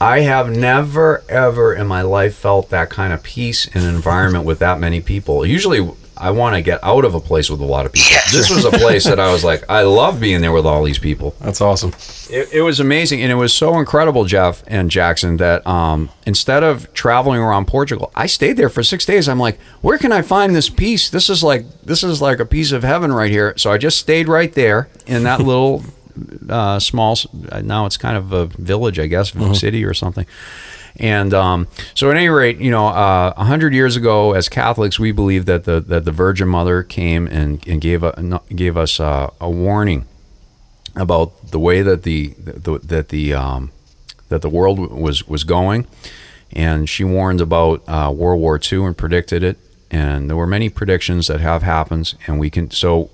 I 0.00 0.20
have 0.20 0.50
never 0.50 1.22
ever 1.28 1.72
in 1.72 1.86
my 1.86 2.02
life 2.02 2.34
felt 2.34 2.70
that 2.70 2.90
kind 2.90 3.12
of 3.12 3.22
peace 3.22 3.68
and 3.72 3.84
environment 3.84 4.44
with 4.44 4.58
that 4.58 4.80
many 4.80 5.00
people. 5.00 5.46
Usually 5.46 5.80
I 6.20 6.30
want 6.32 6.54
to 6.54 6.62
get 6.62 6.78
out 6.82 7.04
of 7.04 7.14
a 7.14 7.20
place 7.20 7.48
with 7.48 7.60
a 7.60 7.64
lot 7.64 7.86
of 7.86 7.92
people. 7.92 8.18
This 8.30 8.50
was 8.50 8.64
a 8.64 8.70
place 8.70 9.04
that 9.04 9.18
I 9.18 9.32
was 9.32 9.42
like, 9.42 9.64
I 9.70 9.82
love 9.82 10.20
being 10.20 10.42
there 10.42 10.52
with 10.52 10.66
all 10.66 10.84
these 10.84 10.98
people. 10.98 11.34
That's 11.40 11.60
awesome. 11.60 11.92
It, 12.28 12.52
it 12.52 12.62
was 12.62 12.78
amazing, 12.78 13.22
and 13.22 13.32
it 13.32 13.36
was 13.36 13.54
so 13.54 13.78
incredible, 13.78 14.24
Jeff 14.26 14.62
and 14.66 14.90
Jackson, 14.90 15.38
that 15.38 15.66
um, 15.66 16.10
instead 16.26 16.62
of 16.62 16.92
traveling 16.92 17.40
around 17.40 17.66
Portugal, 17.66 18.12
I 18.14 18.26
stayed 18.26 18.56
there 18.58 18.68
for 18.68 18.82
six 18.82 19.06
days. 19.06 19.28
I'm 19.28 19.40
like, 19.40 19.58
where 19.80 19.98
can 19.98 20.12
I 20.12 20.22
find 20.22 20.54
this 20.54 20.68
peace? 20.68 21.08
This 21.08 21.30
is 21.30 21.42
like 21.42 21.64
this 21.82 22.04
is 22.04 22.20
like 22.20 22.38
a 22.38 22.46
piece 22.46 22.72
of 22.72 22.82
heaven 22.82 23.12
right 23.12 23.30
here. 23.30 23.54
So 23.56 23.72
I 23.72 23.78
just 23.78 23.98
stayed 23.98 24.28
right 24.28 24.52
there 24.52 24.88
in 25.06 25.24
that 25.24 25.40
little 25.50 25.82
uh, 26.48 26.78
small. 26.78 27.16
Now 27.62 27.86
it's 27.86 27.96
kind 27.96 28.16
of 28.16 28.32
a 28.32 28.46
village, 28.46 28.98
I 28.98 29.06
guess, 29.06 29.32
city 29.58 29.84
or 29.84 29.94
something. 29.94 30.26
And 30.96 31.32
um, 31.32 31.68
so, 31.94 32.10
at 32.10 32.16
any 32.16 32.28
rate, 32.28 32.58
you 32.58 32.70
know, 32.70 32.88
uh, 32.88 33.32
a 33.36 33.44
hundred 33.44 33.72
years 33.74 33.96
ago, 33.96 34.32
as 34.32 34.48
Catholics, 34.48 34.98
we 34.98 35.12
believe 35.12 35.46
that 35.46 35.64
the 35.64 35.80
that 35.80 36.04
the 36.04 36.12
Virgin 36.12 36.48
Mother 36.48 36.82
came 36.82 37.26
and, 37.26 37.66
and 37.66 37.80
gave 37.80 38.02
a, 38.02 38.40
gave 38.54 38.76
us 38.76 39.00
uh, 39.00 39.30
a 39.40 39.50
warning 39.50 40.06
about 40.96 41.50
the 41.50 41.58
way 41.58 41.82
that 41.82 42.02
the, 42.02 42.34
the 42.38 42.80
that 42.82 43.08
the 43.10 43.34
um, 43.34 43.70
that 44.28 44.42
the 44.42 44.48
world 44.48 44.78
was 44.78 45.26
was 45.28 45.44
going, 45.44 45.86
and 46.52 46.88
she 46.88 47.04
warned 47.04 47.40
about 47.40 47.82
uh, 47.86 48.12
World 48.14 48.40
War 48.40 48.60
II 48.60 48.84
and 48.84 48.96
predicted 48.96 49.42
it. 49.42 49.58
And 49.92 50.30
there 50.30 50.36
were 50.36 50.46
many 50.46 50.68
predictions 50.68 51.26
that 51.26 51.40
have 51.40 51.62
happened, 51.62 52.14
and 52.26 52.38
we 52.38 52.50
can 52.50 52.70
so. 52.70 53.10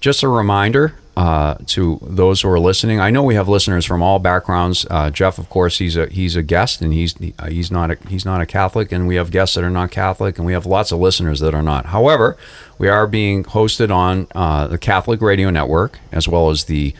Just 0.00 0.22
a 0.22 0.28
reminder 0.28 0.96
uh, 1.16 1.54
to 1.66 1.98
those 2.02 2.42
who 2.42 2.48
are 2.48 2.58
listening. 2.58 3.00
I 3.00 3.10
know 3.10 3.22
we 3.22 3.36
have 3.36 3.48
listeners 3.48 3.84
from 3.84 4.02
all 4.02 4.18
backgrounds. 4.18 4.84
Uh, 4.90 5.10
Jeff, 5.10 5.38
of 5.38 5.48
course, 5.48 5.78
he's 5.78 5.96
a 5.96 6.06
he's 6.06 6.34
a 6.34 6.42
guest, 6.42 6.80
and 6.80 6.92
he's 6.92 7.14
uh, 7.38 7.46
he's 7.46 7.70
not 7.70 7.90
a, 7.92 7.98
he's 8.08 8.24
not 8.24 8.40
a 8.40 8.46
Catholic, 8.46 8.90
and 8.90 9.06
we 9.06 9.14
have 9.16 9.30
guests 9.30 9.54
that 9.54 9.64
are 9.64 9.70
not 9.70 9.90
Catholic, 9.90 10.38
and 10.38 10.46
we 10.46 10.52
have 10.52 10.66
lots 10.66 10.90
of 10.90 10.98
listeners 10.98 11.40
that 11.40 11.54
are 11.54 11.62
not. 11.62 11.86
However, 11.86 12.36
we 12.78 12.88
are 12.88 13.06
being 13.06 13.44
hosted 13.44 13.94
on 13.94 14.26
uh, 14.34 14.66
the 14.66 14.78
Catholic 14.78 15.20
Radio 15.20 15.50
Network 15.50 16.00
as 16.10 16.26
well 16.26 16.50
as 16.50 16.64
the 16.64 16.94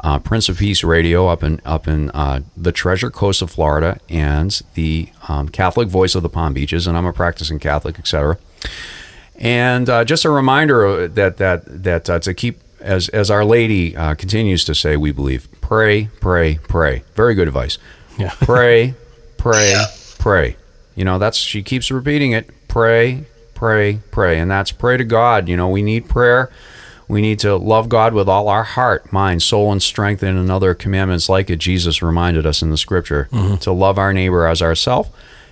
uh, 0.00 0.18
Prince 0.18 0.50
of 0.50 0.58
Peace 0.58 0.84
Radio 0.84 1.28
up 1.28 1.42
in 1.42 1.62
up 1.64 1.88
in 1.88 2.10
the 2.56 2.72
Treasure 2.72 3.10
Coast 3.10 3.40
of 3.40 3.50
Florida, 3.50 3.98
and 4.10 4.60
the 4.74 5.08
um, 5.28 5.48
Catholic 5.48 5.88
Voice 5.88 6.14
of 6.14 6.22
the 6.22 6.28
Palm 6.28 6.52
Beaches. 6.52 6.86
And 6.86 6.98
I'm 6.98 7.06
a 7.06 7.12
practicing 7.14 7.58
Catholic, 7.58 7.98
etc. 7.98 8.36
And 9.36 9.88
uh, 9.88 10.04
just 10.04 10.24
a 10.24 10.30
reminder 10.30 11.08
that 11.08 11.38
that 11.38 11.62
that 11.66 12.10
uh, 12.10 12.18
to 12.20 12.34
keep 12.34 12.60
as 12.84 13.08
as 13.08 13.30
Our 13.30 13.44
Lady 13.44 13.96
uh, 13.96 14.14
continues 14.14 14.64
to 14.66 14.74
say, 14.74 14.96
we 14.96 15.10
believe 15.10 15.48
pray, 15.60 16.08
pray, 16.20 16.58
pray. 16.68 17.02
Very 17.14 17.34
good 17.34 17.48
advice. 17.48 17.78
Yeah. 18.16 18.32
Pray, 18.42 18.94
pray, 19.38 19.74
pray. 20.20 20.56
You 20.94 21.04
know 21.04 21.18
that's 21.18 21.36
she 21.36 21.64
keeps 21.64 21.90
repeating 21.90 22.30
it. 22.30 22.48
Pray, 22.68 23.24
pray, 23.54 23.98
pray, 24.12 24.38
and 24.38 24.48
that's 24.48 24.70
pray 24.70 24.96
to 24.96 25.02
God. 25.04 25.48
You 25.48 25.56
know 25.56 25.68
we 25.68 25.82
need 25.82 26.08
prayer. 26.08 26.48
We 27.08 27.20
need 27.20 27.40
to 27.40 27.56
love 27.56 27.88
God 27.88 28.14
with 28.14 28.28
all 28.28 28.48
our 28.48 28.62
heart, 28.62 29.12
mind, 29.12 29.42
soul, 29.42 29.72
and 29.72 29.82
strength, 29.82 30.22
and 30.22 30.38
in 30.38 30.48
other 30.48 30.74
commandments 30.74 31.28
like 31.28 31.50
it. 31.50 31.58
Jesus 31.58 32.02
reminded 32.02 32.46
us 32.46 32.62
in 32.62 32.70
the 32.70 32.76
Scripture 32.78 33.28
to 33.60 33.72
love 33.72 33.98
our 33.98 34.12
neighbor 34.12 34.46
as 34.46 34.62
ourselves. 34.62 35.10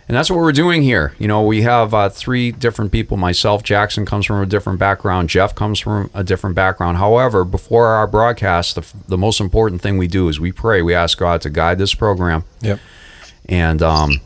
And 0.09 0.17
that's 0.17 0.31
what 0.31 0.39
we're 0.41 0.53
doing 0.53 0.83
here. 0.83 1.15
You 1.19 1.29
know, 1.29 1.43
we 1.43 1.63
have 1.63 1.95
uh, 1.95 2.09
three 2.09 2.51
different 2.53 2.91
people. 2.93 3.17
Myself, 3.17 3.63
Jackson 3.63 4.05
comes 4.05 4.27
from 4.27 4.43
a 4.43 4.47
different 4.47 4.79
background. 4.79 5.29
Jeff 5.29 5.55
comes 5.55 5.79
from 5.79 6.11
a 6.13 6.25
different 6.25 6.57
background. 6.57 6.99
However, 6.99 7.45
before 7.45 7.87
our 7.87 8.07
broadcast, 8.07 8.75
the, 8.75 8.85
the 9.09 9.17
most 9.17 9.41
important 9.41 9.81
thing 9.81 9.97
we 9.99 10.09
do 10.09 10.29
is 10.29 10.41
we 10.41 10.51
pray. 10.53 10.83
We 10.83 10.93
ask 10.95 11.17
God 11.19 11.41
to 11.43 11.51
guide 11.51 11.79
this 11.79 11.95
program, 11.95 12.45
Yep. 12.63 12.81
and 13.47 13.81
um, 13.81 14.21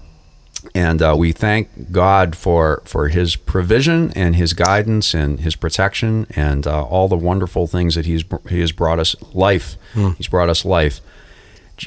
and 0.74 1.00
uh, 1.02 1.14
we 1.16 1.32
thank 1.32 1.92
God 1.92 2.34
for 2.34 2.82
for 2.86 3.08
His 3.08 3.36
provision 3.36 4.12
and 4.16 4.34
His 4.34 4.54
guidance 4.54 5.14
and 5.14 5.40
His 5.40 5.56
protection 5.56 6.26
and 6.34 6.66
uh, 6.66 6.84
all 6.84 7.06
the 7.06 7.16
wonderful 7.16 7.66
things 7.66 7.94
that 7.96 8.06
He's 8.06 8.24
He 8.48 8.60
has 8.60 8.72
brought 8.72 8.98
us 8.98 9.14
life. 9.34 9.76
He's 10.16 10.28
brought 10.28 10.48
us 10.48 10.64
life. 10.64 11.00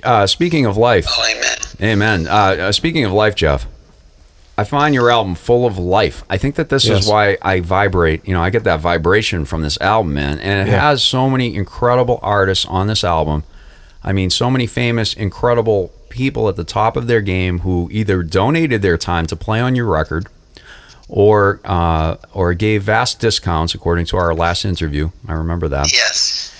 Uh, 0.04 0.28
speaking 0.28 0.66
of 0.68 0.78
life, 0.78 1.08
Oh, 1.10 1.26
amen. 1.28 1.58
Amen. 1.82 2.28
Uh, 2.28 2.32
uh, 2.32 2.72
speaking 2.72 3.04
of 3.06 3.12
life, 3.12 3.34
Jeff, 3.36 3.66
I 4.60 4.64
find 4.66 4.94
your 4.94 5.10
album 5.10 5.36
full 5.36 5.66
of 5.66 5.78
life. 5.78 6.24
I 6.30 6.38
think 6.38 6.56
that 6.56 6.68
this 6.70 6.86
Yes. 6.86 7.04
is 7.04 7.10
why 7.10 7.38
I 7.42 7.62
vibrate. 7.62 8.28
You 8.28 8.34
know, 8.34 8.42
I 8.44 8.50
get 8.50 8.66
that 8.66 8.82
vibration 8.82 9.46
from 9.46 9.62
this 9.62 9.78
album, 9.80 10.14
man. 10.14 10.38
And 10.40 10.68
it 10.68 10.72
Yeah. 10.72 10.82
has 10.82 11.02
so 11.02 11.30
many 11.30 11.56
incredible 11.56 12.20
artists 12.22 12.66
on 12.66 12.88
this 12.88 13.04
album. 13.04 13.44
I 14.04 14.12
mean, 14.12 14.30
so 14.30 14.50
many 14.52 14.68
famous, 14.68 15.14
incredible 15.14 15.92
people 16.10 16.50
at 16.50 16.56
the 16.58 16.64
top 16.66 16.98
of 16.98 17.08
their 17.08 17.22
game 17.22 17.60
who 17.60 17.88
either 17.92 18.22
donated 18.24 18.82
their 18.82 18.98
time 18.98 19.26
to 19.28 19.36
play 19.36 19.62
on 19.62 19.76
your 19.76 19.86
record 19.86 20.28
or 21.08 21.60
uh, 21.66 22.16
or 22.34 22.54
gave 22.54 22.84
vast 22.84 23.20
discounts, 23.20 23.74
according 23.74 24.06
to 24.08 24.18
our 24.18 24.34
last 24.34 24.66
interview. 24.66 25.10
I 25.28 25.34
remember 25.34 25.68
that. 25.70 25.92
Yes. 25.94 26.52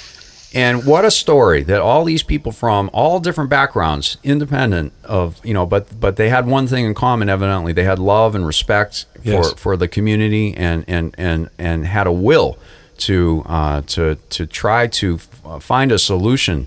And 0.56 0.84
what 0.86 1.06
a 1.06 1.12
story 1.12 1.62
that 1.64 1.80
all 1.80 2.04
these 2.04 2.24
people 2.24 2.52
from 2.52 2.90
all 2.92 3.20
different 3.20 3.52
backgrounds, 3.52 4.18
independent 4.24 4.94
of 5.04 5.40
you 5.46 5.54
know, 5.54 5.66
but 5.68 6.00
but 6.00 6.16
they 6.16 6.30
had 6.30 6.48
one 6.48 6.66
thing 6.66 6.86
in 6.86 6.94
common. 6.96 7.30
Evidently, 7.30 7.72
they 7.72 7.84
had 7.84 8.00
love 8.00 8.34
and 8.36 8.46
respect 8.48 9.06
Yes. 9.24 9.52
for 9.52 9.58
for 9.58 9.78
the 9.78 9.88
community, 9.88 10.56
and 10.58 10.86
and 10.88 11.14
and 11.20 11.50
and 11.60 11.86
had 11.86 12.08
a 12.08 12.12
will 12.12 12.58
to 13.00 13.44
uh, 13.46 13.82
to 13.88 14.16
to 14.30 14.46
try 14.48 14.88
to 14.88 15.16
f- 15.16 15.28
uh, 15.46 15.60
find 15.60 15.92
a 15.92 16.00
solution 16.00 16.66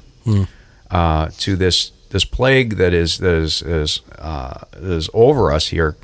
uh, 0.91 1.31
to 1.39 1.57
this 1.57 1.91
this 2.11 2.25
plague 2.25 2.77
that 2.77 2.93
is 2.95 3.19
that 3.19 3.35
is 3.35 3.63
is, 3.63 4.01
uh, 4.19 4.61
is 4.77 5.11
over 5.13 5.51
us 5.51 5.69
here, 5.69 5.97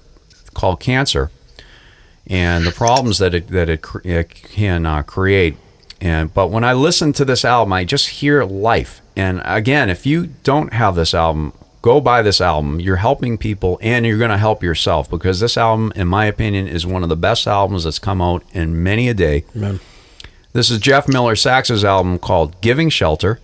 called 0.55 0.81
cancer 0.81 1.31
and 2.26 2.66
the 2.66 2.72
problems 2.72 3.18
that 3.18 3.35
it 3.35 3.49
that 3.49 3.68
it, 3.68 3.83
cr- 3.83 4.01
it 4.05 4.29
can 4.35 4.85
uh, 4.85 5.03
create. 5.03 5.57
And 6.01 6.32
but 6.32 6.49
when 6.49 6.64
I 6.64 6.72
listen 6.72 7.12
to 7.14 7.24
this 7.24 7.44
album, 7.44 7.72
I 7.72 7.84
just 7.84 8.09
hear 8.09 8.44
life. 8.44 9.01
And 9.16 9.42
again, 9.44 9.90
if 9.90 10.07
you 10.07 10.28
don't 10.44 10.72
have 10.72 10.94
this 10.94 11.12
album, 11.12 11.53
go 11.82 12.01
buy 12.01 12.22
this 12.22 12.40
album. 12.40 12.80
You're 12.80 12.96
helping 12.96 13.36
people, 13.38 13.78
and 13.82 14.07
you're 14.07 14.18
going 14.18 14.30
to 14.30 14.38
help 14.38 14.62
yourself 14.62 15.11
because 15.11 15.40
this 15.40 15.57
album, 15.57 15.92
in 15.96 16.07
my 16.07 16.26
opinion, 16.26 16.68
is 16.68 16.86
one 16.86 17.03
of 17.03 17.09
the 17.09 17.16
best 17.16 17.46
albums 17.46 17.84
that's 17.84 17.99
come 17.99 18.22
out 18.22 18.42
in 18.53 18.82
many 18.82 19.09
a 19.09 19.14
day. 19.14 19.44
Amen. 19.57 19.80
This 20.53 20.70
is 20.70 20.78
Jeff 20.78 21.09
Miller 21.09 21.36
Sax's 21.36 21.84
album 21.84 22.18
called 22.18 22.61
Giving 22.61 22.90
Shelter. 22.90 23.40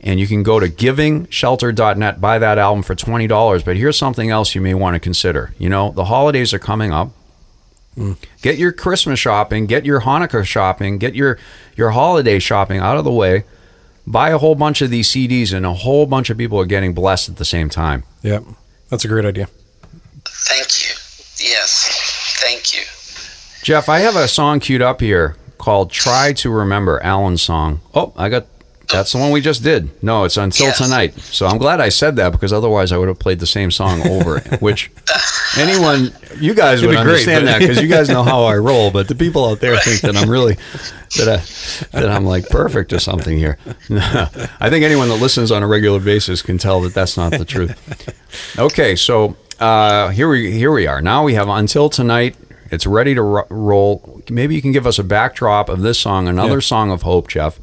And 0.00 0.18
you 0.18 0.26
can 0.26 0.42
go 0.42 0.58
to 0.58 0.66
givingshelter.net, 0.66 2.20
buy 2.20 2.38
that 2.38 2.56
album 2.56 2.82
for 2.82 2.94
$20. 2.94 3.64
But 3.64 3.76
here's 3.76 3.98
something 3.98 4.30
else 4.30 4.54
you 4.54 4.60
may 4.62 4.72
want 4.72 4.94
to 4.94 5.00
consider. 5.00 5.52
You 5.58 5.68
know, 5.68 5.90
the 5.90 6.06
holidays 6.06 6.54
are 6.54 6.58
coming 6.58 6.90
up. 6.90 7.10
Get 8.40 8.56
your 8.56 8.72
Christmas 8.72 9.18
shopping, 9.20 9.66
get 9.66 9.84
your 9.84 10.00
Hanukkah 10.02 10.44
shopping, 10.44 10.98
get 10.98 11.14
your, 11.14 11.38
your 11.76 11.90
holiday 11.90 12.38
shopping 12.38 12.78
out 12.78 12.96
of 12.96 13.04
the 13.04 13.12
way. 13.12 13.44
Buy 14.06 14.30
a 14.30 14.38
whole 14.38 14.54
bunch 14.54 14.80
of 14.80 14.90
these 14.90 15.08
CDs, 15.08 15.52
and 15.52 15.66
a 15.66 15.74
whole 15.74 16.06
bunch 16.06 16.30
of 16.30 16.38
people 16.38 16.58
are 16.58 16.66
getting 16.66 16.94
blessed 16.94 17.28
at 17.28 17.36
the 17.36 17.44
same 17.44 17.68
time. 17.68 18.04
Yep. 18.22 18.44
That's 18.88 19.04
a 19.04 19.08
great 19.08 19.24
idea. 19.26 19.46
Thank 20.24 20.68
you. 20.82 20.94
Yes, 21.46 22.38
thank 22.42 22.72
you. 22.74 22.80
Jeff, 23.62 23.88
I 23.88 23.98
have 24.00 24.16
a 24.16 24.26
song 24.26 24.58
queued 24.60 24.82
up 24.82 25.00
here 25.00 25.36
called 25.58 25.90
"Try 25.90 26.32
to 26.34 26.50
Remember." 26.50 27.00
Alan's 27.02 27.42
song. 27.42 27.80
Oh, 27.94 28.12
I 28.16 28.28
got. 28.30 28.46
That's 28.90 29.12
the 29.12 29.18
one 29.18 29.30
we 29.30 29.40
just 29.40 29.62
did. 29.62 30.02
No, 30.02 30.24
it's 30.24 30.36
until 30.36 30.66
Yes. 30.66 30.78
tonight. 30.78 31.16
So 31.20 31.46
I'm 31.46 31.58
glad 31.58 31.80
I 31.80 31.90
said 31.90 32.16
that 32.16 32.32
because 32.32 32.52
otherwise 32.52 32.90
I 32.90 32.96
would 32.98 33.06
have 33.08 33.20
played 33.20 33.38
the 33.38 33.46
same 33.46 33.70
song 33.70 34.04
over. 34.08 34.40
which 34.60 34.90
anyone, 35.58 36.12
you 36.38 36.54
guys 36.54 36.80
would 36.82 36.90
It'd 36.90 37.00
be 37.00 37.04
great, 37.04 37.26
understand 37.28 37.44
but- 37.46 37.52
that 37.52 37.58
because 37.60 37.80
you 37.82 37.88
guys 37.88 38.08
know 38.08 38.22
how 38.22 38.44
I 38.44 38.56
roll. 38.56 38.90
But 38.90 39.08
the 39.08 39.14
people 39.14 39.46
out 39.46 39.60
there 39.60 39.76
think 39.78 40.00
that 40.02 40.16
I'm 40.16 40.28
really 40.30 40.54
that 41.16 41.28
I, 41.92 41.98
that 42.00 42.08
I'm 42.10 42.24
like 42.24 42.48
perfect 42.48 42.92
or 42.92 42.98
something 42.98 43.36
here. 43.36 43.58
I 43.90 44.68
think 44.70 44.84
anyone 44.84 45.08
that 45.08 45.16
listens 45.20 45.50
on 45.50 45.62
a 45.62 45.66
regular 45.66 46.00
basis 46.00 46.42
can 46.42 46.58
tell 46.58 46.80
that 46.82 46.94
that's 46.94 47.16
not 47.16 47.32
the 47.32 47.44
truth. 47.44 47.76
Okay, 48.58 48.94
so 48.96 49.36
uh, 49.58 50.08
here 50.10 50.28
we 50.28 50.52
here 50.52 50.72
we 50.72 50.86
are. 50.86 51.02
Now 51.02 51.24
we 51.24 51.34
have 51.34 51.48
until 51.48 51.88
tonight. 51.90 52.36
It's 52.72 52.86
ready 52.86 53.14
to 53.16 53.22
ro- 53.22 53.46
roll. 53.50 54.22
Maybe 54.30 54.54
you 54.54 54.62
can 54.62 54.70
give 54.70 54.86
us 54.86 54.98
a 55.00 55.04
backdrop 55.04 55.68
of 55.68 55.82
this 55.82 55.98
song, 55.98 56.28
another 56.28 56.54
Yeah. 56.54 56.60
song 56.60 56.92
of 56.92 57.02
hope, 57.02 57.26
Jeff. 57.28 57.58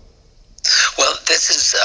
Well, 0.98 1.14
this 1.30 1.50
is 1.50 1.76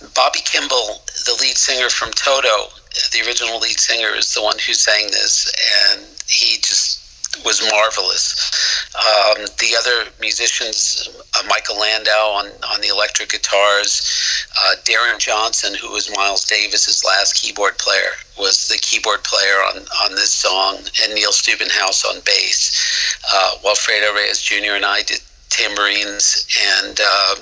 um, 0.00 0.08
Bobby 0.14 0.38
Kimball, 0.42 1.02
the 1.26 1.36
lead 1.42 1.58
singer 1.58 1.90
from 1.90 2.10
Toto. 2.12 2.72
The 3.12 3.26
original 3.26 3.58
lead 3.58 3.78
singer 3.78 4.14
is 4.14 4.34
the 4.34 4.42
one 4.42 4.58
who 4.58 4.74
sang 4.74 5.06
this, 5.06 5.50
and 5.94 6.06
he 6.26 6.56
just 6.58 7.02
was 7.44 7.62
marvelous. 7.70 8.52
Um, 8.94 9.46
the 9.58 9.74
other 9.78 10.10
musicians, 10.20 11.08
uh, 11.34 11.42
Michael 11.48 11.78
Landau 11.78 12.30
on, 12.30 12.46
on 12.68 12.80
the 12.80 12.88
electric 12.88 13.30
guitars, 13.30 14.46
uh, 14.60 14.74
Deron 14.84 15.18
Johnson, 15.18 15.74
who 15.74 15.90
was 15.90 16.14
Miles 16.14 16.44
Davis's 16.44 17.02
last 17.04 17.40
keyboard 17.40 17.78
player, 17.78 18.12
was 18.38 18.68
the 18.68 18.78
keyboard 18.78 19.24
player 19.24 19.56
on, 19.64 19.78
on 20.04 20.14
this 20.14 20.30
song, 20.30 20.76
and 21.02 21.14
Neil 21.14 21.32
Stubenhaus 21.32 22.04
on 22.04 22.20
bass. 22.24 23.16
Uh, 23.32 23.52
Wilfredo 23.64 24.14
Reyes 24.14 24.42
Jr. 24.42 24.74
and 24.76 24.84
I 24.84 25.02
did 25.02 25.20
tambourines, 25.48 26.46
and 26.78 27.00
uh, 27.00 27.34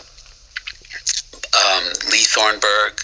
um, 1.54 1.84
Lee 2.10 2.24
Thornburg 2.24 3.00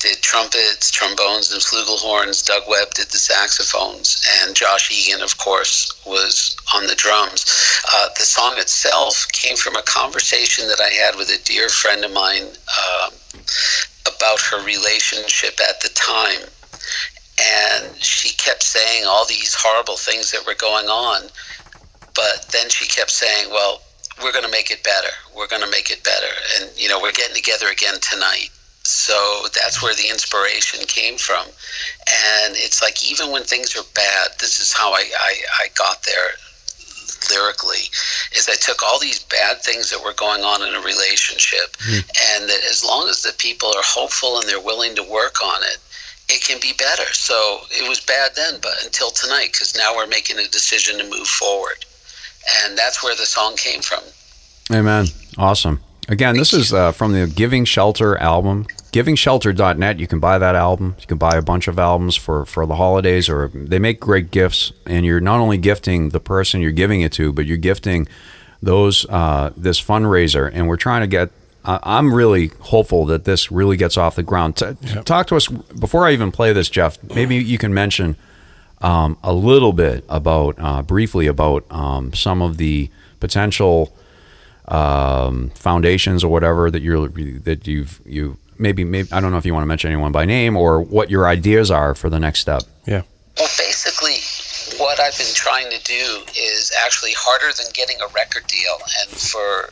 did 0.00 0.20
trumpets, 0.22 0.90
trombones, 0.90 1.52
and 1.52 1.60
flugelhorns. 1.60 2.44
Doug 2.44 2.62
Webb 2.68 2.94
did 2.94 3.08
the 3.08 3.18
saxophones, 3.18 4.26
and 4.42 4.56
Josh 4.56 4.90
Egan, 4.90 5.22
of 5.22 5.36
course, 5.38 6.00
was 6.06 6.56
on 6.74 6.86
the 6.86 6.94
drums. 6.94 7.44
Uh, 7.92 8.08
the 8.18 8.24
song 8.24 8.54
itself 8.56 9.26
came 9.32 9.56
from 9.56 9.76
a 9.76 9.82
conversation 9.82 10.66
that 10.68 10.80
I 10.80 10.88
had 10.88 11.16
with 11.16 11.28
a 11.28 11.44
dear 11.44 11.68
friend 11.68 12.04
of 12.04 12.12
mine 12.12 12.48
um 12.48 13.12
about 14.06 14.40
her 14.40 14.64
relationship 14.64 15.58
at 15.60 15.80
the 15.80 15.88
time. 15.90 16.48
And 17.40 17.96
she 18.02 18.34
kept 18.36 18.62
saying 18.62 19.04
all 19.06 19.24
these 19.26 19.54
horrible 19.54 19.96
things 19.96 20.30
that 20.32 20.44
were 20.46 20.54
going 20.54 20.86
on, 20.86 21.22
but 22.14 22.46
then 22.52 22.68
she 22.68 22.86
kept 22.86 23.10
saying, 23.10 23.48
Well, 23.50 23.80
we're 24.22 24.32
going 24.32 24.44
to 24.44 24.50
make 24.50 24.70
it 24.70 24.84
better. 24.84 25.08
We're 25.34 25.48
going 25.48 25.62
to 25.62 25.70
make 25.70 25.90
it 25.90 26.04
better. 26.04 26.32
And, 26.56 26.70
you 26.76 26.88
know, 26.88 27.00
we're 27.00 27.12
getting 27.12 27.34
together 27.34 27.68
again 27.68 27.94
tonight. 28.00 28.50
So 28.90 29.46
that's 29.54 29.82
where 29.82 29.94
the 29.94 30.08
inspiration 30.08 30.84
came 30.86 31.16
from. 31.16 31.46
And 31.46 32.54
it's 32.56 32.82
like, 32.82 33.08
even 33.08 33.30
when 33.30 33.44
things 33.44 33.76
are 33.76 33.86
bad, 33.94 34.28
this 34.40 34.60
is 34.60 34.72
how 34.72 34.92
I, 34.92 35.04
I, 35.18 35.34
I 35.62 35.66
got 35.74 36.02
there 36.02 36.30
lyrically 37.30 37.84
is 38.34 38.48
I 38.48 38.54
took 38.54 38.82
all 38.82 38.98
these 38.98 39.22
bad 39.24 39.60
things 39.62 39.90
that 39.90 40.02
were 40.02 40.14
going 40.14 40.42
on 40.42 40.66
in 40.66 40.74
a 40.74 40.80
relationship 40.80 41.76
and 41.86 42.48
that 42.48 42.60
as 42.68 42.82
long 42.82 43.08
as 43.08 43.22
the 43.22 43.34
people 43.36 43.68
are 43.68 43.84
hopeful 43.84 44.38
and 44.38 44.48
they're 44.48 44.60
willing 44.60 44.96
to 44.96 45.02
work 45.02 45.36
on 45.44 45.62
it 45.62 45.78
it 46.30 46.42
can 46.42 46.58
be 46.60 46.72
better 46.78 47.12
so 47.12 47.60
it 47.70 47.86
was 47.86 48.00
bad 48.00 48.30
then 48.34 48.54
but 48.62 48.82
until 48.82 49.10
tonight 49.10 49.50
because 49.52 49.76
now 49.76 49.94
we're 49.94 50.06
making 50.06 50.38
a 50.38 50.48
decision 50.48 50.96
to 50.96 51.04
move 51.04 51.28
forward 51.28 51.84
and 52.64 52.76
that's 52.76 53.04
where 53.04 53.14
the 53.14 53.26
song 53.26 53.54
came 53.56 53.82
from 53.82 54.02
Amen. 54.72 55.06
Awesome. 55.36 55.80
Again, 56.08 56.36
this 56.36 56.52
is 56.52 56.72
uh, 56.72 56.92
from 56.92 57.12
the 57.12 57.26
Giving 57.26 57.64
Shelter 57.64 58.16
album. 58.18 58.66
GivingShelter.net. 58.92 59.98
You 59.98 60.06
can 60.06 60.20
buy 60.20 60.38
that 60.38 60.54
album. 60.54 60.96
You 61.00 61.06
can 61.06 61.18
buy 61.18 61.36
a 61.36 61.42
bunch 61.42 61.68
of 61.68 61.78
albums 61.78 62.16
for, 62.16 62.44
for 62.44 62.66
the 62.66 62.76
holidays, 62.76 63.28
or 63.28 63.48
they 63.48 63.78
make 63.78 64.00
great 64.00 64.30
gifts. 64.30 64.72
And 64.86 65.06
you're 65.06 65.20
not 65.20 65.40
only 65.40 65.58
gifting 65.58 66.10
the 66.10 66.20
person 66.20 66.60
you're 66.60 66.72
giving 66.72 67.00
it 67.00 67.12
to, 67.12 67.32
but 67.32 67.46
you're 67.46 67.56
gifting 67.56 68.08
those 68.62 69.06
uh, 69.08 69.52
this 69.56 69.80
fundraiser. 69.80 70.50
And 70.52 70.68
we're 70.68 70.76
trying 70.76 71.02
to 71.02 71.06
get. 71.06 71.30
I 71.64 71.78
I'm 71.82 72.12
really 72.14 72.48
hopeful 72.60 73.04
that 73.06 73.24
this 73.24 73.52
really 73.52 73.76
gets 73.76 73.96
off 73.96 74.16
the 74.16 74.22
ground. 74.22 74.56
T- 74.56 74.74
Talk 75.04 75.26
to 75.28 75.36
us 75.36 75.46
before 75.48 76.06
I 76.06 76.12
even 76.12 76.32
play 76.32 76.52
this, 76.52 76.68
Jeff. 76.68 76.98
Maybe 77.14 77.36
you 77.36 77.58
can 77.58 77.72
mention 77.74 78.16
um, 78.80 79.18
a 79.22 79.32
little 79.32 79.72
bit 79.72 80.04
about 80.08 80.56
uh, 80.58 80.82
briefly 80.82 81.26
about 81.26 81.64
um, 81.70 82.12
some 82.14 82.40
of 82.42 82.56
the 82.56 82.90
potential 83.20 83.94
um, 84.68 85.50
foundations 85.50 86.24
or 86.24 86.30
whatever 86.32 86.70
that 86.70 86.80
you're 86.82 87.08
that 87.08 87.66
you've 87.66 88.00
you 88.06 88.38
maybe 88.60 88.84
maybe 88.84 89.08
I 89.12 89.20
don't 89.20 89.32
know 89.32 89.38
if 89.38 89.46
you 89.46 89.54
want 89.54 89.62
to 89.64 89.68
mention 89.68 89.90
anyone 89.90 90.12
by 90.12 90.24
name 90.24 90.56
or 90.56 90.80
what 90.82 91.10
your 91.10 91.26
ideas 91.26 91.70
are 91.70 91.94
for 91.94 92.08
the 92.10 92.20
next 92.20 92.40
step. 92.40 92.62
Yeah. 92.86 93.02
Well, 93.38 93.48
basically, 93.58 94.16
what 94.78 95.00
I've 95.00 95.16
been 95.18 95.34
trying 95.34 95.70
to 95.70 95.82
do 95.84 96.22
is 96.36 96.70
actually 96.84 97.12
harder 97.16 97.52
than 97.56 97.66
getting 97.72 97.96
a 98.00 98.06
record 98.14 98.46
deal. 98.46 98.76
And 99.00 99.10
for 99.18 99.70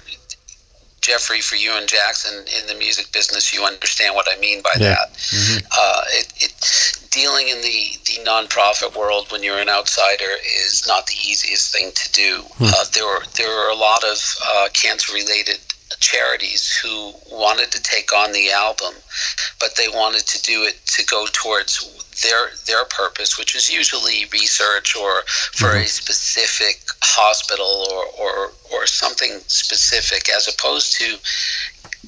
Jeffrey, 1.00 1.40
for 1.40 1.54
you 1.56 1.72
and 1.76 1.88
Jackson 1.88 2.44
in 2.60 2.66
the 2.66 2.74
music 2.74 3.12
business, 3.12 3.54
you 3.54 3.64
understand 3.64 4.14
what 4.14 4.26
I 4.30 4.38
mean 4.40 4.62
by 4.62 4.70
Yeah. 4.78 4.94
that. 4.94 5.64
Uh, 5.70 6.02
it, 6.10 6.32
it, 6.42 7.08
dealing 7.10 7.48
in 7.48 7.60
the, 7.62 7.96
the 8.06 8.18
nonprofit 8.28 8.96
world 8.98 9.30
when 9.30 9.42
you're 9.42 9.58
an 9.58 9.68
outsider 9.68 10.30
is 10.44 10.84
not 10.86 11.06
the 11.06 11.14
easiest 11.24 11.72
thing 11.72 11.90
to 11.94 12.12
do. 12.12 12.42
Uh, 12.60 12.84
there 12.94 13.04
were 13.06 13.22
there 13.36 13.48
were 13.48 13.68
a 13.70 13.76
lot 13.76 14.02
of 14.04 14.18
uh, 14.46 14.68
cancer 14.72 15.12
related 15.14 15.58
charities 16.00 16.76
who 16.82 17.12
wanted 17.30 17.70
to 17.72 17.82
take 17.82 18.12
on 18.12 18.32
the 18.32 18.50
album, 18.52 18.94
but 19.60 19.76
they 19.76 19.88
wanted 19.88 20.26
to 20.26 20.42
do 20.42 20.62
it 20.64 20.78
to 20.86 21.04
go 21.06 21.26
towards 21.32 21.94
their 22.22 22.50
their 22.66 22.84
purpose, 22.86 23.38
which 23.38 23.54
is 23.54 23.72
usually 23.72 24.24
research 24.32 24.96
or 24.96 25.22
for 25.52 25.70
a 25.70 25.74
mm-hmm. 25.74 25.86
specific 25.86 26.82
hospital 27.02 27.86
or, 27.92 28.04
or 28.20 28.52
or 28.72 28.86
something 28.86 29.38
specific, 29.46 30.28
as 30.28 30.48
opposed 30.48 30.92
to 30.98 31.16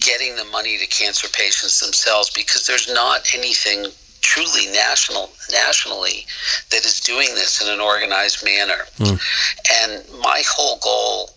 getting 0.01 0.37
the 0.37 0.45
money 0.47 0.79
to 0.79 0.87
cancer 0.87 1.29
patients 1.29 1.81
themselves, 1.81 2.31
because 2.31 2.67
there's 2.67 2.93
not 2.93 3.35
anything 3.35 3.87
truly 4.21 4.67
national 4.73 5.31
nationally 5.51 6.27
that 6.71 6.85
is 6.85 7.01
doing 7.01 7.35
this 7.35 7.63
in 7.63 7.73
an 7.73 7.81
organized 7.81 8.45
manner. 8.45 8.85
Hmm. 8.99 9.17
And 9.83 10.05
my 10.21 10.43
whole 10.47 10.79
goal 10.79 11.31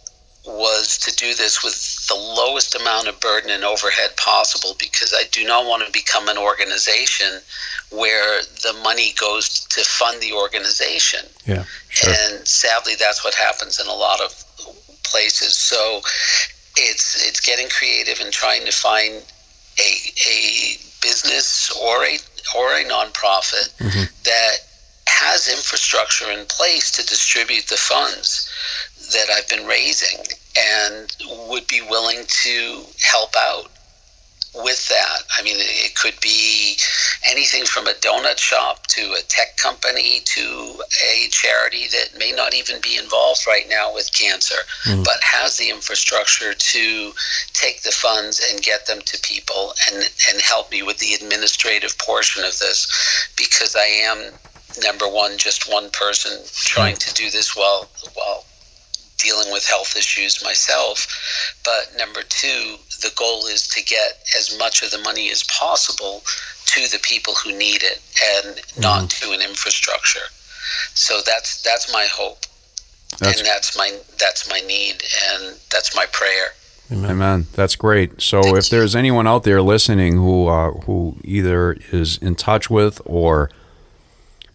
was 0.45 0.97
to 0.99 1.15
do 1.15 1.33
this 1.35 1.63
with 1.63 1.92
the 2.13 2.19
lowest 2.19 2.75
amount 2.75 3.07
of 3.07 3.19
burden 3.19 3.49
and 3.49 3.63
overhead 3.63 4.15
possible 4.17 4.75
because 4.79 5.13
I 5.15 5.23
do 5.31 5.43
not 5.45 5.65
want 5.65 5.85
to 5.85 5.91
become 5.91 6.27
an 6.29 6.37
organization 6.37 7.39
where 7.91 8.41
the 8.61 8.73
money 8.83 9.13
goes 9.19 9.65
to 9.65 9.81
fund 9.83 10.21
the 10.21 10.33
organization. 10.33 11.21
Yeah. 11.45 11.65
And 12.05 12.47
sadly, 12.47 12.93
that's 12.99 13.23
what 13.23 13.33
happens 13.33 13.79
in 13.79 13.87
a 13.87 13.93
lot 13.93 14.21
of 14.21 14.31
places. 15.03 15.55
So 15.55 16.01
it's 16.75 17.27
it's 17.27 17.39
getting 17.39 17.69
creative 17.69 18.19
and 18.19 18.31
trying 18.31 18.65
to 18.65 18.71
find 18.71 19.13
a 19.79 19.91
a 20.29 20.77
business 21.01 21.71
or 21.81 22.03
a 22.03 22.17
or 22.57 22.73
a 22.77 22.83
nonprofit 22.85 23.73
mm-hmm. 23.77 24.05
that 24.23 24.53
has 25.07 25.47
infrastructure 25.47 26.31
in 26.31 26.45
place 26.45 26.91
to 26.91 27.05
distribute 27.05 27.67
the 27.67 27.77
funds 27.77 28.49
that 29.13 29.29
I've 29.29 29.47
been 29.49 29.67
raising 29.67 30.23
and 30.57 31.15
would 31.49 31.67
be 31.67 31.81
willing 31.81 32.23
to 32.27 32.83
help 33.01 33.33
out 33.37 33.69
with 34.55 34.87
that. 34.89 35.23
I 35.37 35.41
mean, 35.41 35.55
it 35.57 35.95
could 35.95 36.19
be 36.21 36.77
anything 37.29 37.65
from 37.65 37.87
a 37.87 37.93
donut 37.93 38.37
shop 38.37 38.85
to 38.87 39.01
a 39.01 39.21
tech 39.27 39.57
company 39.57 40.21
to 40.25 40.81
a 41.11 41.27
charity 41.29 41.87
that 41.87 42.17
may 42.19 42.31
not 42.31 42.53
even 42.53 42.79
be 42.81 42.97
involved 42.97 43.47
right 43.47 43.65
now 43.67 43.93
with 43.93 44.13
cancer, 44.13 44.61
hmm. 44.83 45.01
but 45.03 45.23
has 45.23 45.57
the 45.57 45.69
infrastructure 45.69 46.53
to 46.53 47.11
take 47.53 47.81
the 47.81 47.91
funds 47.91 48.41
and 48.51 48.61
get 48.61 48.85
them 48.85 48.99
to 49.05 49.19
people 49.21 49.73
and, 49.91 50.03
and 50.29 50.41
help 50.41 50.71
me 50.71 50.83
with 50.83 50.99
the 50.99 51.13
administrative 51.13 51.97
portion 51.97 52.43
of 52.43 52.57
this 52.59 53.31
because 53.37 53.75
I 53.75 53.85
am 53.85 54.31
number 54.83 55.07
one, 55.07 55.37
just 55.37 55.71
one 55.71 55.89
person 55.91 56.39
trying 56.53 56.95
hmm. 56.95 56.99
to 56.99 57.13
do 57.15 57.29
this 57.31 57.55
while 57.55 57.89
while 58.13 58.45
dealing 59.17 59.51
with 59.51 59.65
health 59.65 59.95
issues 59.95 60.43
myself. 60.43 61.07
But 61.63 61.97
number 61.97 62.21
two, 62.27 62.75
the 63.01 63.11
goal 63.15 63.45
is 63.47 63.67
to 63.69 63.83
get 63.83 64.19
as 64.37 64.57
much 64.57 64.81
of 64.83 64.91
the 64.91 64.99
money 64.99 65.29
as 65.31 65.43
possible 65.43 66.21
to 66.67 66.87
the 66.89 66.99
people 67.03 67.33
who 67.35 67.57
need 67.57 67.83
it 67.83 68.01
and 68.45 68.59
not 68.79 69.09
to 69.11 69.31
an 69.31 69.41
infrastructure. 69.41 70.25
So 70.93 71.21
that's 71.25 71.61
that's 71.61 71.91
my 71.93 72.07
hope. 72.11 72.39
That's- 73.19 73.39
and 73.39 73.47
that's 73.47 73.77
my 73.77 73.97
that's 74.19 74.49
my 74.49 74.59
need 74.61 75.03
and 75.31 75.55
that's 75.71 75.95
my 75.95 76.05
prayer. 76.11 76.47
Amen. 76.91 77.47
That's 77.53 77.75
great. 77.75 78.21
So 78.21 78.55
if 78.55 78.69
there's 78.69 78.95
anyone 78.95 79.25
out 79.25 79.43
there 79.43 79.61
listening 79.61 80.17
who 80.17 80.47
uh, 80.47 80.71
who 80.71 81.15
either 81.23 81.77
is 81.91 82.17
in 82.17 82.35
touch 82.35 82.69
with 82.69 83.01
or 83.05 83.49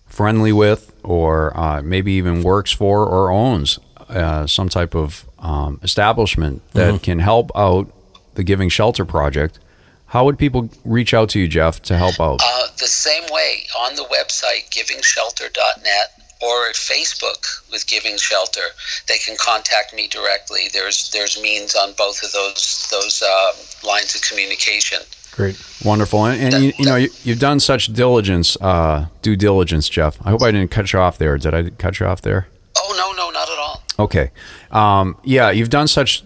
friendly 0.06 0.52
with, 0.52 0.92
or 1.02 1.56
uh, 1.59 1.82
maybe 1.82 2.12
even 2.12 2.42
works 2.42 2.70
for 2.72 3.06
or 3.06 3.30
owns 3.30 3.78
uh, 4.09 4.46
some 4.46 4.68
type 4.68 4.94
of 4.94 5.24
um, 5.38 5.80
establishment 5.82 6.62
that 6.72 7.02
can 7.02 7.18
help 7.18 7.50
out 7.54 7.92
the 8.34 8.44
Giving 8.44 8.68
Shelter 8.68 9.04
Project, 9.04 9.59
how 10.06 10.24
would 10.24 10.38
people 10.38 10.70
reach 10.84 11.12
out 11.12 11.28
to 11.30 11.40
you, 11.40 11.48
Jeff, 11.48 11.82
to 11.82 11.96
help 11.96 12.18
out? 12.18 12.40
Uh, 12.42 12.66
the 12.78 12.86
same 12.86 13.24
way 13.30 13.66
on 13.80 13.94
the 13.94 14.04
website, 14.04 14.70
givingshelter.net, 14.70 16.22
or 16.40 16.68
at 16.68 16.76
Facebook 16.76 17.68
with 17.70 17.86
Giving 17.86 18.16
Shelter, 18.16 18.62
they 19.06 19.18
can 19.18 19.36
contact 19.38 19.92
me 19.92 20.09
directly. 20.09 20.68
There's 20.72 21.11
there's 21.11 21.40
means 21.42 21.74
on 21.74 21.92
both 21.98 22.22
of 22.22 22.32
those 22.32 22.88
those 22.90 23.22
uh, 23.22 23.86
lines 23.86 24.14
of 24.14 24.22
communication. 24.22 25.00
Great. 25.32 25.61
Wonderful, 25.84 26.24
and, 26.24 26.54
and 26.54 26.64
you, 26.64 26.72
you 26.78 26.84
know 26.84 26.96
you, 26.96 27.11
you've 27.22 27.38
done 27.38 27.61
such 27.61 27.92
diligence, 27.92 28.56
uh, 28.61 29.06
due 29.20 29.36
diligence, 29.36 29.88
Jeff. 29.88 30.18
I 30.24 30.30
hope 30.30 30.42
I 30.42 30.50
didn't 30.50 30.70
cut 30.70 30.92
you 30.92 31.00
off 31.00 31.18
there. 31.18 31.36
Did 31.38 31.54
I 31.54 31.70
cut 31.70 32.00
you 32.00 32.06
off 32.06 32.22
there? 32.22 32.48
Oh 32.76 32.94
no, 32.96 33.12
no, 33.12 33.30
not 33.30 33.48
at 33.50 33.59
all. 33.59 33.82
Okay. 33.99 34.30
Um, 34.70 35.16
yeah, 35.24 35.51
you've 35.51 35.70
done 35.70 35.88
such 35.88 36.22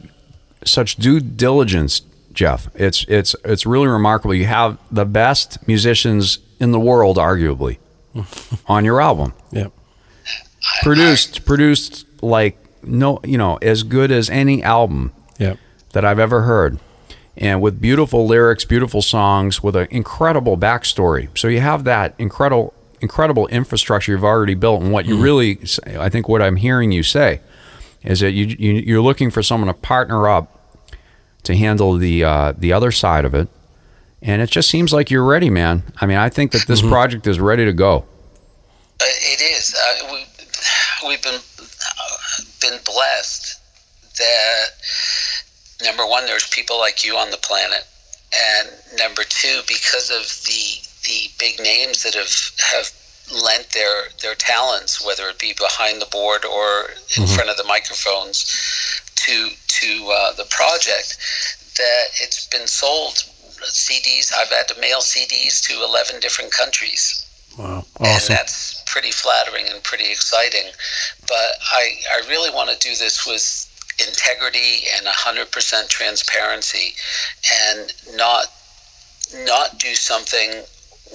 such 0.65 0.97
due 0.97 1.21
diligence, 1.21 2.03
Jeff. 2.33 2.69
It's 2.75 3.05
it's 3.09 3.35
it's 3.45 3.65
really 3.67 3.87
remarkable. 3.89 4.35
You 4.35 4.45
have 4.47 4.79
the 4.91 5.05
best 5.05 5.67
musicians 5.67 6.39
in 6.61 6.71
the 6.73 6.81
world, 6.81 7.17
arguably, 7.17 7.79
on 8.67 8.85
your 8.85 9.01
album. 9.01 9.33
Yeah. 9.51 9.69
Produced 10.83 11.45
produced 11.45 12.07
like 12.23 12.57
no, 12.85 13.21
you 13.25 13.39
know, 13.39 13.57
as 13.63 13.83
good 13.83 14.11
as 14.11 14.29
any 14.31 14.63
album 14.63 15.13
Yeah. 15.39 15.55
that 15.93 16.05
I've 16.05 16.19
ever 16.19 16.43
heard. 16.43 16.79
And 17.37 17.63
with 17.63 17.81
beautiful 17.81 18.27
lyrics, 18.27 18.65
beautiful 18.65 19.01
songs, 19.03 19.63
with 19.63 19.75
an 19.77 19.89
incredible 19.91 20.57
backstory. 20.59 21.29
So 21.39 21.49
you 21.49 21.61
have 21.61 21.85
that 21.85 22.15
incredible, 22.19 22.75
incredible 23.01 23.47
infrastructure 23.49 24.13
you've 24.13 24.25
already 24.25 24.55
built. 24.55 24.83
And 24.83 24.93
what 24.93 25.07
you 25.07 25.17
really, 25.17 25.59
I 25.99 26.09
think, 26.11 26.29
what 26.29 26.43
I'm 26.43 26.57
hearing 26.57 26.93
you 26.93 27.03
say 27.03 27.41
is 28.05 28.21
that 28.21 28.33
you, 28.33 28.47
you 28.59 28.73
you're 28.75 29.03
looking 29.03 29.31
for 29.31 29.43
someone 29.43 29.69
to 29.69 29.75
partner 29.75 30.29
up 30.29 30.59
to 31.45 31.57
handle 31.57 31.97
the 31.97 32.25
uh, 32.25 32.53
the 32.57 32.73
other 32.73 32.91
side 32.91 33.25
of 33.25 33.35
it. 33.35 33.49
And 34.25 34.41
it 34.41 34.51
just 34.51 34.71
seems 34.71 34.93
like 34.93 35.11
you're 35.11 35.25
ready, 35.25 35.51
man. 35.51 35.83
I 36.01 36.07
mean, 36.07 36.17
I 36.17 36.29
think 36.29 36.53
that 36.53 36.67
this 36.69 36.81
project 36.81 37.27
is 37.27 37.41
ready 37.41 37.65
to 37.65 37.73
go. 37.73 38.05
Uh, 39.01 39.05
It 39.05 39.41
is. 39.41 39.75
Uh, 39.75 40.13
we, 40.13 41.09
we've 41.09 41.23
been 41.23 41.35
uh, 41.35 42.43
been 42.61 42.79
blessed 42.85 43.59
that 44.19 44.67
number 45.83 46.07
one, 46.07 46.27
there's 46.27 46.47
people 46.49 46.79
like 46.79 47.05
you 47.05 47.17
on 47.17 47.31
the 47.31 47.37
planet, 47.39 47.85
and 48.33 48.69
number 48.99 49.23
two, 49.29 49.61
because 49.67 50.11
of 50.11 50.23
the 50.47 50.89
the 51.05 51.31
big 51.39 51.59
names 51.61 52.05
that 52.05 52.15
have 52.15 52.31
have 52.71 52.93
lent 53.35 53.71
their 53.71 54.09
their 54.21 54.35
talents, 54.35 55.05
whether 55.05 55.29
it 55.29 55.39
be 55.39 55.55
behind 55.59 56.01
the 56.01 56.07
board 56.07 56.45
or 56.45 56.91
in 57.17 57.27
front 57.27 57.51
of 57.51 57.57
the 57.57 57.65
microphones, 57.65 58.45
to 59.17 59.51
to 59.81 60.11
uh, 60.11 60.33
the 60.35 60.47
project, 60.51 61.19
that 61.77 62.05
it's 62.21 62.47
been 62.49 62.67
sold. 62.67 63.25
CDs. 63.65 64.33
I've 64.37 64.49
had 64.49 64.67
to 64.69 64.81
mail 64.81 64.99
CDs 64.99 65.63
to 65.69 65.85
11 65.85 66.19
different 66.19 66.51
countries 66.51 67.25
Wow. 67.59 67.85
and 68.01 68.21
that's 68.23 68.83
pretty 68.87 69.11
flattering 69.11 69.67
and 69.69 69.83
pretty 69.83 70.11
exciting. 70.11 70.65
But 71.29 71.53
I, 71.71 71.95
I 72.13 72.29
really 72.29 72.51
want 72.51 72.71
to 72.71 72.79
do 72.79 72.97
this 72.97 73.27
with 73.27 73.69
integrity 74.01 74.85
and 74.97 75.07
100% 75.07 75.89
transparency, 75.89 76.95
and 77.69 77.93
not 78.17 78.47
not 79.47 79.79
do 79.79 79.95
something 79.95 80.63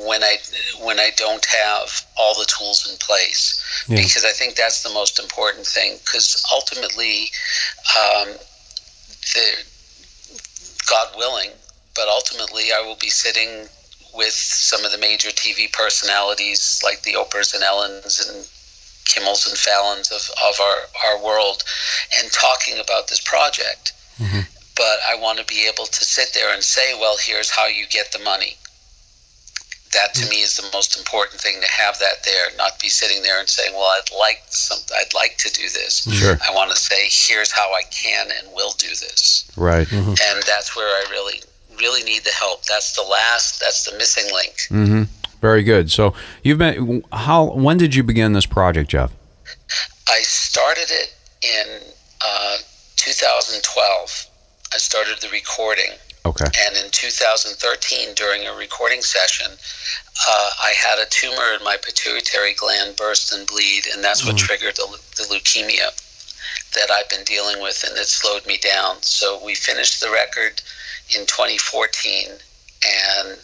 when 0.06 0.24
I 0.24 0.38
when 0.82 1.00
I 1.00 1.12
don't 1.16 1.46
have 1.46 2.06
all 2.18 2.34
the 2.36 2.46
tools 2.46 2.90
in 2.90 2.98
place. 2.98 3.64
Yeah. 3.88 3.98
Because 3.98 4.26
I 4.26 4.32
think 4.32 4.56
that's 4.56 4.84
the 4.84 4.94
most 4.94 5.20
important 5.20 5.66
thing. 5.66 5.98
Because 6.04 6.44
ultimately, 6.54 7.32
um, 7.98 8.34
the 9.34 9.64
God 10.90 11.08
willing, 11.18 11.52
but 11.96 12.08
ultimately 12.08 12.72
I 12.76 12.82
will 12.82 12.98
be 12.98 13.10
sitting 13.10 13.68
with 14.14 14.34
some 14.34 14.84
of 14.86 14.92
the 14.92 14.98
major 14.98 15.30
TV 15.30 15.72
personalities 15.72 16.82
like 16.84 17.02
the 17.04 17.14
Oprahs 17.14 17.54
and 17.54 17.64
Ellens 17.64 18.20
and 18.28 18.48
Kimmels 19.06 19.48
and 19.48 19.58
Fallons 19.58 20.12
of, 20.12 20.30
of 20.44 20.60
our, 20.60 20.78
our 21.06 21.24
world 21.24 21.64
and 22.18 22.32
talking 22.32 22.80
about 22.80 23.08
this 23.08 23.22
project. 23.22 23.94
But 24.76 25.00
I 25.08 25.16
want 25.16 25.40
to 25.40 25.46
be 25.46 25.68
able 25.68 25.86
to 25.86 26.06
sit 26.06 26.34
there 26.34 26.54
and 26.54 26.64
say, 26.64 26.94
well, 27.00 27.18
here's 27.20 27.50
how 27.50 27.68
you 27.68 27.86
get 27.88 28.12
the 28.12 28.20
money. 28.20 28.58
That 29.94 30.14
to 30.16 30.30
me 30.30 30.42
is 30.42 30.58
the 30.58 30.70
most 30.74 30.98
important 30.98 31.40
thing 31.42 31.60
to 31.62 31.68
have 31.72 31.98
that 32.00 32.24
there, 32.26 32.48
not 32.58 32.80
be 32.80 32.90
sitting 32.90 33.24
there 33.24 33.40
and 33.40 33.48
saying, 33.48 33.74
"Well, 33.74 33.84
I'd 33.98 34.12
like 34.18 34.44
some, 34.50 34.80
I'd 34.96 35.14
like 35.14 35.38
to 35.38 35.50
do 35.52 35.64
this." 35.64 36.08
Sure. 36.12 36.38
I 36.48 36.54
want 36.54 36.72
to 36.72 36.78
say, 36.78 37.08
"Here's 37.10 37.52
how 37.52 37.74
I 37.74 37.84
can 37.84 38.30
and 38.32 38.54
will 38.54 38.72
do 38.78 38.90
this." 38.90 39.50
Right. 39.56 39.92
and 39.92 40.44
that's 40.46 40.76
where 40.76 40.88
I 40.88 41.06
really, 41.10 41.42
really 41.80 42.04
need 42.04 42.24
the 42.24 42.32
help. 42.32 42.66
That's 42.66 42.96
the 42.96 43.04
last, 43.04 43.60
that's 43.60 43.86
the 43.86 43.98
missing 43.98 44.26
link. 44.34 44.56
Mm-hmm. 44.70 45.04
Very 45.42 45.64
good. 45.64 45.92
So 45.92 46.14
you've 46.44 46.58
been 46.58 47.04
how? 47.12 47.52
When 47.54 47.78
did 47.78 47.94
you 47.96 48.04
begin 48.04 48.34
this 48.34 48.46
project, 48.46 48.90
Jeff? 48.90 49.12
I 50.10 50.20
started 50.22 50.88
it 50.90 51.14
in 51.44 51.82
uh, 52.22 52.58
2012. 52.96 54.28
I 54.74 54.78
started 54.78 55.22
the 55.22 55.30
recording, 55.30 55.92
Okay. 56.28 56.46
and 56.66 56.76
in 56.76 56.92
2013, 56.92 58.14
during 58.16 58.46
a 58.48 58.54
recording 58.56 59.02
session, 59.02 59.52
uh, 60.28 60.50
I 60.62 60.74
had 60.78 61.00
a 61.00 61.10
tumor 61.10 61.56
in 61.58 61.64
my 61.64 61.78
pituitary 61.78 62.54
gland 62.54 62.96
burst 62.98 63.34
and 63.34 63.48
bleed, 63.48 63.84
and 63.94 64.04
that's 64.04 64.26
what 64.26 64.36
triggered 64.38 64.76
the, 64.76 64.88
the 65.16 65.24
leukemia 65.24 65.90
that 66.74 66.92
I've 66.92 67.10
been 67.10 67.24
dealing 67.24 67.62
with, 67.62 67.84
and 67.88 67.98
it 67.98 68.08
slowed 68.08 68.46
me 68.46 68.58
down. 68.58 69.02
So 69.02 69.44
we 69.44 69.56
finished 69.56 70.02
the 70.02 70.12
record 70.12 70.62
in 71.16 71.26
2014, 71.26 72.30
and 72.30 73.38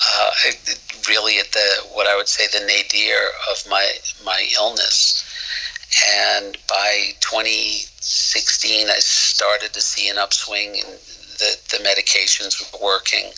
uh, 0.00 0.30
it, 0.46 0.80
really 1.08 1.38
at 1.38 1.50
the 1.52 1.86
what 1.92 2.06
I 2.06 2.16
would 2.16 2.28
say 2.28 2.46
the 2.46 2.64
nadir 2.64 3.20
of 3.50 3.68
my 3.68 3.90
my 4.24 4.46
illness. 4.56 5.26
And 6.22 6.56
by 6.68 7.14
2016, 7.18 8.88
I 8.88 8.98
started 9.00 9.72
to 9.72 9.80
see 9.80 10.08
an 10.08 10.18
upswing, 10.18 10.80
and 10.86 10.98
the 11.40 11.76
the 11.76 11.82
medications 11.82 12.60
were 12.60 12.86
working. 12.86 13.32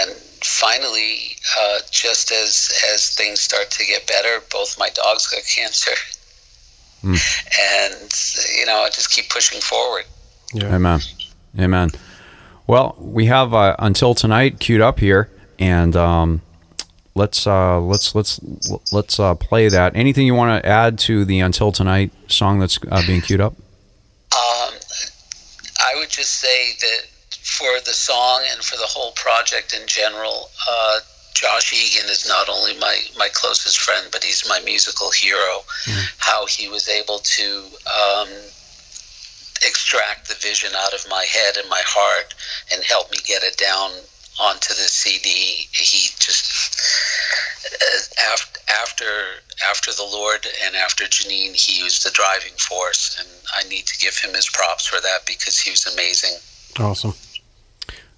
And 0.00 0.12
finally, 0.42 1.36
uh, 1.58 1.78
just 1.90 2.30
as 2.30 2.70
as 2.92 3.10
things 3.14 3.40
start 3.40 3.70
to 3.70 3.86
get 3.86 4.06
better, 4.06 4.44
both 4.52 4.78
my 4.78 4.90
dogs 4.90 5.26
got 5.26 5.42
cancer, 5.56 5.96
and 7.02 8.12
you 8.58 8.66
know 8.66 8.82
I 8.82 8.90
just 8.90 9.10
keep 9.10 9.30
pushing 9.30 9.60
forward. 9.60 10.04
Yeah. 10.52 10.74
Amen. 10.74 11.00
Amen. 11.58 11.90
Well, 12.66 12.96
we 12.98 13.26
have 13.26 13.52
uh, 13.52 13.76
until 13.78 14.14
tonight 14.14 14.58
queued 14.60 14.80
up 14.80 14.98
here, 15.00 15.28
and 15.58 15.94
um, 15.96 16.42
let's 17.14 17.46
uh, 17.46 17.80
let's 17.80 18.14
let's 18.14 18.40
let's 18.92 19.20
uh, 19.20 19.34
play 19.34 19.68
that. 19.68 19.96
Anything 19.96 20.26
you 20.26 20.34
want 20.34 20.62
to 20.62 20.68
add 20.68 20.98
to 21.00 21.24
the 21.24 21.40
until 21.40 21.72
tonight 21.72 22.12
song 22.28 22.58
that's 22.58 22.78
uh, 22.90 23.02
being 23.06 23.20
queued 23.20 23.40
up? 23.40 23.54
Um, 24.32 24.74
I 25.84 25.94
would 25.96 26.10
just 26.10 26.40
say 26.40 26.72
that 26.80 27.02
for 27.42 27.80
the 27.84 27.92
song 27.92 28.42
and 28.52 28.64
for 28.64 28.76
the 28.76 28.86
whole 28.86 29.12
project 29.12 29.74
in 29.74 29.86
general, 29.86 30.50
uh, 30.68 31.00
Josh 31.34 31.72
Egan 31.72 32.08
is 32.08 32.26
not 32.26 32.48
only 32.48 32.78
my, 32.78 33.00
my 33.18 33.28
closest 33.32 33.78
friend, 33.80 34.08
but 34.10 34.24
he's 34.24 34.48
my 34.48 34.60
musical 34.60 35.10
hero. 35.10 35.64
How 36.18 36.46
he 36.46 36.68
was 36.68 36.88
able 36.88 37.18
to 37.18 37.64
um, 37.86 38.28
extract 39.66 40.28
the 40.28 40.34
vision 40.40 40.70
out 40.76 40.94
of 40.94 41.04
my 41.10 41.24
head 41.24 41.56
and 41.56 41.68
my 41.68 41.82
heart 41.84 42.34
and 42.72 42.82
help 42.84 43.10
me 43.10 43.18
get 43.26 43.42
it 43.42 43.56
down 43.56 43.90
onto 44.40 44.68
the 44.68 44.88
CD. 44.88 45.28
He 45.72 46.08
just 46.18 46.80
uh, 47.80 48.32
after 48.32 48.60
after 48.82 49.04
after 49.68 49.92
the 49.92 50.02
Lord 50.02 50.46
and 50.64 50.74
after 50.76 51.04
Janine, 51.04 51.54
he 51.54 51.82
was 51.82 52.02
the 52.02 52.10
driving 52.10 52.56
force, 52.58 53.16
and 53.18 53.28
I 53.54 53.68
need 53.68 53.86
to 53.86 53.98
give 53.98 54.16
him 54.16 54.34
his 54.34 54.48
props 54.48 54.86
for 54.86 55.00
that 55.00 55.20
because 55.26 55.58
he 55.58 55.70
was 55.70 55.86
amazing. 55.92 56.38
Awesome. 56.78 57.14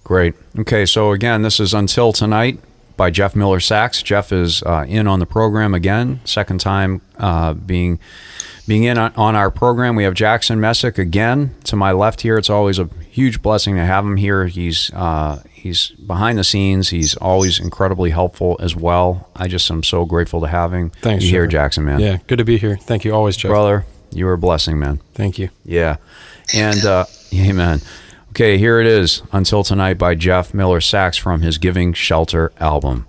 Great. 0.03 0.35
Okay, 0.57 0.85
so 0.85 1.11
again, 1.11 1.41
this 1.41 1.59
is 1.59 1.73
Until 1.73 2.13
Tonight 2.13 2.59
by 2.95 3.11
Jeff 3.11 3.35
Miller 3.35 3.59
Sax. 3.59 4.01
Jeff 4.01 4.31
is 4.31 4.63
uh, 4.63 4.85
in 4.87 5.07
on 5.07 5.19
the 5.19 5.25
program 5.25 5.73
again, 5.73 6.19
second 6.25 6.59
time 6.59 7.01
uh, 7.17 7.53
being 7.53 7.99
being 8.67 8.83
in 8.83 8.97
on, 8.97 9.13
on 9.15 9.35
our 9.35 9.51
program. 9.51 9.95
We 9.95 10.03
have 10.03 10.13
Jackson 10.13 10.59
Messick 10.59 10.97
again 10.97 11.55
to 11.65 11.75
my 11.75 11.91
left 11.91 12.21
here. 12.21 12.37
It's 12.37 12.49
always 12.49 12.79
a 12.79 12.89
huge 13.09 13.41
blessing 13.41 13.75
to 13.75 13.85
have 13.85 14.03
him 14.03 14.17
here. 14.17 14.47
He's 14.47 14.91
uh, 14.93 15.41
he's 15.67 15.89
behind 15.91 16.37
the 16.37 16.43
scenes. 16.43 16.89
He's 16.89 17.15
always 17.15 17.59
incredibly 17.59 18.09
helpful 18.09 18.57
as 18.59 18.75
well. 18.75 19.29
I 19.35 19.47
just 19.47 19.69
am 19.69 19.83
so 19.83 20.05
grateful 20.05 20.41
to 20.41 20.47
have 20.47 20.73
him. 20.73 20.89
Thanks, 21.01 21.25
you 21.25 21.31
here, 21.31 21.47
Jackson, 21.47 21.85
man. 21.85 21.99
Yeah. 21.99 22.17
Good 22.27 22.39
to 22.39 22.45
be 22.45 22.57
here. 22.57 22.77
Thank 22.77 23.05
you. 23.05 23.13
Always, 23.13 23.37
Jeff. 23.37 23.49
brother, 23.49 23.85
you 24.11 24.27
are 24.27 24.33
a 24.33 24.37
blessing, 24.37 24.79
man. 24.79 24.99
Thank 25.13 25.37
you. 25.37 25.49
Yeah. 25.65 25.97
And 26.55 26.83
uh 26.85 27.05
amen. 27.33 27.81
Okay, 28.29 28.57
here 28.57 28.79
it 28.79 28.87
is. 28.87 29.23
Until 29.31 29.63
Tonight 29.63 29.95
by 29.97 30.13
Jeff 30.15 30.53
Miller 30.53 30.79
Sax 30.79 31.17
from 31.17 31.41
his 31.41 31.57
Giving 31.57 31.93
Shelter 31.93 32.51
album. 32.59 33.07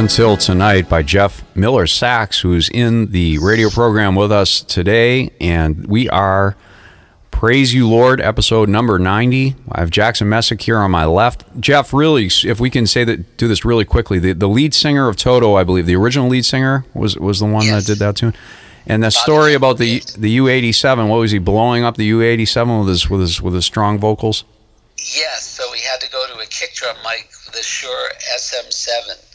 Until 0.00 0.38
Tonight 0.38 0.88
by 0.88 1.02
Jeff 1.02 1.44
Miller 1.54 1.86
Sachs, 1.86 2.40
who's 2.40 2.70
in 2.70 3.12
the 3.12 3.36
radio 3.36 3.68
program 3.68 4.14
with 4.14 4.32
us 4.32 4.62
today. 4.62 5.30
And 5.42 5.86
we 5.86 6.08
are 6.08 6.56
Praise 7.30 7.74
You 7.74 7.86
Lord, 7.86 8.18
episode 8.18 8.70
number 8.70 8.98
90. 8.98 9.56
I 9.70 9.80
have 9.80 9.90
Jackson 9.90 10.26
Messick 10.26 10.62
here 10.62 10.78
on 10.78 10.90
my 10.90 11.04
left. 11.04 11.44
Jeff, 11.60 11.92
really, 11.92 12.30
if 12.46 12.58
we 12.58 12.70
can 12.70 12.86
say 12.86 13.04
that, 13.04 13.36
do 13.36 13.46
this 13.46 13.62
really 13.62 13.84
quickly, 13.84 14.18
the, 14.18 14.32
the 14.32 14.48
lead 14.48 14.72
singer 14.72 15.06
of 15.06 15.16
Toto, 15.16 15.56
I 15.56 15.64
believe, 15.64 15.84
the 15.84 15.96
original 15.96 16.30
lead 16.30 16.46
singer 16.46 16.86
was, 16.94 17.18
was 17.18 17.38
the 17.38 17.44
one 17.44 17.66
Yes. 17.66 17.84
that 17.84 17.92
did 17.92 17.98
that 17.98 18.16
tune. 18.16 18.32
And 18.86 19.04
the 19.04 19.10
story 19.10 19.52
about 19.52 19.76
the 19.76 19.98
the 20.16 20.38
U87, 20.38 21.08
what 21.10 21.18
was 21.18 21.30
he 21.30 21.38
blowing 21.38 21.84
up 21.84 21.98
the 21.98 22.10
U87 22.10 22.78
with 22.80 22.88
his 22.88 23.10
with 23.10 23.20
his 23.20 23.42
with 23.42 23.52
his 23.52 23.66
strong 23.66 23.98
vocals? 23.98 24.44
Yes, 24.96 25.46
so 25.46 25.62
we 25.70 25.80
had 25.80 26.00
to 26.00 26.10
go 26.10 26.24
to 26.32 26.40
a 26.40 26.46
kick 26.46 26.72
drum 26.74 26.96
mic, 27.04 27.28
the 27.52 27.62
Shure 27.62 28.08
SM7. 28.34 29.26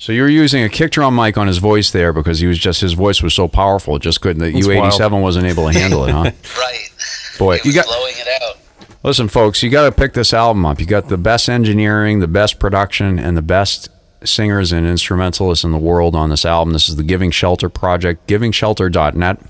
So 0.00 0.12
you're 0.12 0.28
using 0.28 0.62
a 0.62 0.68
kick 0.68 0.92
drum 0.92 1.16
mic 1.16 1.36
on 1.36 1.48
his 1.48 1.58
voice 1.58 1.90
there 1.90 2.12
because 2.12 2.38
he 2.38 2.46
was 2.46 2.56
just 2.56 2.80
his 2.80 2.92
voice 2.92 3.20
was 3.20 3.34
so 3.34 3.48
powerful, 3.48 3.96
it 3.96 4.02
just 4.02 4.20
couldn't. 4.20 4.40
The 4.40 4.52
That's 4.52 4.66
U87 4.96 5.20
wasn't 5.20 5.46
able 5.46 5.70
to 5.70 5.76
handle 5.76 6.04
it, 6.04 6.12
huh? 6.12 6.30
Right. 6.56 6.88
Boy, 7.36 7.58
you 7.64 7.72
got 7.72 7.86
blowing 7.86 8.14
it 8.16 8.42
out. 8.42 8.56
listen, 9.02 9.28
folks. 9.28 9.62
You 9.62 9.70
got 9.70 9.84
to 9.84 9.92
pick 9.92 10.12
this 10.12 10.32
album 10.32 10.64
up. 10.66 10.80
You 10.80 10.86
got 10.86 11.08
the 11.08 11.16
best 11.18 11.48
engineering, 11.48 12.20
the 12.20 12.28
best 12.28 12.58
production, 12.58 13.18
and 13.18 13.36
the 13.36 13.42
best 13.42 13.88
singers 14.24 14.72
and 14.72 14.86
instrumentalists 14.86 15.64
in 15.64 15.70
the 15.72 15.78
world 15.78 16.14
on 16.16 16.30
this 16.30 16.44
album. 16.44 16.72
This 16.72 16.88
is 16.88 16.96
the 16.96 17.04
Giving 17.04 17.30
Shelter 17.30 17.68
project, 17.68 18.26
GivingShelter.net. 18.28 19.40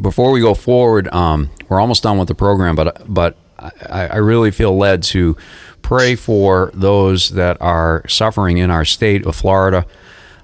Before 0.00 0.30
we 0.32 0.40
go 0.40 0.54
forward, 0.54 1.08
um, 1.14 1.50
we're 1.68 1.80
almost 1.80 2.02
done 2.02 2.18
with 2.18 2.28
the 2.28 2.34
program, 2.34 2.74
but 2.74 3.02
but 3.06 3.36
I, 3.58 4.08
I 4.08 4.16
really 4.16 4.50
feel 4.50 4.76
led 4.76 5.02
to 5.04 5.36
pray 5.82 6.16
for 6.16 6.70
those 6.74 7.30
that 7.30 7.56
are 7.60 8.02
suffering 8.08 8.58
in 8.58 8.70
our 8.70 8.84
state 8.84 9.26
of 9.26 9.36
Florida, 9.36 9.86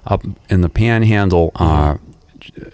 up 0.05 0.23
in 0.49 0.61
the 0.61 0.69
Panhandle. 0.69 1.51
Uh, 1.55 1.97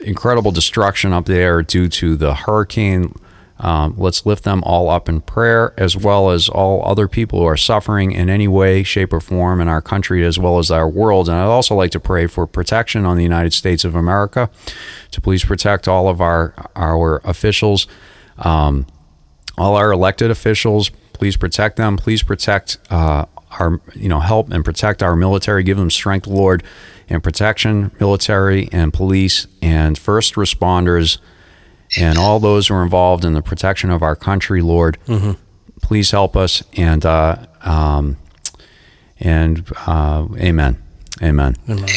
incredible 0.02 0.52
destruction 0.52 1.14
up 1.14 1.26
there 1.26 1.62
due 1.62 1.88
to 1.90 2.16
the 2.16 2.34
hurricane. 2.34 3.14
Um, 3.60 3.96
let's 3.98 4.26
lift 4.26 4.44
them 4.44 4.64
all 4.64 4.88
up 4.90 5.10
in 5.10 5.22
prayer, 5.22 5.74
as 5.78 5.98
well 5.98 6.30
as 6.30 6.48
all 6.48 6.86
other 6.86 7.08
people 7.08 7.40
who 7.40 7.46
are 7.46 7.58
suffering 7.58 8.12
in 8.12 8.30
any 8.30 8.48
way, 8.48 8.84
shape, 8.84 9.12
or 9.12 9.20
form 9.20 9.62
in 9.62 9.68
our 9.68 9.82
country, 9.82 10.24
as 10.24 10.38
well 10.38 10.60
as 10.60 10.70
our 10.70 10.88
world. 10.88 11.28
And 11.28 11.38
I'd 11.38 11.46
also 11.46 11.74
like 11.74 11.92
to 11.92 12.00
pray 12.00 12.28
for 12.28 12.46
protection 12.46 13.06
on 13.06 13.18
the 13.18 13.24
United 13.24 13.54
States 13.54 13.84
of 13.84 13.96
America, 13.96 14.52
to 15.12 15.22
please 15.22 15.44
protect 15.44 15.88
all 15.88 16.08
of 16.08 16.22
our 16.22 16.54
our 16.76 17.20
officials, 17.24 17.88
um, 18.38 18.86
all 19.58 19.76
our 19.76 19.92
elected 19.92 20.32
officials. 20.32 20.90
Please 21.14 21.36
protect 21.38 21.78
them. 21.78 21.98
Please 21.98 22.24
protect 22.24 22.78
uh, 22.90 23.26
our, 23.60 23.82
you 23.96 24.08
know, 24.10 24.20
help 24.20 24.52
and 24.52 24.64
protect 24.64 25.02
our 25.02 25.16
military. 25.16 25.64
Give 25.64 25.78
them 25.78 25.90
strength, 25.90 26.28
Lord, 26.28 26.64
and 27.10 27.24
protection, 27.24 27.92
military 28.00 28.70
and 28.72 28.94
police 28.94 29.48
and 29.62 29.98
first 29.98 30.36
responders 30.36 31.18
and 31.98 32.18
all 32.18 32.40
those 32.40 32.68
who 32.68 32.76
are 32.76 32.84
involved 32.84 33.24
in 33.26 33.34
the 33.34 33.42
protection 33.42 33.90
of 33.90 34.04
our 34.04 34.16
country, 34.16 34.62
Lord. 34.62 34.98
Please 35.82 36.12
help 36.12 36.36
us 36.36 36.62
and 36.74 37.06
uh, 37.06 37.38
um, 37.62 38.18
and 39.20 39.66
uh, 39.86 40.28
amen, 40.38 40.82
amen. 41.22 41.56
Amen. 41.70 41.88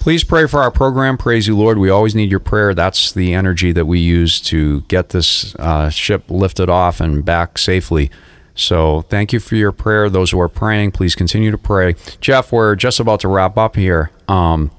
Please 0.00 0.24
pray 0.24 0.46
for 0.46 0.62
our 0.62 0.70
program. 0.70 1.18
Praise 1.18 1.46
you, 1.46 1.56
Lord. 1.56 1.76
We 1.78 1.90
always 1.90 2.14
need 2.14 2.30
your 2.30 2.40
prayer. 2.40 2.72
That's 2.74 3.12
the 3.12 3.34
energy 3.34 3.70
that 3.72 3.84
we 3.84 3.98
use 4.00 4.40
to 4.42 4.80
get 4.82 5.10
this 5.10 5.54
uh, 5.56 5.90
ship 5.90 6.24
lifted 6.30 6.70
off 6.70 7.00
and 7.00 7.22
back 7.24 7.58
safely. 7.58 8.10
So 8.54 9.02
thank 9.02 9.32
you 9.34 9.40
for 9.40 9.56
your 9.56 9.72
prayer. 9.72 10.08
Those 10.08 10.30
who 10.30 10.40
are 10.40 10.48
praying, 10.48 10.92
please 10.92 11.14
continue 11.14 11.50
to 11.50 11.58
pray. 11.58 11.96
Jeff, 12.20 12.50
we're 12.50 12.76
just 12.76 12.98
about 12.98 13.20
to 13.20 13.28
wrap 13.28 13.58
up 13.58 13.76
here. 13.76 14.10
Um, 14.26 14.70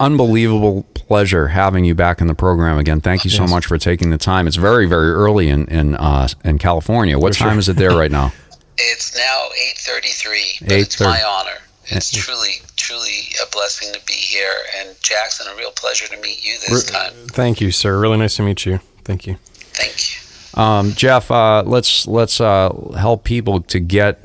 unbelievable 0.00 0.82
pleasure 0.94 1.48
having 1.48 1.84
you 1.84 1.94
back 1.94 2.20
in 2.20 2.26
the 2.26 2.34
program 2.34 2.78
again. 2.78 3.00
Thank 3.00 3.24
you 3.24 3.30
so 3.30 3.44
Yes. 3.44 3.50
much 3.50 3.66
for 3.66 3.78
taking 3.78 4.10
the 4.10 4.18
time. 4.18 4.46
It's 4.48 4.56
very, 4.56 4.86
very 4.86 5.10
early 5.12 5.48
in 5.48 5.66
in 5.68 5.94
uh, 5.94 6.28
in 6.44 6.58
California. 6.58 7.16
What 7.18 7.32
For 7.34 7.38
sure. 7.38 7.48
time 7.48 7.58
is 7.60 7.68
it 7.68 7.76
there 7.76 7.96
right 7.96 8.10
now? 8.10 8.32
It's 8.78 9.16
now 9.16 9.48
8:33, 9.72 10.58
but 10.60 10.72
it's 10.72 10.96
8:30. 10.96 11.04
my 11.08 11.22
honor. 11.22 11.58
It's 11.88 12.10
truly, 12.10 12.62
truly 12.76 13.28
a 13.42 13.50
blessing 13.50 13.92
to 13.92 14.00
be 14.06 14.14
here, 14.14 14.54
and 14.78 14.96
Jackson, 15.02 15.46
a 15.52 15.56
real 15.56 15.70
pleasure 15.70 16.08
to 16.08 16.20
meet 16.20 16.44
you 16.44 16.54
this 16.68 16.84
time. 16.84 17.12
Thank 17.28 17.60
you, 17.60 17.70
sir. 17.70 17.98
Really 17.98 18.16
nice 18.16 18.36
to 18.36 18.42
meet 18.42 18.66
you. 18.66 18.80
Thank 19.04 19.26
you. 19.26 19.36
Thank 19.44 20.10
you. 20.10 20.60
Um, 20.60 20.92
Jeff, 20.92 21.30
uh, 21.30 21.62
let's 21.64 22.06
let's 22.06 22.40
uh, 22.40 22.72
help 22.98 23.24
people 23.24 23.60
to 23.62 23.78
get 23.78 24.20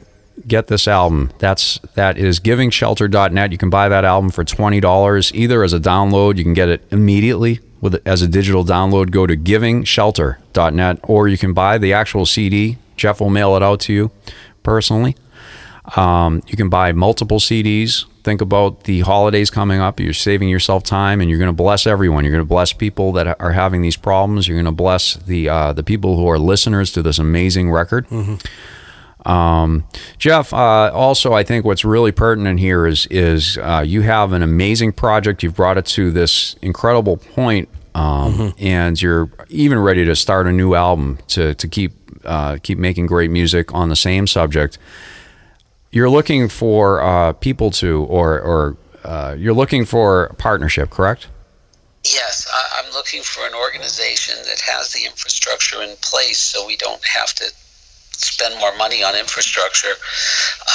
get 0.47 0.67
this 0.67 0.87
album. 0.87 1.31
That's 1.39 1.77
that 1.95 2.17
is 2.17 2.39
givingshelter.net. 2.39 3.51
You 3.51 3.57
can 3.57 3.69
buy 3.69 3.89
that 3.89 4.05
album 4.05 4.31
for 4.31 4.43
twenty 4.43 4.79
dollars, 4.79 5.31
either 5.35 5.63
as 5.63 5.73
a 5.73 5.79
download. 5.79 6.37
You 6.37 6.43
can 6.43 6.53
get 6.53 6.69
it 6.69 6.83
immediately 6.89 7.59
with 7.81 8.01
as 8.07 8.21
a 8.21 8.27
digital 8.27 8.63
download. 8.63 9.11
Go 9.11 9.27
to 9.27 9.35
givingshelter.net, 9.35 10.99
or 11.03 11.27
you 11.27 11.37
can 11.37 11.53
buy 11.53 11.77
the 11.77 11.93
actual 11.93 12.25
CD. 12.25 12.77
Jeff 12.95 13.19
will 13.19 13.29
mail 13.29 13.55
it 13.55 13.63
out 13.63 13.81
to 13.81 13.93
you 13.93 14.11
personally. 14.63 15.15
Um, 15.95 16.41
you 16.47 16.55
can 16.55 16.69
buy 16.69 16.91
multiple 16.93 17.39
CDs. 17.39 18.05
Think 18.23 18.41
about 18.41 18.83
the 18.83 19.01
holidays 19.01 19.49
coming 19.49 19.79
up. 19.79 19.99
You're 19.99 20.13
saving 20.13 20.47
yourself 20.49 20.83
time, 20.83 21.21
and 21.21 21.29
you're 21.29 21.39
going 21.39 21.49
to 21.49 21.53
bless 21.53 21.87
everyone. 21.87 22.23
You're 22.23 22.31
going 22.31 22.43
to 22.43 22.47
bless 22.47 22.71
people 22.71 23.11
that 23.13 23.39
are 23.41 23.51
having 23.51 23.81
these 23.81 23.97
problems. 23.97 24.47
You're 24.47 24.57
going 24.57 24.65
to 24.65 24.71
bless 24.71 25.15
the 25.15 25.49
uh, 25.49 25.73
the 25.73 25.83
people 25.83 26.15
who 26.17 26.27
are 26.29 26.37
listeners 26.39 26.91
to 26.91 27.01
this 27.01 27.19
amazing 27.19 27.71
record. 27.71 28.05
Um, 29.25 29.83
Jeff, 30.17 30.53
uh, 30.53 30.91
also, 30.93 31.33
I 31.33 31.43
think 31.43 31.65
what's 31.65 31.83
really 31.85 32.11
pertinent 32.11 32.59
here 32.59 32.85
is 32.85 33.07
is 33.07 33.57
uh, 33.57 33.83
you 33.85 34.01
have 34.01 34.33
an 34.33 34.43
amazing 34.43 34.93
project. 34.93 35.43
You've 35.43 35.55
brought 35.55 35.77
it 35.77 35.85
to 35.87 36.11
this 36.11 36.55
incredible 36.61 37.17
point, 37.17 37.69
um, 37.95 38.53
and 38.57 39.01
you're 39.01 39.29
even 39.49 39.79
ready 39.79 40.05
to 40.05 40.15
start 40.15 40.47
a 40.47 40.51
new 40.51 40.73
album 40.73 41.19
to 41.29 41.53
to 41.55 41.67
keep 41.67 41.91
uh, 42.25 42.57
keep 42.61 42.77
making 42.77 43.07
great 43.07 43.31
music 43.31 43.73
on 43.73 43.89
the 43.89 43.95
same 43.95 44.27
subject. 44.27 44.77
You're 45.91 46.09
looking 46.09 46.47
for 46.47 47.01
uh, 47.01 47.33
people 47.33 47.69
to, 47.71 48.03
or 48.03 48.39
or 48.39 48.77
uh, 49.03 49.35
you're 49.37 49.53
looking 49.53 49.85
for 49.85 50.33
partnership, 50.37 50.89
correct? 50.89 51.27
Yes, 52.03 52.47
I, 52.51 52.81
I'm 52.83 52.93
looking 52.93 53.21
for 53.21 53.45
an 53.45 53.53
organization 53.53 54.35
that 54.45 54.59
has 54.61 54.93
the 54.93 55.05
infrastructure 55.05 55.81
in 55.81 55.95
place 56.01 56.39
so 56.39 56.65
we 56.65 56.77
don't 56.77 57.03
have 57.05 57.33
to 57.35 57.45
spend 58.21 58.59
more 58.59 58.75
money 58.77 59.03
on 59.03 59.15
infrastructure 59.15 59.93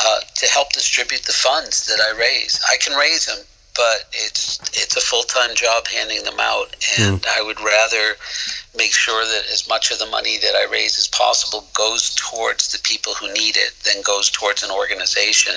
uh, 0.04 0.20
to 0.34 0.46
help 0.46 0.72
distribute 0.72 1.22
the 1.22 1.32
funds 1.32 1.86
that 1.86 2.00
I 2.00 2.18
raise. 2.18 2.60
I 2.70 2.76
can 2.76 2.96
raise 2.96 3.26
them, 3.26 3.38
but 3.76 4.08
it's 4.12 4.58
it's 4.74 4.96
a 4.96 5.00
full 5.00 5.22
time 5.24 5.54
job 5.54 5.86
handing 5.86 6.24
them 6.24 6.40
out, 6.40 6.74
and 6.98 7.24
hmm. 7.24 7.30
I 7.38 7.42
would 7.42 7.60
rather 7.60 8.16
make 8.76 8.92
sure 8.92 9.24
that 9.24 9.44
as 9.52 9.68
much 9.68 9.90
of 9.90 9.98
the 9.98 10.06
money 10.06 10.38
that 10.38 10.54
I 10.54 10.70
raise 10.70 10.98
as 10.98 11.08
possible 11.08 11.66
goes 11.74 12.14
towards 12.14 12.72
the 12.72 12.78
people 12.82 13.14
who 13.14 13.32
need 13.32 13.56
it 13.56 13.72
than 13.84 14.02
goes 14.02 14.30
towards 14.30 14.62
an 14.62 14.70
organization. 14.70 15.54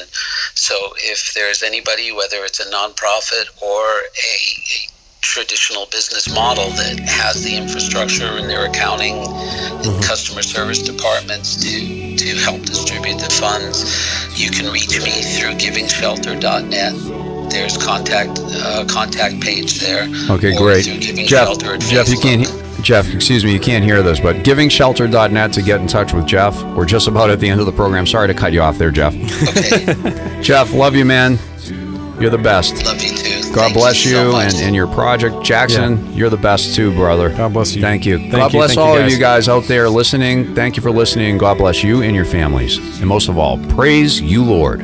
So 0.56 0.94
if 0.98 1.34
there's 1.34 1.62
anybody, 1.64 2.12
whether 2.12 2.44
it's 2.46 2.60
a 2.60 2.72
nonprofit 2.72 3.50
or 3.62 3.84
a, 3.84 4.36
a 4.76 4.90
traditional 5.22 5.86
business 5.92 6.34
model 6.34 6.70
that 6.72 7.00
has 7.00 7.44
the 7.44 7.56
infrastructure 7.56 8.38
in 8.38 8.48
their 8.48 8.66
accounting 8.66 9.16
and 9.16 9.86
mm-hmm. 9.86 10.02
customer 10.02 10.42
service 10.42 10.82
departments 10.82 11.58
to, 11.58 12.16
to 12.16 12.36
help 12.38 12.62
distribute 12.62 13.20
the 13.20 13.30
funds, 13.30 14.40
you 14.40 14.50
can 14.50 14.72
reach 14.72 14.98
me 15.04 15.12
through 15.22 15.52
givingshelter.net. 15.54 17.29
There's 17.50 17.78
contact 17.78 18.40
uh, 18.44 18.86
contact 18.88 19.42
page 19.42 19.80
there. 19.80 20.08
Okay, 20.30 20.56
great. 20.56 20.86
Jeff, 20.86 21.58
Jeff, 21.80 22.10
you 22.10 22.20
can't, 22.20 22.42
Facebook. 22.44 22.76
he- 22.78 22.84
Jeff, 22.84 23.14
excuse 23.14 23.44
me, 23.44 23.52
you 23.52 23.60
can't 23.60 23.84
hear 23.84 24.02
this, 24.02 24.20
but 24.22 24.38
givingshelter.net 24.38 25.52
to 25.54 25.62
get 25.62 25.82
in 25.82 25.88
touch 25.88 26.14
with 26.14 26.26
Jeff. 26.26 26.62
We're 26.64 26.86
just 26.86 27.08
about 27.08 27.30
at 27.30 27.40
the 27.40 27.50
end 27.50 27.60
of 27.60 27.66
the 27.66 27.72
program. 27.74 28.08
Sorry 28.08 28.28
to 28.28 28.34
cut 28.34 28.54
you 28.54 28.62
off 28.62 28.78
there, 28.78 28.92
Jeff. 28.92 29.14
Okay, 29.50 30.40
Jeff, 30.42 30.74
love 30.74 30.96
you, 30.96 31.04
man. 31.06 31.38
You're 32.22 32.30
the 32.30 32.38
best. 32.38 32.86
love 32.86 33.02
you 33.02 33.10
too. 33.16 33.40
God 33.54 33.64
Thank 33.64 33.74
bless 33.74 34.06
you, 34.06 34.12
so 34.12 34.36
and, 34.38 34.54
and 34.56 34.76
your 34.76 34.88
project. 34.88 35.44
Jackson, 35.44 36.14
you're 36.14 36.30
the 36.30 36.38
best 36.38 36.76
too, 36.76 36.94
brother. 36.94 37.30
God 37.30 37.54
bless 37.54 37.74
you. 37.76 37.82
Thank 37.82 38.06
you. 38.06 38.18
Thank 38.18 38.32
God 38.34 38.54
you. 38.54 38.60
bless 38.60 38.70
Thank 38.76 38.78
you, 38.78 38.84
all 38.84 38.98
of 38.98 39.10
you 39.10 39.18
guys 39.18 39.50
out 39.50 39.64
there 39.64 39.90
listening. 39.90 40.54
Thank 40.54 40.76
you 40.78 40.84
for 40.84 40.92
listening. 40.92 41.38
God 41.38 41.58
bless 41.58 41.84
you 41.84 42.02
and 42.04 42.16
your 42.16 42.26
families. 42.26 42.78
And 43.00 43.08
most 43.08 43.28
of 43.30 43.38
all, 43.38 43.58
praise 43.70 44.22
you, 44.22 44.44
Lord. 44.44 44.82